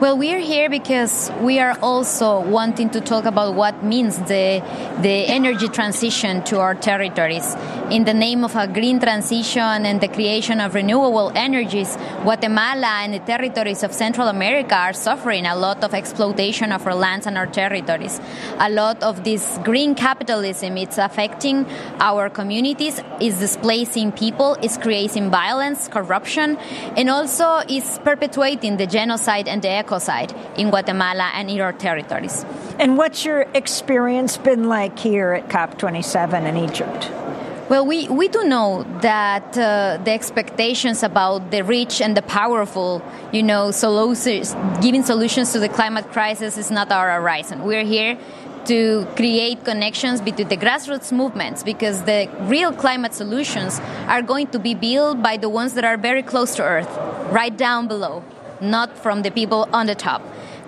Well, 0.00 0.18
we're 0.18 0.40
here 0.40 0.68
because 0.68 1.30
we 1.40 1.60
are 1.60 1.78
also 1.80 2.40
wanting 2.40 2.90
to 2.90 3.00
talk 3.00 3.24
about 3.24 3.54
what 3.54 3.84
means 3.84 4.18
the 4.18 4.62
the 5.00 5.26
energy 5.38 5.68
transition 5.68 6.42
to 6.44 6.58
our 6.60 6.74
territories. 6.74 7.54
In 7.90 8.04
the 8.04 8.14
name 8.14 8.44
of 8.44 8.56
a 8.56 8.66
green 8.66 8.98
transition 8.98 9.86
and 9.86 10.00
the 10.00 10.08
creation 10.08 10.60
of 10.60 10.74
renewable 10.74 11.30
energies, 11.34 11.96
Guatemala 12.22 13.02
and 13.04 13.14
the 13.14 13.20
territories 13.20 13.82
of 13.82 13.92
Central 13.92 14.28
America 14.28 14.74
are 14.74 14.92
suffering 14.92 15.46
a 15.46 15.54
lot 15.54 15.84
of 15.84 15.94
exploitation 15.94 16.23
of 16.32 16.86
our 16.86 16.94
lands 16.94 17.26
and 17.26 17.36
our 17.36 17.46
territories. 17.46 18.20
A 18.58 18.70
lot 18.70 19.02
of 19.02 19.24
this 19.24 19.58
green 19.64 19.94
capitalism 19.94 20.76
it's 20.76 20.98
affecting 20.98 21.66
our 22.00 22.30
communities, 22.30 23.00
is 23.20 23.38
displacing 23.38 24.12
people, 24.12 24.54
is 24.62 24.78
creating 24.78 25.30
violence, 25.30 25.88
corruption, 25.88 26.56
and 26.96 27.10
also 27.10 27.58
is 27.68 27.98
perpetuating 28.04 28.76
the 28.76 28.86
genocide 28.86 29.48
and 29.48 29.62
the 29.62 29.68
ecocide 29.68 30.34
in 30.58 30.70
Guatemala 30.70 31.30
and 31.34 31.50
in 31.50 31.60
our 31.60 31.72
territories. 31.72 32.44
And 32.78 32.96
what's 32.96 33.24
your 33.24 33.42
experience 33.54 34.36
been 34.36 34.68
like 34.68 34.98
here 34.98 35.32
at 35.32 35.48
COP27 35.48 36.46
in 36.46 36.56
Egypt? 36.56 37.23
Well, 37.66 37.86
we, 37.86 38.08
we 38.08 38.28
do 38.28 38.44
know 38.44 38.84
that 39.00 39.56
uh, 39.56 39.98
the 40.04 40.10
expectations 40.10 41.02
about 41.02 41.50
the 41.50 41.62
rich 41.64 42.02
and 42.02 42.14
the 42.14 42.20
powerful, 42.20 43.02
you 43.32 43.42
know, 43.42 43.70
solutions, 43.70 44.54
giving 44.82 45.02
solutions 45.02 45.52
to 45.52 45.58
the 45.58 45.70
climate 45.70 46.10
crisis 46.12 46.58
is 46.58 46.70
not 46.70 46.92
our 46.92 47.18
horizon. 47.18 47.64
We're 47.64 47.84
here 47.84 48.18
to 48.66 49.06
create 49.16 49.64
connections 49.64 50.20
between 50.20 50.48
the 50.48 50.58
grassroots 50.58 51.10
movements 51.10 51.62
because 51.62 52.02
the 52.02 52.28
real 52.40 52.70
climate 52.70 53.14
solutions 53.14 53.80
are 54.08 54.20
going 54.20 54.48
to 54.48 54.58
be 54.58 54.74
built 54.74 55.22
by 55.22 55.38
the 55.38 55.48
ones 55.48 55.72
that 55.72 55.86
are 55.86 55.96
very 55.96 56.22
close 56.22 56.54
to 56.56 56.62
Earth, 56.62 56.88
right 57.32 57.56
down 57.56 57.88
below, 57.88 58.22
not 58.60 58.98
from 58.98 59.22
the 59.22 59.30
people 59.30 59.70
on 59.72 59.86
the 59.86 59.94
top. 59.94 60.20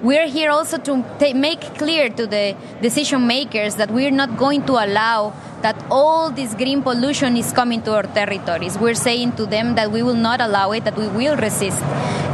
We're 0.07 0.29
here 0.29 0.51
also 0.51 0.79
to 0.79 1.03
make 1.35 1.63
clear 1.79 2.09
to 2.11 2.29
the 2.29 2.55
decision 2.81 3.27
makers 3.27 3.75
that 3.75 3.91
we're 3.91 4.13
not 4.13 4.37
going 4.37 4.65
to 4.67 4.75
allow 4.75 5.35
that 5.63 5.75
all 5.91 6.31
this 6.31 6.55
green 6.55 6.81
pollution 6.81 7.37
is 7.37 7.53
coming 7.53 7.83
to 7.83 7.93
our 7.97 8.05
territories. 8.05 8.79
We're 8.79 8.95
saying 8.95 9.33
to 9.33 9.47
them 9.47 9.75
that 9.75 9.91
we 9.91 10.05
will 10.05 10.15
not 10.29 10.41
allow 10.41 10.71
it, 10.71 10.85
that 10.85 10.97
we 10.97 11.09
will 11.09 11.37
resist. 11.37 11.83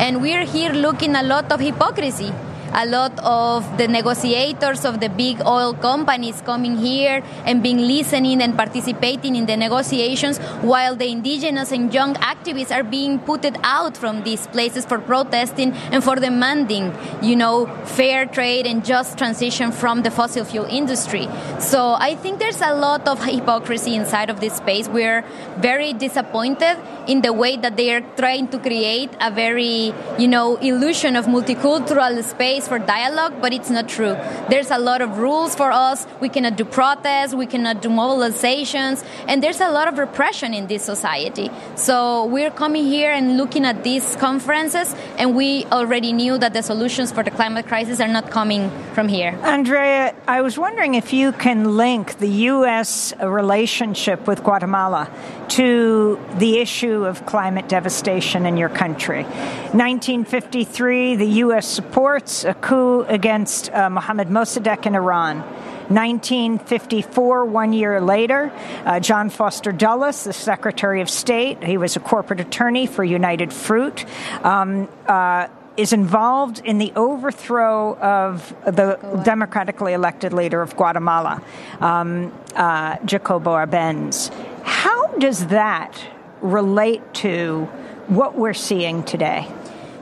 And 0.05 0.21
we're 0.21 0.45
here 0.45 0.73
looking 0.73 1.17
a 1.17 1.23
lot 1.23 1.51
of 1.51 1.61
hypocrisy 1.61 2.31
a 2.75 2.87
lot 2.87 3.19
of 3.21 3.79
the 3.79 3.87
negotiators 3.87 4.85
of 4.85 5.01
the 5.01 5.09
big 5.09 5.41
oil 5.47 5.75
companies 5.75 6.41
coming 6.43 6.77
here 6.77 7.23
and 7.45 7.63
being 7.63 7.79
listening 7.79 8.41
and 8.41 8.57
participating 8.57 9.37
in 9.37 9.47
the 9.47 9.57
negotiations 9.57 10.39
while 10.63 10.97
the 10.97 11.07
indigenous 11.07 11.73
and 11.73 11.93
young 11.93 12.15
activists 12.15 12.75
are 12.75 12.83
being 12.83 13.19
put 13.19 13.45
out 13.65 13.97
from 13.97 14.23
these 14.23 14.47
places 14.49 14.87
for 14.87 14.99
protesting 14.99 15.73
and 15.91 16.03
for 16.03 16.17
demanding 16.17 16.95
you 17.21 17.37
know 17.37 17.67
fair 17.85 18.25
trade 18.25 18.67
and 18.67 18.85
just 18.85 19.19
transition 19.19 19.73
from 19.73 20.03
the 20.03 20.11
fossil 20.11 20.45
fuel 20.45 20.67
industry. 20.67 21.29
So 21.59 21.95
i 21.99 22.15
think 22.15 22.39
there's 22.39 22.61
a 22.61 22.75
lot 22.75 23.07
of 23.09 23.23
hypocrisy 23.25 23.95
inside 23.95 24.31
of 24.31 24.41
this 24.41 24.55
space. 24.55 24.89
We're 24.89 25.25
very 25.59 25.93
disappointed 25.93 26.79
in 27.07 27.21
the 27.21 27.33
way 27.33 27.57
that 27.57 27.77
they 27.77 27.93
are 27.95 28.03
trying 28.17 28.49
to 28.49 28.59
create 28.59 29.11
a 29.21 29.31
very 29.31 29.93
you 30.19 30.29
know 30.29 30.57
illusion 30.57 31.17
of 31.17 31.27
multicultural 31.27 32.23
space 32.23 32.62
for 32.69 32.79
dialogue, 32.79 33.35
but 33.41 33.53
it's 33.53 33.71
not 33.71 33.89
true. 33.89 34.15
There's 34.49 34.71
a 34.71 34.79
lot 34.79 35.01
of 35.03 35.19
rules 35.19 35.55
for 35.55 35.71
us. 35.71 36.07
We 36.21 36.29
cannot 36.29 36.57
do 36.57 36.65
protests, 36.65 37.35
we 37.35 37.47
cannot 37.47 37.83
do 37.83 37.89
mobilizations, 37.89 39.05
and 39.29 39.43
there's 39.43 39.61
a 39.61 39.71
lot 39.71 39.89
of 39.89 39.99
repression 39.99 40.55
in 40.55 40.67
this 40.67 40.83
society. 40.83 41.51
So 41.77 42.27
we're 42.27 42.51
coming 42.51 42.85
here 42.85 43.13
and 43.13 43.37
looking 43.37 43.65
at 43.65 43.83
these 43.85 44.17
conferences, 44.17 44.95
and 45.19 45.37
we 45.37 45.65
already 45.67 46.13
knew 46.13 46.39
that 46.39 46.53
the 46.53 46.63
solutions 46.63 47.13
for 47.13 47.23
the 47.23 47.31
climate 47.31 47.67
crisis 47.67 48.01
are 48.01 48.09
not 48.09 48.31
coming 48.31 48.71
from 48.95 49.09
here. 49.09 49.39
Andrea, 49.43 50.15
I 50.27 50.43
was 50.43 50.59
wondering 50.59 50.95
if 50.95 51.13
you 51.13 51.33
can 51.33 51.77
link 51.77 52.19
the 52.19 52.29
U.S. 52.53 53.13
relationship 53.21 54.27
with 54.27 54.43
Guatemala 54.43 55.11
to 55.53 56.19
the 56.39 56.59
issue 56.59 57.05
of 57.05 57.27
climate 57.27 57.69
devastation 57.69 58.47
in 58.47 58.57
your 58.57 58.71
country. 58.71 59.25
1953, 59.25 61.17
the 61.17 61.27
U.S. 61.27 61.69
supports 61.69 62.45
a 62.45 62.55
coup 62.55 63.03
against 63.03 63.71
uh, 63.71 63.91
Mohammad 63.91 64.29
Mossadegh 64.29 64.87
in 64.87 64.95
Iran. 64.95 65.41
1954, 65.89 67.45
one 67.45 67.75
year 67.75 68.01
later, 68.01 68.51
uh, 68.87 68.99
John 69.01 69.29
Foster 69.29 69.73
Dulles, 69.73 70.25
the 70.25 70.33
Secretary 70.33 71.03
of 71.03 71.11
State, 71.11 71.63
he 71.63 71.77
was 71.77 71.97
a 71.97 72.01
corporate 72.01 72.41
attorney 72.41 72.87
for 72.87 73.05
United 73.05 73.53
Fruit, 73.53 74.07
um, 74.43 74.89
uh, 75.07 75.49
is 75.77 75.93
involved 75.93 76.61
in 76.65 76.79
the 76.79 76.93
overthrow 76.97 77.97
of 77.99 78.55
the 78.65 78.99
democratically 79.25 79.95
elected 79.95 80.33
leader 80.33 80.61
of 80.61 80.77
Guatemala, 80.77 81.43
um, 81.81 82.33
uh, 82.55 82.97
Jacobo 83.05 83.53
Arbenz. 83.53 84.33
How 84.65 85.07
does 85.19 85.47
that 85.47 85.99
relate 86.41 87.15
to 87.15 87.65
what 88.09 88.37
we're 88.37 88.55
seeing 88.55 89.03
today? 89.03 89.51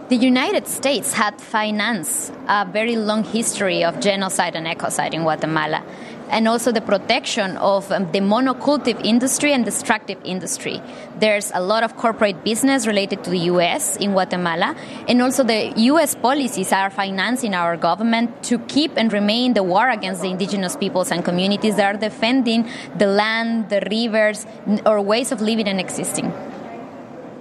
The 0.08 0.16
United 0.16 0.66
States 0.66 1.12
had 1.12 1.40
financed 1.40 2.32
a 2.48 2.66
very 2.66 2.96
long 2.96 3.22
history 3.22 3.84
of 3.84 4.00
genocide 4.00 4.56
and 4.56 4.66
ecocide 4.66 5.14
in 5.14 5.22
Guatemala. 5.22 5.84
And 6.30 6.48
also 6.48 6.72
the 6.72 6.80
protection 6.80 7.56
of 7.58 7.90
um, 7.92 8.10
the 8.12 8.20
monocultive 8.20 9.04
industry 9.04 9.52
and 9.52 9.64
destructive 9.64 10.18
industry. 10.24 10.80
There's 11.18 11.50
a 11.54 11.60
lot 11.60 11.82
of 11.82 11.96
corporate 11.96 12.44
business 12.44 12.86
related 12.86 13.24
to 13.24 13.30
the 13.30 13.38
U.S. 13.54 13.96
in 13.96 14.12
Guatemala, 14.12 14.74
and 15.08 15.20
also 15.20 15.44
the 15.44 15.72
U.S. 15.76 16.14
policies 16.14 16.72
are 16.72 16.90
financing 16.90 17.54
our 17.54 17.76
government 17.76 18.42
to 18.44 18.58
keep 18.60 18.96
and 18.96 19.12
remain 19.12 19.54
the 19.54 19.62
war 19.62 19.90
against 19.90 20.22
the 20.22 20.30
indigenous 20.30 20.76
peoples 20.76 21.10
and 21.10 21.24
communities 21.24 21.76
that 21.76 21.94
are 21.94 21.98
defending 21.98 22.68
the 22.96 23.06
land, 23.06 23.68
the 23.68 23.80
rivers, 23.90 24.46
or 24.86 25.00
ways 25.00 25.32
of 25.32 25.40
living 25.40 25.68
and 25.68 25.80
existing. 25.80 26.32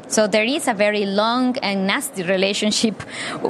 So 0.10 0.26
there 0.26 0.44
is 0.44 0.68
a 0.68 0.74
very 0.74 1.06
long 1.06 1.56
and 1.60 1.86
nasty 1.86 2.24
relationship 2.24 3.00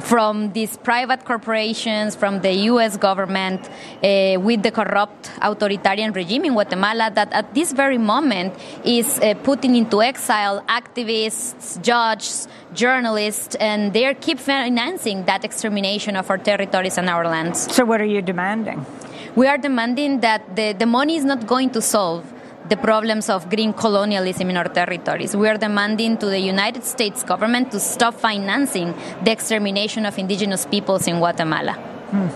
from 0.02 0.52
these 0.52 0.76
private 0.76 1.24
corporations, 1.24 2.14
from 2.14 2.42
the 2.42 2.52
U.S. 2.72 2.98
government, 2.98 3.66
uh, 3.66 4.38
with 4.38 4.62
the 4.62 4.70
corrupt 4.70 5.30
authoritarian 5.40 6.12
regime 6.12 6.44
in 6.44 6.52
Guatemala 6.52 7.10
that 7.14 7.32
at 7.32 7.54
this 7.54 7.72
very 7.72 7.96
moment 7.96 8.54
is 8.84 9.18
uh, 9.20 9.32
putting 9.42 9.74
into 9.74 10.02
exile 10.02 10.62
activists, 10.68 11.80
judges, 11.80 12.46
journalists, 12.74 13.54
and 13.54 13.94
they 13.94 14.12
keep 14.14 14.38
financing 14.38 15.24
that 15.24 15.44
extermination 15.44 16.14
of 16.14 16.28
our 16.28 16.38
territories 16.38 16.98
and 16.98 17.08
our 17.08 17.26
lands. 17.26 17.74
So 17.74 17.86
what 17.86 18.02
are 18.02 18.12
you 18.16 18.20
demanding? 18.20 18.84
We 19.34 19.46
are 19.46 19.56
demanding 19.56 20.20
that 20.20 20.56
the, 20.56 20.72
the 20.72 20.86
money 20.86 21.16
is 21.16 21.24
not 21.24 21.46
going 21.46 21.70
to 21.70 21.80
solve 21.80 22.30
the 22.68 22.76
problems 22.76 23.28
of 23.28 23.48
green 23.48 23.72
colonialism 23.72 24.50
in 24.50 24.56
our 24.56 24.68
territories. 24.68 25.34
We 25.34 25.48
are 25.48 25.56
demanding 25.56 26.18
to 26.18 26.26
the 26.26 26.38
United 26.38 26.84
States 26.84 27.22
government 27.22 27.72
to 27.72 27.80
stop 27.80 28.14
financing 28.14 28.94
the 29.24 29.32
extermination 29.32 30.06
of 30.06 30.18
indigenous 30.18 30.66
peoples 30.66 31.06
in 31.06 31.18
Guatemala. 31.18 31.72
Hmm. 31.72 32.28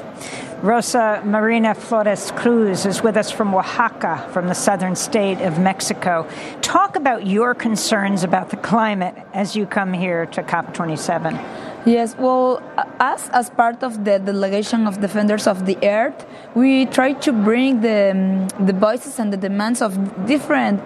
Rosa 0.65 1.21
Marina 1.27 1.75
Flores 1.75 2.31
Cruz 2.33 2.87
is 2.87 3.03
with 3.03 3.19
us 3.19 3.31
from 3.31 3.55
Oaxaca, 3.55 4.27
from 4.33 4.49
the 4.49 4.55
southern 4.55 4.97
state 4.97 5.43
of 5.43 5.59
Mexico. 5.59 6.27
Talk 6.63 6.97
about 6.97 7.27
your 7.27 7.55
concerns 7.55 8.25
about 8.25 8.49
the 8.49 8.57
climate 8.57 9.15
as 9.35 9.55
you 9.55 9.67
come 9.67 9.93
here 9.93 10.25
to 10.27 10.43
COP27. 10.43 11.74
Yes, 11.87 12.17
well, 12.19 12.63
us 12.99 13.29
as 13.35 13.51
part 13.51 13.83
of 13.83 14.07
the 14.07 14.19
delegation 14.19 14.87
of 14.87 15.03
Defenders 15.03 15.47
of 15.47 15.67
the 15.67 15.77
Earth, 15.87 16.25
we 16.55 16.87
try 16.87 17.13
to 17.13 17.31
bring 17.31 17.83
the, 17.83 18.51
the 18.59 18.73
voices 18.73 19.19
and 19.19 19.31
the 19.31 19.37
demands 19.37 19.83
of 19.83 19.93
different 20.25 20.81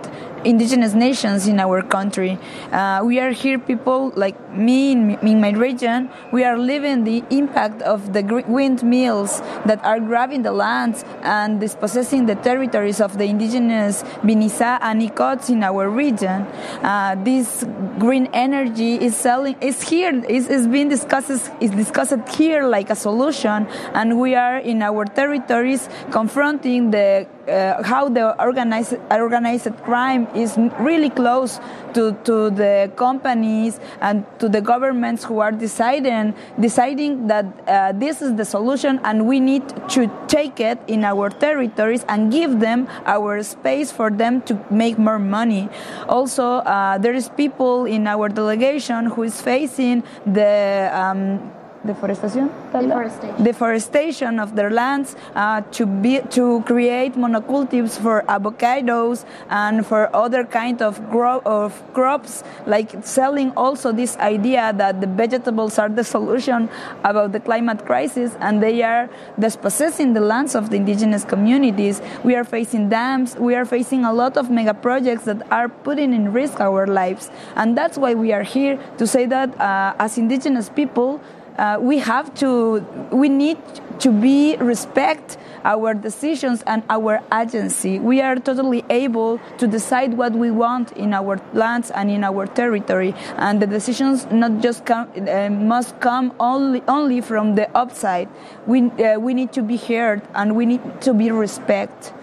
indigenous 0.45 0.95
nations 0.95 1.47
in 1.47 1.61
our 1.61 1.83
country. 1.83 2.39
Uh, 2.73 3.03
we 3.05 3.19
are 3.19 3.31
here, 3.31 3.59
people 3.59 4.13
like 4.17 4.37
me 4.53 4.93
in, 4.93 5.19
in, 5.21 5.41
my 5.41 5.51
region, 5.51 6.11
we 6.33 6.45
are 6.45 6.59
living 6.59 7.05
the 7.05 7.23
impact 7.31 7.83
of 7.83 8.13
the 8.13 8.23
windmills 8.47 9.41
that 9.67 9.83
are 9.85 10.01
grabbing 10.01 10.43
the 10.43 10.53
lands 10.53 11.05
and 11.23 11.61
dispossessing 11.61 12.27
the 12.27 12.35
territories 12.37 13.01
of 13.01 13.19
the 13.19 13.25
indigenous 13.25 14.03
Binnizá 14.23 14.79
and 14.81 15.03
Ikoots 15.03 15.51
in 15.51 15.63
our 15.63 15.89
region. 15.89 16.43
Uh, 16.83 17.17
this 17.23 17.65
green 17.99 18.29
energy 18.33 18.95
is 18.95 19.17
selling, 19.17 19.57
is 19.61 19.83
here, 19.83 20.15
is, 20.25 20.49
is 20.49 20.67
being 20.67 20.89
discussed, 20.89 21.51
is 21.61 21.71
discussed 21.71 22.29
here 22.31 22.67
like 22.67 22.91
a 22.91 22.97
solution, 22.97 23.67
and 23.95 24.19
we 24.19 24.35
are 24.35 24.59
in 24.59 24.83
our 24.83 25.05
territories 25.05 25.89
confronting 26.11 26.91
the 26.91 27.27
uh, 27.49 27.83
how 27.83 28.09
the 28.09 28.41
organized 28.43 28.97
organized 29.11 29.75
crime 29.85 30.27
is 30.35 30.57
really 30.79 31.11
close 31.11 31.61
to, 31.95 32.13
to 32.25 32.51
the 32.51 32.91
companies 32.97 33.81
and 34.01 34.25
to 34.39 34.49
the 34.49 34.61
governments 34.61 35.25
who 35.25 35.41
are 35.41 35.53
deciding 35.53 36.35
deciding 36.61 37.27
that 37.27 37.47
uh, 37.67 37.93
this 37.93 38.23
is 38.23 38.37
the 38.37 38.45
solution 38.45 39.01
and 39.05 39.27
we 39.27 39.41
need 39.41 39.67
to 39.89 40.11
take 40.29 40.61
it 40.61 40.79
in 40.87 41.05
our 41.05 41.31
territories 41.31 42.05
and 42.09 42.31
give 42.31 42.61
them 42.61 42.87
our 43.07 43.43
space 43.43 43.91
for 43.91 44.11
them 44.11 44.43
to 44.43 44.59
make 44.71 44.99
more 44.99 45.19
money. 45.19 45.69
Also, 46.09 46.45
uh, 46.45 46.99
there 46.99 47.15
is 47.15 47.29
people 47.31 47.87
in 47.87 48.07
our 48.07 48.29
delegation 48.29 49.07
who 49.07 49.23
is 49.23 49.41
facing 49.41 50.03
the 50.27 50.91
um, 50.93 51.53
deforestation, 51.89 52.47
deforestation. 52.73 53.45
deforestation 53.45 54.33
of 54.39 54.55
their 54.55 54.71
lands 54.71 55.17
uh, 55.35 55.61
to 55.77 55.87
be 55.87 56.21
to 56.31 56.63
create 56.71 57.15
monocultives 57.15 57.99
for 58.05 58.23
avocados 58.37 59.25
and 59.49 59.87
for 59.87 60.03
other 60.15 60.45
kind 60.45 60.83
of, 60.83 60.93
gro- 61.11 61.43
of 61.45 61.71
crops 61.95 62.45
like 62.67 62.91
selling 63.05 63.51
also 63.57 63.93
this 63.93 64.17
idea 64.19 64.73
that 64.77 65.01
the 65.01 65.07
vegetables 65.07 65.79
are 65.79 65.89
the 65.89 66.05
solution 66.05 66.69
about 67.05 67.33
the 67.33 67.41
climate 67.41 67.85
crisis 67.87 68.37
and 68.41 68.63
they 68.63 68.83
are 68.83 69.09
dispossessing 69.39 70.13
the 70.13 70.21
lands 70.21 70.55
of 70.55 70.71
the 70.71 70.77
indigenous 70.77 71.25
communities. 71.25 72.03
We 72.23 72.35
are 72.37 72.45
facing 72.45 72.89
dams 72.91 73.37
we 73.39 73.55
are 73.55 73.65
facing 73.65 74.05
a 74.05 74.13
lot 74.13 74.37
of 74.37 74.51
mega 74.51 74.75
projects 74.75 75.25
that 75.25 75.41
are 75.51 75.69
putting 75.69 76.13
in 76.13 76.33
risk 76.33 76.61
our 76.61 76.87
lives. 76.87 77.31
And 77.57 77.77
that's 77.77 77.97
why 77.97 78.15
we 78.15 78.33
are 78.33 78.43
here 78.43 78.79
to 78.99 79.07
say 79.07 79.27
that 79.27 79.59
uh, 79.61 79.95
as 79.99 80.19
indigenous 80.19 80.69
people 80.69 81.21
uh, 81.59 81.79
we 81.81 81.99
have 81.99 82.33
to, 82.35 82.81
we 83.11 83.29
need 83.29 83.59
to 84.01 84.11
be 84.11 84.57
respect 84.57 85.37
our 85.65 85.93
decisions 85.93 86.63
and 86.67 86.83
our 86.89 87.21
agency. 87.33 87.99
We 87.99 88.21
are 88.21 88.37
totally 88.37 88.85
able 88.89 89.41
to 89.59 89.67
decide 89.67 90.17
what 90.17 90.33
we 90.33 90.51
want 90.51 90.93
in 90.93 91.13
our 91.13 91.41
lands 91.53 91.91
and 91.91 92.11
in 92.11 92.25
our 92.25 92.47
territory, 92.47 93.15
and 93.37 93.61
the 93.61 93.67
decisions 93.67 94.27
not 94.31 94.61
just 94.61 94.87
come, 94.87 95.11
uh, 95.17 95.51
must 95.51 95.99
come 96.01 96.33
only 96.39 96.83
only 96.87 97.21
from 97.21 97.57
the 97.57 97.69
upside. 97.77 98.29
We 98.67 98.91
uh, 98.91 99.19
we 99.19 99.35
need 99.35 99.53
to 99.53 99.63
be 99.63 99.77
heard 99.77 100.23
and 100.35 100.57
we 100.57 100.67
need 100.67 101.01
to 101.03 101.13
be 101.13 101.31
respect. 101.31 102.15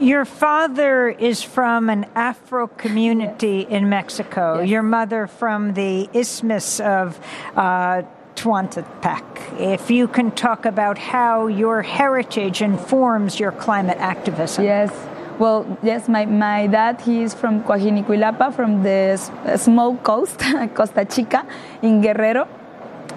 Your 0.00 0.24
father 0.24 1.08
is 1.08 1.42
from 1.42 1.90
an 1.90 2.06
Afro 2.14 2.68
community 2.68 3.66
in 3.68 3.88
Mexico. 3.88 4.60
Yes. 4.60 4.68
Your 4.70 4.82
mother 4.84 5.26
from 5.26 5.74
the 5.74 6.08
Isthmus 6.14 6.78
of. 6.78 7.18
Uh, 7.56 8.02
Tehuantepec. 8.38 9.24
If 9.58 9.90
you 9.90 10.06
can 10.06 10.30
talk 10.30 10.64
about 10.64 10.96
how 10.96 11.48
your 11.48 11.82
heritage 11.82 12.62
informs 12.62 13.40
your 13.40 13.50
climate 13.50 13.98
activism. 13.98 14.64
Yes. 14.64 14.92
Well, 15.40 15.66
yes, 15.82 16.08
my, 16.08 16.24
my 16.26 16.68
dad, 16.68 17.00
he 17.00 17.22
is 17.22 17.34
from 17.34 17.62
Cuajinicuilapa, 17.64 18.54
from 18.54 18.82
the 18.82 19.16
small 19.56 19.96
coast, 19.96 20.38
Costa 20.74 21.04
Chica, 21.04 21.46
in 21.82 22.00
Guerrero. 22.00 22.48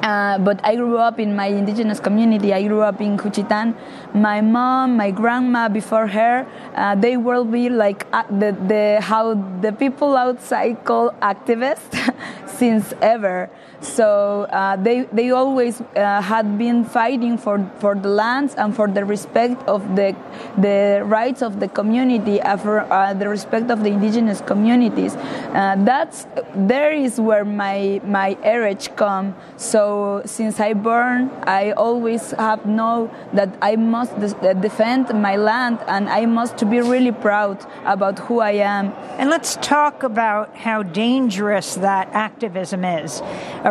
Uh, 0.01 0.39
but 0.39 0.59
I 0.63 0.75
grew 0.75 0.97
up 0.97 1.19
in 1.19 1.35
my 1.35 1.47
indigenous 1.47 1.99
community. 1.99 2.53
I 2.53 2.63
grew 2.63 2.81
up 2.81 2.99
in 3.01 3.17
Juchitan. 3.17 3.75
My 4.15 4.41
mom, 4.41 4.97
my 4.97 5.11
grandma, 5.11 5.69
before 5.69 6.07
her, 6.07 6.47
uh, 6.75 6.95
they 6.95 7.17
will 7.17 7.45
be 7.45 7.69
like 7.69 8.07
uh, 8.11 8.23
the, 8.23 8.57
the 8.67 8.99
how 9.01 9.35
the 9.61 9.71
people 9.71 10.17
outside 10.17 10.83
call 10.85 11.11
activists 11.21 11.93
since 12.47 12.93
ever. 13.01 13.49
So 13.81 14.43
uh, 14.43 14.75
they 14.75 15.03
they 15.11 15.31
always 15.31 15.81
uh, 15.81 16.21
had 16.21 16.57
been 16.57 16.85
fighting 16.85 17.37
for, 17.37 17.67
for 17.79 17.95
the 17.95 18.09
lands 18.09 18.53
and 18.53 18.75
for 18.75 18.87
the 18.87 19.03
respect 19.03 19.67
of 19.67 19.95
the 19.95 20.15
the 20.57 21.01
rights 21.03 21.41
of 21.41 21.59
the 21.59 21.67
community, 21.67 22.39
uh, 22.41 22.57
for 22.57 22.81
uh, 22.81 23.13
the 23.13 23.27
respect 23.27 23.71
of 23.71 23.83
the 23.83 23.89
indigenous 23.89 24.39
communities. 24.41 25.15
Uh, 25.15 25.75
that's 25.79 26.27
there 26.55 26.93
is 26.93 27.19
where 27.19 27.43
my 27.43 27.99
my 28.05 28.37
heritage 28.43 28.95
come. 28.95 29.33
So 29.57 30.21
since 30.25 30.59
I 30.59 30.73
born, 30.73 31.31
I 31.43 31.71
always 31.71 32.31
have 32.31 32.65
know 32.65 33.09
that 33.33 33.49
I 33.61 33.77
must 33.77 34.13
de- 34.19 34.53
defend 34.53 35.09
my 35.19 35.37
land 35.37 35.79
and 35.87 36.07
I 36.07 36.27
must 36.27 36.69
be 36.69 36.81
really 36.81 37.11
proud 37.11 37.65
about 37.85 38.19
who 38.19 38.41
I 38.41 38.51
am. 38.51 38.93
And 39.17 39.29
let's 39.29 39.55
talk 39.57 40.03
about 40.03 40.55
how 40.55 40.83
dangerous 40.83 41.75
that 41.75 42.09
activism 42.13 42.85
is. 42.85 43.21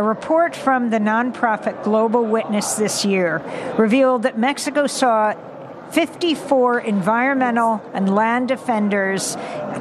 A 0.01 0.03
report 0.03 0.57
from 0.57 0.89
the 0.89 0.97
nonprofit 0.97 1.85
Global 1.85 2.25
Witness 2.25 2.73
this 2.73 3.05
year 3.05 3.43
revealed 3.77 4.23
that 4.23 4.39
Mexico 4.39 4.87
saw 4.87 5.35
54 5.93 6.81
environmental 6.81 7.83
and 7.93 8.15
land 8.15 8.49
defenders 8.49 9.37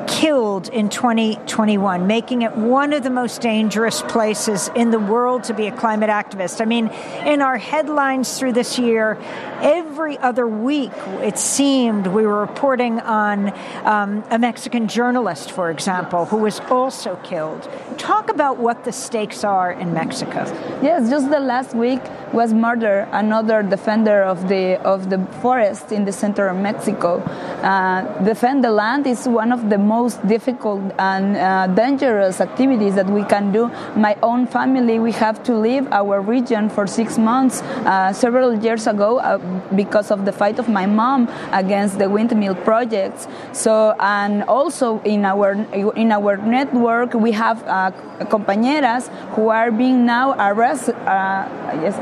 killed 0.08 0.68
in 0.70 0.90
2021, 0.90 2.08
making 2.08 2.42
it 2.42 2.56
one 2.56 2.94
of 2.94 3.04
the 3.04 3.10
most 3.10 3.42
dangerous 3.42 4.02
places 4.02 4.70
in 4.76 4.92
the 4.92 5.00
world 5.00 5.44
to 5.46 5.54
be 5.54 5.68
a 5.68 5.72
climate 5.72 6.10
activist. 6.10 6.62
I 6.62 6.66
mean, 6.66 6.88
in 7.26 7.42
our 7.42 7.58
headlines 7.58 8.38
through 8.38 8.54
this 8.54 8.80
year, 8.80 9.18
every 9.62 10.18
other 10.18 10.48
week, 10.48 10.92
it 11.22 11.38
seemed 11.38 12.08
we 12.08 12.26
were 12.26 12.42
reporting 12.42 13.00
on 13.02 13.54
um, 13.86 14.24
a 14.30 14.40
Mexican 14.40 14.88
journalist, 14.88 15.52
for 15.52 15.70
example, 15.70 16.26
who 16.26 16.38
was 16.38 16.60
also 16.72 17.16
killed. 17.18 17.70
Talk 17.98 18.30
about 18.30 18.58
what 18.58 18.84
the 18.84 18.92
stakes 18.92 19.44
are 19.44 19.72
in 19.72 19.94
Mexico. 19.94 20.46
Yes, 20.82 21.10
just 21.10 21.30
the 21.30 21.40
last 21.40 21.76
week 21.76 22.02
was 22.34 22.54
murder, 22.54 23.08
another 23.12 23.62
defender 23.64 24.24
of 24.24 24.48
the 24.48 24.80
of 24.82 25.10
the 25.10 25.20
forest 25.42 25.92
in 25.92 25.99
the 26.06 26.12
center 26.12 26.48
of 26.48 26.58
Mexico. 26.58 27.20
Uh, 27.62 28.02
defend 28.24 28.64
the 28.64 28.72
land 28.72 29.06
is 29.08 29.28
one 29.28 29.52
of 29.52 29.70
the 29.70 29.78
most 29.78 30.26
difficult 30.28 30.82
and 31.00 31.36
uh, 31.36 31.68
dangerous 31.68 32.42
activities 32.42 32.96
that 32.96 33.08
we 33.08 33.24
can 33.24 33.52
do. 33.52 33.70
My 33.96 34.16
own 34.24 34.48
family, 34.48 35.00
we 35.00 35.12
have 35.14 35.44
to 35.44 35.58
leave 35.58 35.88
our 35.92 36.22
region 36.22 36.70
for 36.70 36.88
six 36.88 37.18
months 37.18 37.62
uh, 37.62 38.14
several 38.14 38.54
years 38.64 38.88
ago 38.88 39.20
uh, 39.20 39.38
because 39.76 40.12
of 40.12 40.26
the 40.26 40.32
fight 40.32 40.60
of 40.60 40.70
my 40.70 40.86
mom 40.86 41.30
against 41.52 42.00
the 42.00 42.10
windmill 42.10 42.56
projects. 42.56 43.28
So, 43.52 43.96
and 44.00 44.44
also 44.44 45.00
in 45.02 45.26
our 45.26 45.54
in 45.96 46.12
our 46.12 46.38
network, 46.38 47.14
we 47.14 47.32
have 47.34 47.64
uh, 47.64 47.92
compañeras 48.26 49.08
who 49.36 49.50
are 49.50 49.72
being 49.72 50.06
now 50.06 50.36
arrested. 50.38 50.96
Uh, 51.06 51.48
yes, 51.82 51.96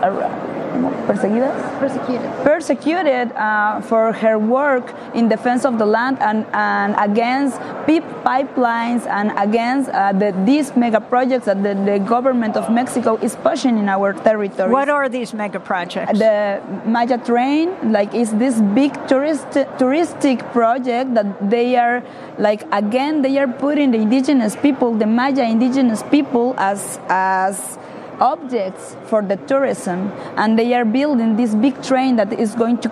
perseguidas? 1.08 1.80
Persecuted. 1.80 2.32
Persecuted 2.44 3.32
uh, 3.34 3.82
for 3.82 4.12
her 4.14 4.38
work 4.38 4.94
in 5.14 5.30
defense 5.30 5.66
of 5.66 5.78
the 5.78 5.86
land 5.86 6.18
and, 6.22 6.46
and 6.54 6.96
against 6.98 7.60
PIP 7.86 8.04
pipelines 8.28 9.06
and 9.08 9.32
against 9.38 9.90
uh, 9.90 10.12
the, 10.12 10.36
these 10.46 10.76
mega 10.76 11.00
projects 11.00 11.46
that 11.46 11.64
the, 11.64 11.74
the, 11.74 12.00
government 12.00 12.56
of 12.56 12.70
Mexico 12.70 13.16
is 13.18 13.36
pushing 13.38 13.78
in 13.78 13.88
our 13.90 14.14
territory. 14.14 14.72
What 14.72 14.90
are 14.90 15.10
these 15.10 15.34
mega 15.34 15.60
projects? 15.60 16.20
The 16.20 16.62
Maya 16.86 17.18
Train, 17.18 17.92
like, 17.92 18.14
is 18.14 18.34
this 18.36 18.60
big 18.62 18.94
tourist, 19.08 19.48
touristic 19.80 20.40
project 20.52 21.14
that 21.14 21.50
they 21.50 21.76
are, 21.76 22.04
like, 22.38 22.64
again, 22.72 23.22
they 23.22 23.38
are 23.40 23.48
putting 23.48 23.92
the 23.92 24.00
indigenous 24.00 24.56
people, 24.56 24.94
the 24.94 25.08
Maya 25.08 25.44
indigenous 25.50 26.04
people, 26.04 26.54
as 26.58 27.00
as 27.10 27.78
objects 28.20 28.96
for 29.06 29.22
the 29.22 29.38
tourism 29.48 30.12
and 30.36 30.58
they 30.58 30.74
are 30.74 30.86
building 30.86 31.36
this 31.36 31.54
big 31.56 31.82
train 31.84 32.16
that 32.16 32.34
is 32.34 32.56
going 32.56 32.78
to 32.78 32.90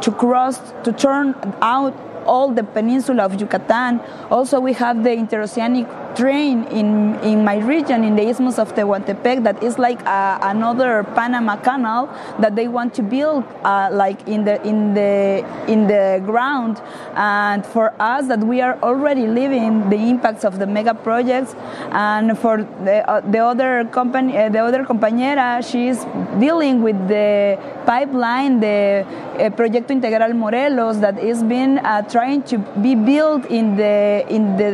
to 0.00 0.12
cross 0.12 0.58
to 0.84 0.92
turn 0.92 1.34
out 1.60 1.94
all 2.26 2.50
the 2.50 2.64
peninsula 2.64 3.24
of 3.24 3.40
Yucatan. 3.40 4.00
Also, 4.30 4.60
we 4.60 4.72
have 4.74 5.02
the 5.04 5.10
interoceanic 5.10 5.86
train 6.16 6.64
in, 6.64 7.18
in 7.20 7.44
my 7.44 7.58
region, 7.58 8.04
in 8.04 8.16
the 8.16 8.28
Isthmus 8.28 8.58
of 8.58 8.74
Tehuantepec, 8.74 9.42
that 9.42 9.62
is 9.62 9.78
like 9.78 10.04
uh, 10.06 10.38
another 10.42 11.04
Panama 11.14 11.56
Canal 11.56 12.06
that 12.38 12.54
they 12.54 12.68
want 12.68 12.94
to 12.94 13.02
build, 13.02 13.44
uh, 13.64 13.88
like 13.92 14.26
in 14.28 14.44
the 14.44 14.62
in 14.66 14.94
the 14.94 15.44
in 15.68 15.86
the 15.86 16.22
ground. 16.24 16.80
And 17.16 17.64
for 17.66 17.92
us, 18.00 18.28
that 18.28 18.40
we 18.40 18.60
are 18.60 18.78
already 18.82 19.26
living 19.26 19.90
the 19.90 19.96
impacts 19.96 20.44
of 20.44 20.58
the 20.58 20.66
mega 20.66 20.94
projects, 20.94 21.54
and 21.90 22.38
for 22.38 22.58
the 22.58 23.08
uh, 23.08 23.20
the 23.20 23.38
other 23.38 23.84
company, 23.86 24.38
uh, 24.38 24.48
the 24.48 24.60
other 24.60 24.84
compañera, 24.84 25.68
she 25.68 25.88
is 25.88 26.04
dealing 26.38 26.82
with 26.82 27.08
the 27.08 27.58
pipeline, 27.86 28.60
the 28.60 29.04
uh, 29.34 29.50
Proyecto 29.50 29.90
Integral 29.90 30.32
Morelos, 30.32 31.00
that 31.00 31.18
is 31.18 31.42
being 31.42 31.78
uh, 31.78 32.02
trying 32.14 32.42
to 32.44 32.58
be 32.86 32.94
built 32.94 33.42
in 33.50 33.74
the 33.74 34.24
in 34.30 34.56
the 34.56 34.70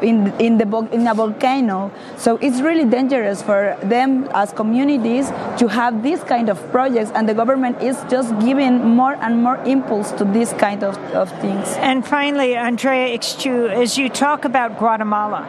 in 0.00 0.16
in 0.38 0.58
the 0.58 0.66
in 0.92 1.08
a 1.08 1.14
volcano. 1.14 1.90
So 2.16 2.36
it's 2.36 2.60
really 2.60 2.84
dangerous 2.84 3.42
for 3.42 3.76
them 3.82 4.28
as 4.32 4.52
communities 4.52 5.26
to 5.58 5.66
have 5.66 6.02
these 6.02 6.22
kind 6.22 6.48
of 6.48 6.58
projects, 6.70 7.10
and 7.16 7.28
the 7.28 7.34
government 7.34 7.82
is 7.82 7.96
just 8.08 8.30
giving 8.38 8.74
more 9.00 9.14
and 9.14 9.42
more 9.42 9.58
impulse 9.64 10.12
to 10.18 10.24
this 10.24 10.52
kind 10.52 10.84
of, 10.84 10.96
of 11.22 11.28
things. 11.40 11.66
And 11.90 12.06
finally, 12.06 12.54
Andrea 12.54 13.18
Ixchu, 13.18 13.54
as 13.82 13.98
you 13.98 14.08
talk 14.08 14.44
about 14.44 14.78
Guatemala, 14.78 15.42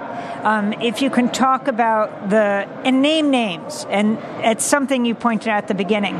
um, 0.43 0.73
if 0.82 1.01
you 1.03 1.11
can 1.11 1.30
talk 1.30 1.67
about 1.67 2.30
the 2.30 2.65
and 2.86 3.03
name 3.03 3.30
names, 3.30 3.86
and 3.89 4.17
it's 4.39 4.65
something 4.65 5.05
you 5.05 5.13
pointed 5.13 5.49
out 5.49 5.63
at 5.63 5.67
the 5.67 5.75
beginning. 5.86 6.17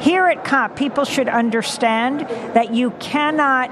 Here 0.00 0.26
at 0.26 0.44
COP, 0.44 0.76
people 0.76 1.04
should 1.04 1.28
understand 1.28 2.20
that 2.56 2.72
you 2.72 2.90
cannot 2.92 3.68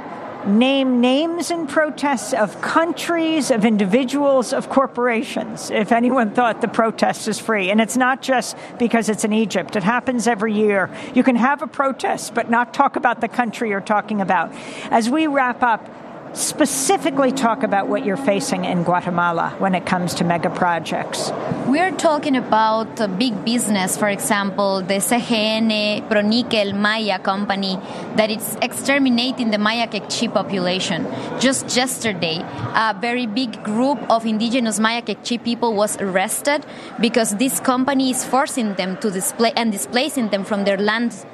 name 0.47 1.01
names 1.01 1.51
in 1.51 1.67
protests 1.67 2.33
of 2.33 2.61
countries, 2.61 3.51
of 3.51 3.65
individuals, 3.65 4.53
of 4.53 4.69
corporations, 4.69 5.71
if 5.71 5.93
anyone 5.93 6.33
thought 6.33 6.61
the 6.61 6.69
protest 6.69 7.29
is 7.29 7.39
free. 7.39 7.71
And 7.71 7.81
it's 7.81 7.97
not 7.97 8.23
just 8.23 8.57
because 8.79 9.09
it's 9.09 9.25
in 9.25 9.33
Egypt, 9.33 9.77
it 9.77 9.83
happens 9.83 10.27
every 10.27 10.55
year. 10.55 10.91
You 11.15 11.23
can 11.23 11.37
have 11.37 11.63
a 11.63 11.67
protest, 11.67 12.35
but 12.35 12.51
not 12.51 12.73
talk 12.73 12.97
about 12.97 13.21
the 13.21 13.29
country 13.29 13.71
you're 13.71 13.81
talking 13.81 14.21
about. 14.21 14.53
As 14.91 15.11
we 15.11 15.27
wrap 15.27 15.63
up, 15.63 15.89
specifically 16.35 17.33
talk 17.33 17.63
about 17.63 17.89
what 17.89 18.05
you're 18.05 18.17
facing 18.17 18.65
in 18.65 18.83
Guatemala 18.83 19.55
when 19.59 19.75
it 19.75 19.87
comes 19.87 20.15
to 20.15 20.25
mega 20.25 20.51
projects. 20.51 21.31
We're 21.67 21.93
talking 21.93 22.37
about 22.37 22.97
big 23.19 23.45
business, 23.45 23.97
for 23.97 24.09
example, 24.09 24.83
the 24.83 24.95
CGN 24.95 26.09
Pronickel 26.09 26.75
Maya 26.75 27.19
company 27.19 27.79
that 28.17 28.31
is 28.31 28.57
exterminating 28.63 29.51
the 29.51 29.59
Maya 29.59 29.87
Kekchi 29.87 30.33
population. 30.33 31.07
Just 31.41 31.77
yesterday, 31.77 32.39
a 32.75 32.97
very 33.01 33.27
big 33.27 33.63
group 33.63 33.99
of 34.11 34.27
indigenous 34.27 34.79
Maya 34.79 35.03
Kekchi 35.03 35.43
people 35.43 35.75
was 35.75 35.97
arrested 35.99 36.65
because 37.01 37.37
this 37.37 37.61
company 37.61 38.11
is 38.11 38.25
forcing 38.25 38.75
them 38.75 38.97
to 38.99 39.11
display 39.11 39.53
and 39.57 39.73
displacing 39.73 40.29
them 40.29 40.45
from 40.45 40.65
their 40.65 40.79
lands 40.79 41.27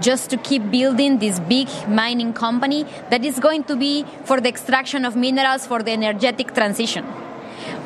just 0.00 0.30
to 0.30 0.36
keep 0.36 0.70
building 0.70 1.18
this 1.18 1.40
big 1.40 1.68
mining 1.88 2.32
company 2.32 2.84
that 3.10 3.24
is 3.24 3.38
going 3.38 3.64
to 3.64 3.76
be 3.76 4.04
for 4.24 4.40
the 4.40 4.48
extraction 4.48 5.04
of 5.04 5.16
minerals 5.16 5.66
for 5.66 5.82
the 5.82 5.92
energetic 5.92 6.54
transition. 6.54 7.04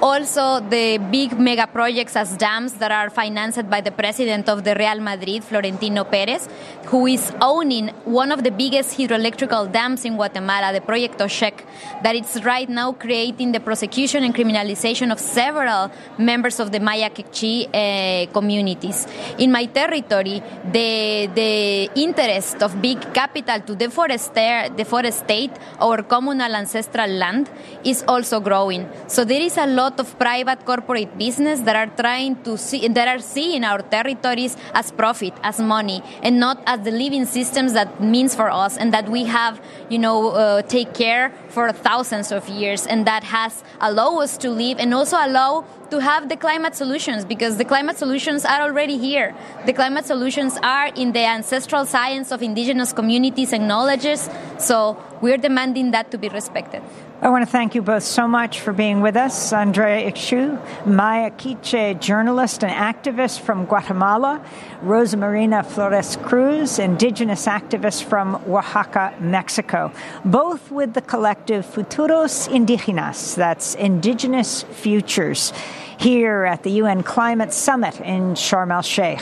Also, 0.02 0.60
the 0.60 0.96
big 1.10 1.38
mega 1.38 1.66
projects 1.66 2.16
as 2.16 2.34
dams 2.38 2.72
that 2.74 2.90
are 2.90 3.10
financed 3.10 3.68
by 3.68 3.82
the 3.82 3.90
president 3.90 4.48
of 4.48 4.64
the 4.64 4.74
Real 4.74 4.98
Madrid, 4.98 5.44
Florentino 5.44 6.04
Perez, 6.04 6.48
who 6.86 7.06
is 7.06 7.30
owning 7.42 7.88
one 8.06 8.32
of 8.32 8.42
the 8.42 8.50
biggest 8.50 8.96
hydroelectrical 8.96 9.70
dams 9.70 10.06
in 10.06 10.16
Guatemala, 10.16 10.72
the 10.72 10.80
Proyecto 10.80 11.28
Shek, 11.28 11.66
that 12.02 12.16
is 12.16 12.42
right 12.44 12.70
now 12.70 12.92
creating 12.92 13.52
the 13.52 13.60
prosecution 13.60 14.24
and 14.24 14.34
criminalization 14.34 15.12
of 15.12 15.20
several 15.20 15.90
members 16.16 16.60
of 16.60 16.72
the 16.72 16.80
Maya 16.80 17.10
Kekchi 17.10 17.68
uh, 17.68 18.32
communities. 18.32 19.06
In 19.36 19.52
my 19.52 19.66
territory, 19.66 20.42
the, 20.72 21.28
the 21.34 21.90
interest 22.00 22.62
of 22.62 22.80
big 22.80 23.12
capital 23.12 23.60
to 23.60 23.76
deforestate, 23.76 24.78
deforestate 24.78 25.54
our 25.78 26.02
communal 26.04 26.54
ancestral 26.54 27.10
land 27.10 27.50
is 27.84 28.02
also 28.08 28.40
growing. 28.40 28.88
So 29.06 29.24
there 29.24 29.42
is 29.42 29.58
a 29.58 29.66
lot 29.66 29.89
of 29.98 30.18
private 30.18 30.64
corporate 30.64 31.16
business 31.18 31.60
that 31.60 31.74
are 31.74 31.86
trying 31.96 32.36
to 32.44 32.56
see 32.56 32.86
that 32.88 33.08
are 33.08 33.18
seeing 33.18 33.64
our 33.64 33.80
territories 33.82 34.56
as 34.74 34.92
profit, 34.92 35.34
as 35.42 35.58
money, 35.58 36.02
and 36.22 36.38
not 36.38 36.62
as 36.66 36.80
the 36.80 36.90
living 36.90 37.24
systems 37.24 37.72
that 37.72 38.00
means 38.00 38.34
for 38.34 38.50
us 38.50 38.76
and 38.76 38.92
that 38.92 39.08
we 39.08 39.24
have, 39.24 39.60
you 39.88 39.98
know, 39.98 40.30
uh, 40.30 40.62
take 40.62 40.94
care 40.94 41.32
for 41.48 41.72
thousands 41.72 42.30
of 42.30 42.48
years, 42.48 42.86
and 42.86 43.06
that 43.06 43.24
has 43.24 43.64
allowed 43.80 44.18
us 44.18 44.36
to 44.38 44.50
live 44.50 44.78
and 44.78 44.94
also 44.94 45.16
allow 45.16 45.64
to 45.90 45.98
have 45.98 46.28
the 46.28 46.36
climate 46.36 46.76
solutions 46.76 47.24
because 47.24 47.56
the 47.56 47.64
climate 47.64 47.98
solutions 47.98 48.44
are 48.44 48.62
already 48.62 48.96
here. 48.96 49.34
The 49.66 49.72
climate 49.72 50.06
solutions 50.06 50.56
are 50.62 50.86
in 50.94 51.12
the 51.12 51.24
ancestral 51.24 51.84
science 51.84 52.30
of 52.30 52.42
indigenous 52.42 52.92
communities 52.92 53.52
and 53.52 53.66
knowledges. 53.66 54.28
So 54.58 55.02
we're 55.20 55.38
demanding 55.38 55.90
that 55.90 56.10
to 56.12 56.18
be 56.18 56.28
respected. 56.28 56.82
I 57.22 57.28
want 57.28 57.44
to 57.44 57.50
thank 57.50 57.74
you 57.74 57.82
both 57.82 58.02
so 58.02 58.26
much 58.26 58.60
for 58.60 58.72
being 58.72 59.02
with 59.02 59.14
us. 59.14 59.52
Andrea 59.52 60.10
Ixchu, 60.10 60.86
Maya 60.86 61.30
Quiche 61.30 62.00
journalist 62.00 62.64
and 62.64 62.72
activist 62.72 63.40
from 63.40 63.66
Guatemala, 63.66 64.42
Rosa 64.80 65.18
Marina 65.18 65.62
Flores 65.62 66.16
Cruz, 66.16 66.78
indigenous 66.78 67.44
activist 67.44 68.04
from 68.04 68.36
Oaxaca, 68.48 69.12
Mexico, 69.20 69.92
both 70.24 70.70
with 70.70 70.94
the 70.94 71.02
collective 71.02 71.66
Futuros 71.66 72.48
Indígenas, 72.48 73.34
that's 73.34 73.74
Indigenous 73.74 74.62
Futures, 74.62 75.52
here 76.00 76.46
at 76.46 76.62
the 76.62 76.70
UN 76.82 77.02
Climate 77.02 77.52
Summit 77.52 78.00
in 78.00 78.32
Sharm 78.32 78.72
el 78.72 78.80
Sheikh. 78.80 79.20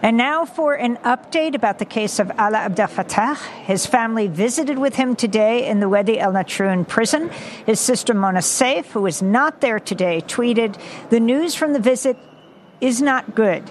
And 0.00 0.16
now 0.16 0.46
for 0.46 0.72
an 0.72 0.96
update 1.04 1.54
about 1.54 1.78
the 1.78 1.84
case 1.84 2.18
of 2.18 2.28
Alaa 2.28 2.64
Abdel 2.64 2.88
Fattah. 2.88 3.36
His 3.64 3.84
family 3.84 4.26
visited 4.26 4.78
with 4.78 4.94
him 4.94 5.16
today 5.16 5.66
in 5.66 5.80
the 5.80 5.88
Wadi 5.88 6.18
El 6.18 6.32
Natrun 6.32 6.88
prison. 6.88 7.28
His 7.66 7.78
sister 7.78 8.14
Mona 8.14 8.38
Saif, 8.38 8.86
who 8.86 9.04
is 9.04 9.20
not 9.20 9.60
there 9.60 9.78
today, 9.78 10.22
tweeted, 10.26 10.78
The 11.10 11.20
news 11.20 11.54
from 11.54 11.74
the 11.74 11.78
visit 11.78 12.16
is 12.80 13.02
not 13.02 13.34
good. 13.34 13.70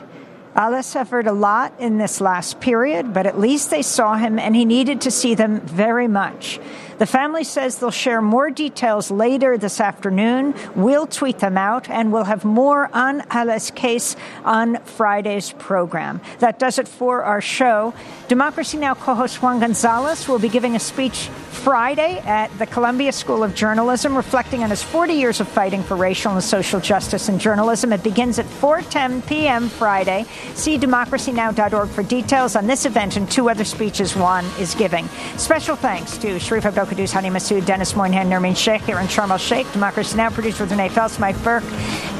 Alaa 0.55 0.83
suffered 0.83 1.25
a 1.25 1.33
lot 1.33 1.73
in 1.79 1.97
this 1.97 2.21
last 2.21 2.59
period, 2.59 3.15
but 3.15 3.25
at 3.25 3.39
least 3.39 3.71
they 3.71 3.81
saw 3.81 4.15
him 4.15 4.37
and 4.37 4.55
he 4.55 4.65
needed 4.65 5.01
to 5.01 5.09
see 5.09 5.33
them 5.33 5.61
very 5.61 6.07
much. 6.07 6.59
The 6.97 7.05
family 7.05 7.43
says 7.43 7.79
they'll 7.79 7.91
share 7.91 8.21
more 8.21 8.49
details 8.49 9.11
later 9.11 9.57
this 9.57 9.79
afternoon. 9.79 10.53
We'll 10.75 11.07
tweet 11.07 11.39
them 11.39 11.57
out, 11.57 11.89
and 11.89 12.13
we'll 12.13 12.23
have 12.23 12.45
more 12.45 12.89
on 12.93 13.21
Alaa's 13.31 13.71
case 13.71 14.15
on 14.45 14.77
Friday's 14.83 15.51
program. 15.53 16.21
That 16.39 16.59
does 16.59 16.79
it 16.79 16.87
for 16.87 17.23
our 17.23 17.41
show. 17.41 17.93
Democracy 18.27 18.77
Now! 18.77 18.93
co 18.93 19.15
host 19.15 19.41
Juan 19.41 19.59
Gonzalez 19.59 20.27
will 20.27 20.39
be 20.39 20.49
giving 20.49 20.75
a 20.75 20.79
speech 20.79 21.29
Friday 21.63 22.19
at 22.25 22.47
the 22.59 22.65
Columbia 22.65 23.11
School 23.11 23.43
of 23.43 23.55
Journalism, 23.55 24.15
reflecting 24.15 24.63
on 24.63 24.69
his 24.69 24.83
40 24.83 25.13
years 25.13 25.39
of 25.39 25.47
fighting 25.47 25.83
for 25.83 25.95
racial 25.95 26.33
and 26.33 26.43
social 26.43 26.79
justice 26.79 27.29
in 27.29 27.39
journalism. 27.39 27.93
It 27.93 28.03
begins 28.03 28.39
at 28.39 28.45
4:10 28.45 29.25
p.m. 29.27 29.69
Friday. 29.69 30.25
See 30.55 30.77
democracynow.org 30.77 31.89
for 31.89 32.03
details 32.03 32.55
on 32.55 32.67
this 32.67 32.85
event 32.85 33.17
and 33.17 33.29
two 33.29 33.49
other 33.49 33.63
speeches 33.63 34.15
Juan 34.15 34.45
is 34.59 34.75
giving. 34.75 35.07
Special 35.37 35.75
thanks 35.75 36.17
to 36.17 36.39
Sharif 36.39 36.65
Abdel 36.65 36.82
Kouddous, 36.85 37.11
Hadi 37.11 37.29
Masood, 37.29 37.65
Dennis 37.65 37.93
Moynihan, 37.93 38.29
Nermeen 38.29 38.55
Sheikh 38.55 38.81
here 38.81 38.99
in 38.99 39.07
Sharm 39.07 39.29
el 39.29 39.37
Sheikh. 39.37 39.71
Democracy 39.71 40.17
Now! 40.17 40.29
produced 40.29 40.59
with 40.59 40.71
Renee 40.71 40.89
Feltz, 40.89 41.19
Mike 41.19 41.41
Burke, 41.43 41.63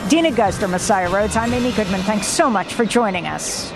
Dina 0.09 0.32
Guzder, 0.32 0.70
Messiah 0.70 1.09
Rhodes. 1.09 1.36
I'm 1.36 1.53
Amy 1.53 1.72
Goodman. 1.72 2.01
Thanks 2.01 2.28
so 2.28 2.49
much 2.49 2.74
for 2.74 2.86
joining 2.86 3.28
us. 3.28 3.74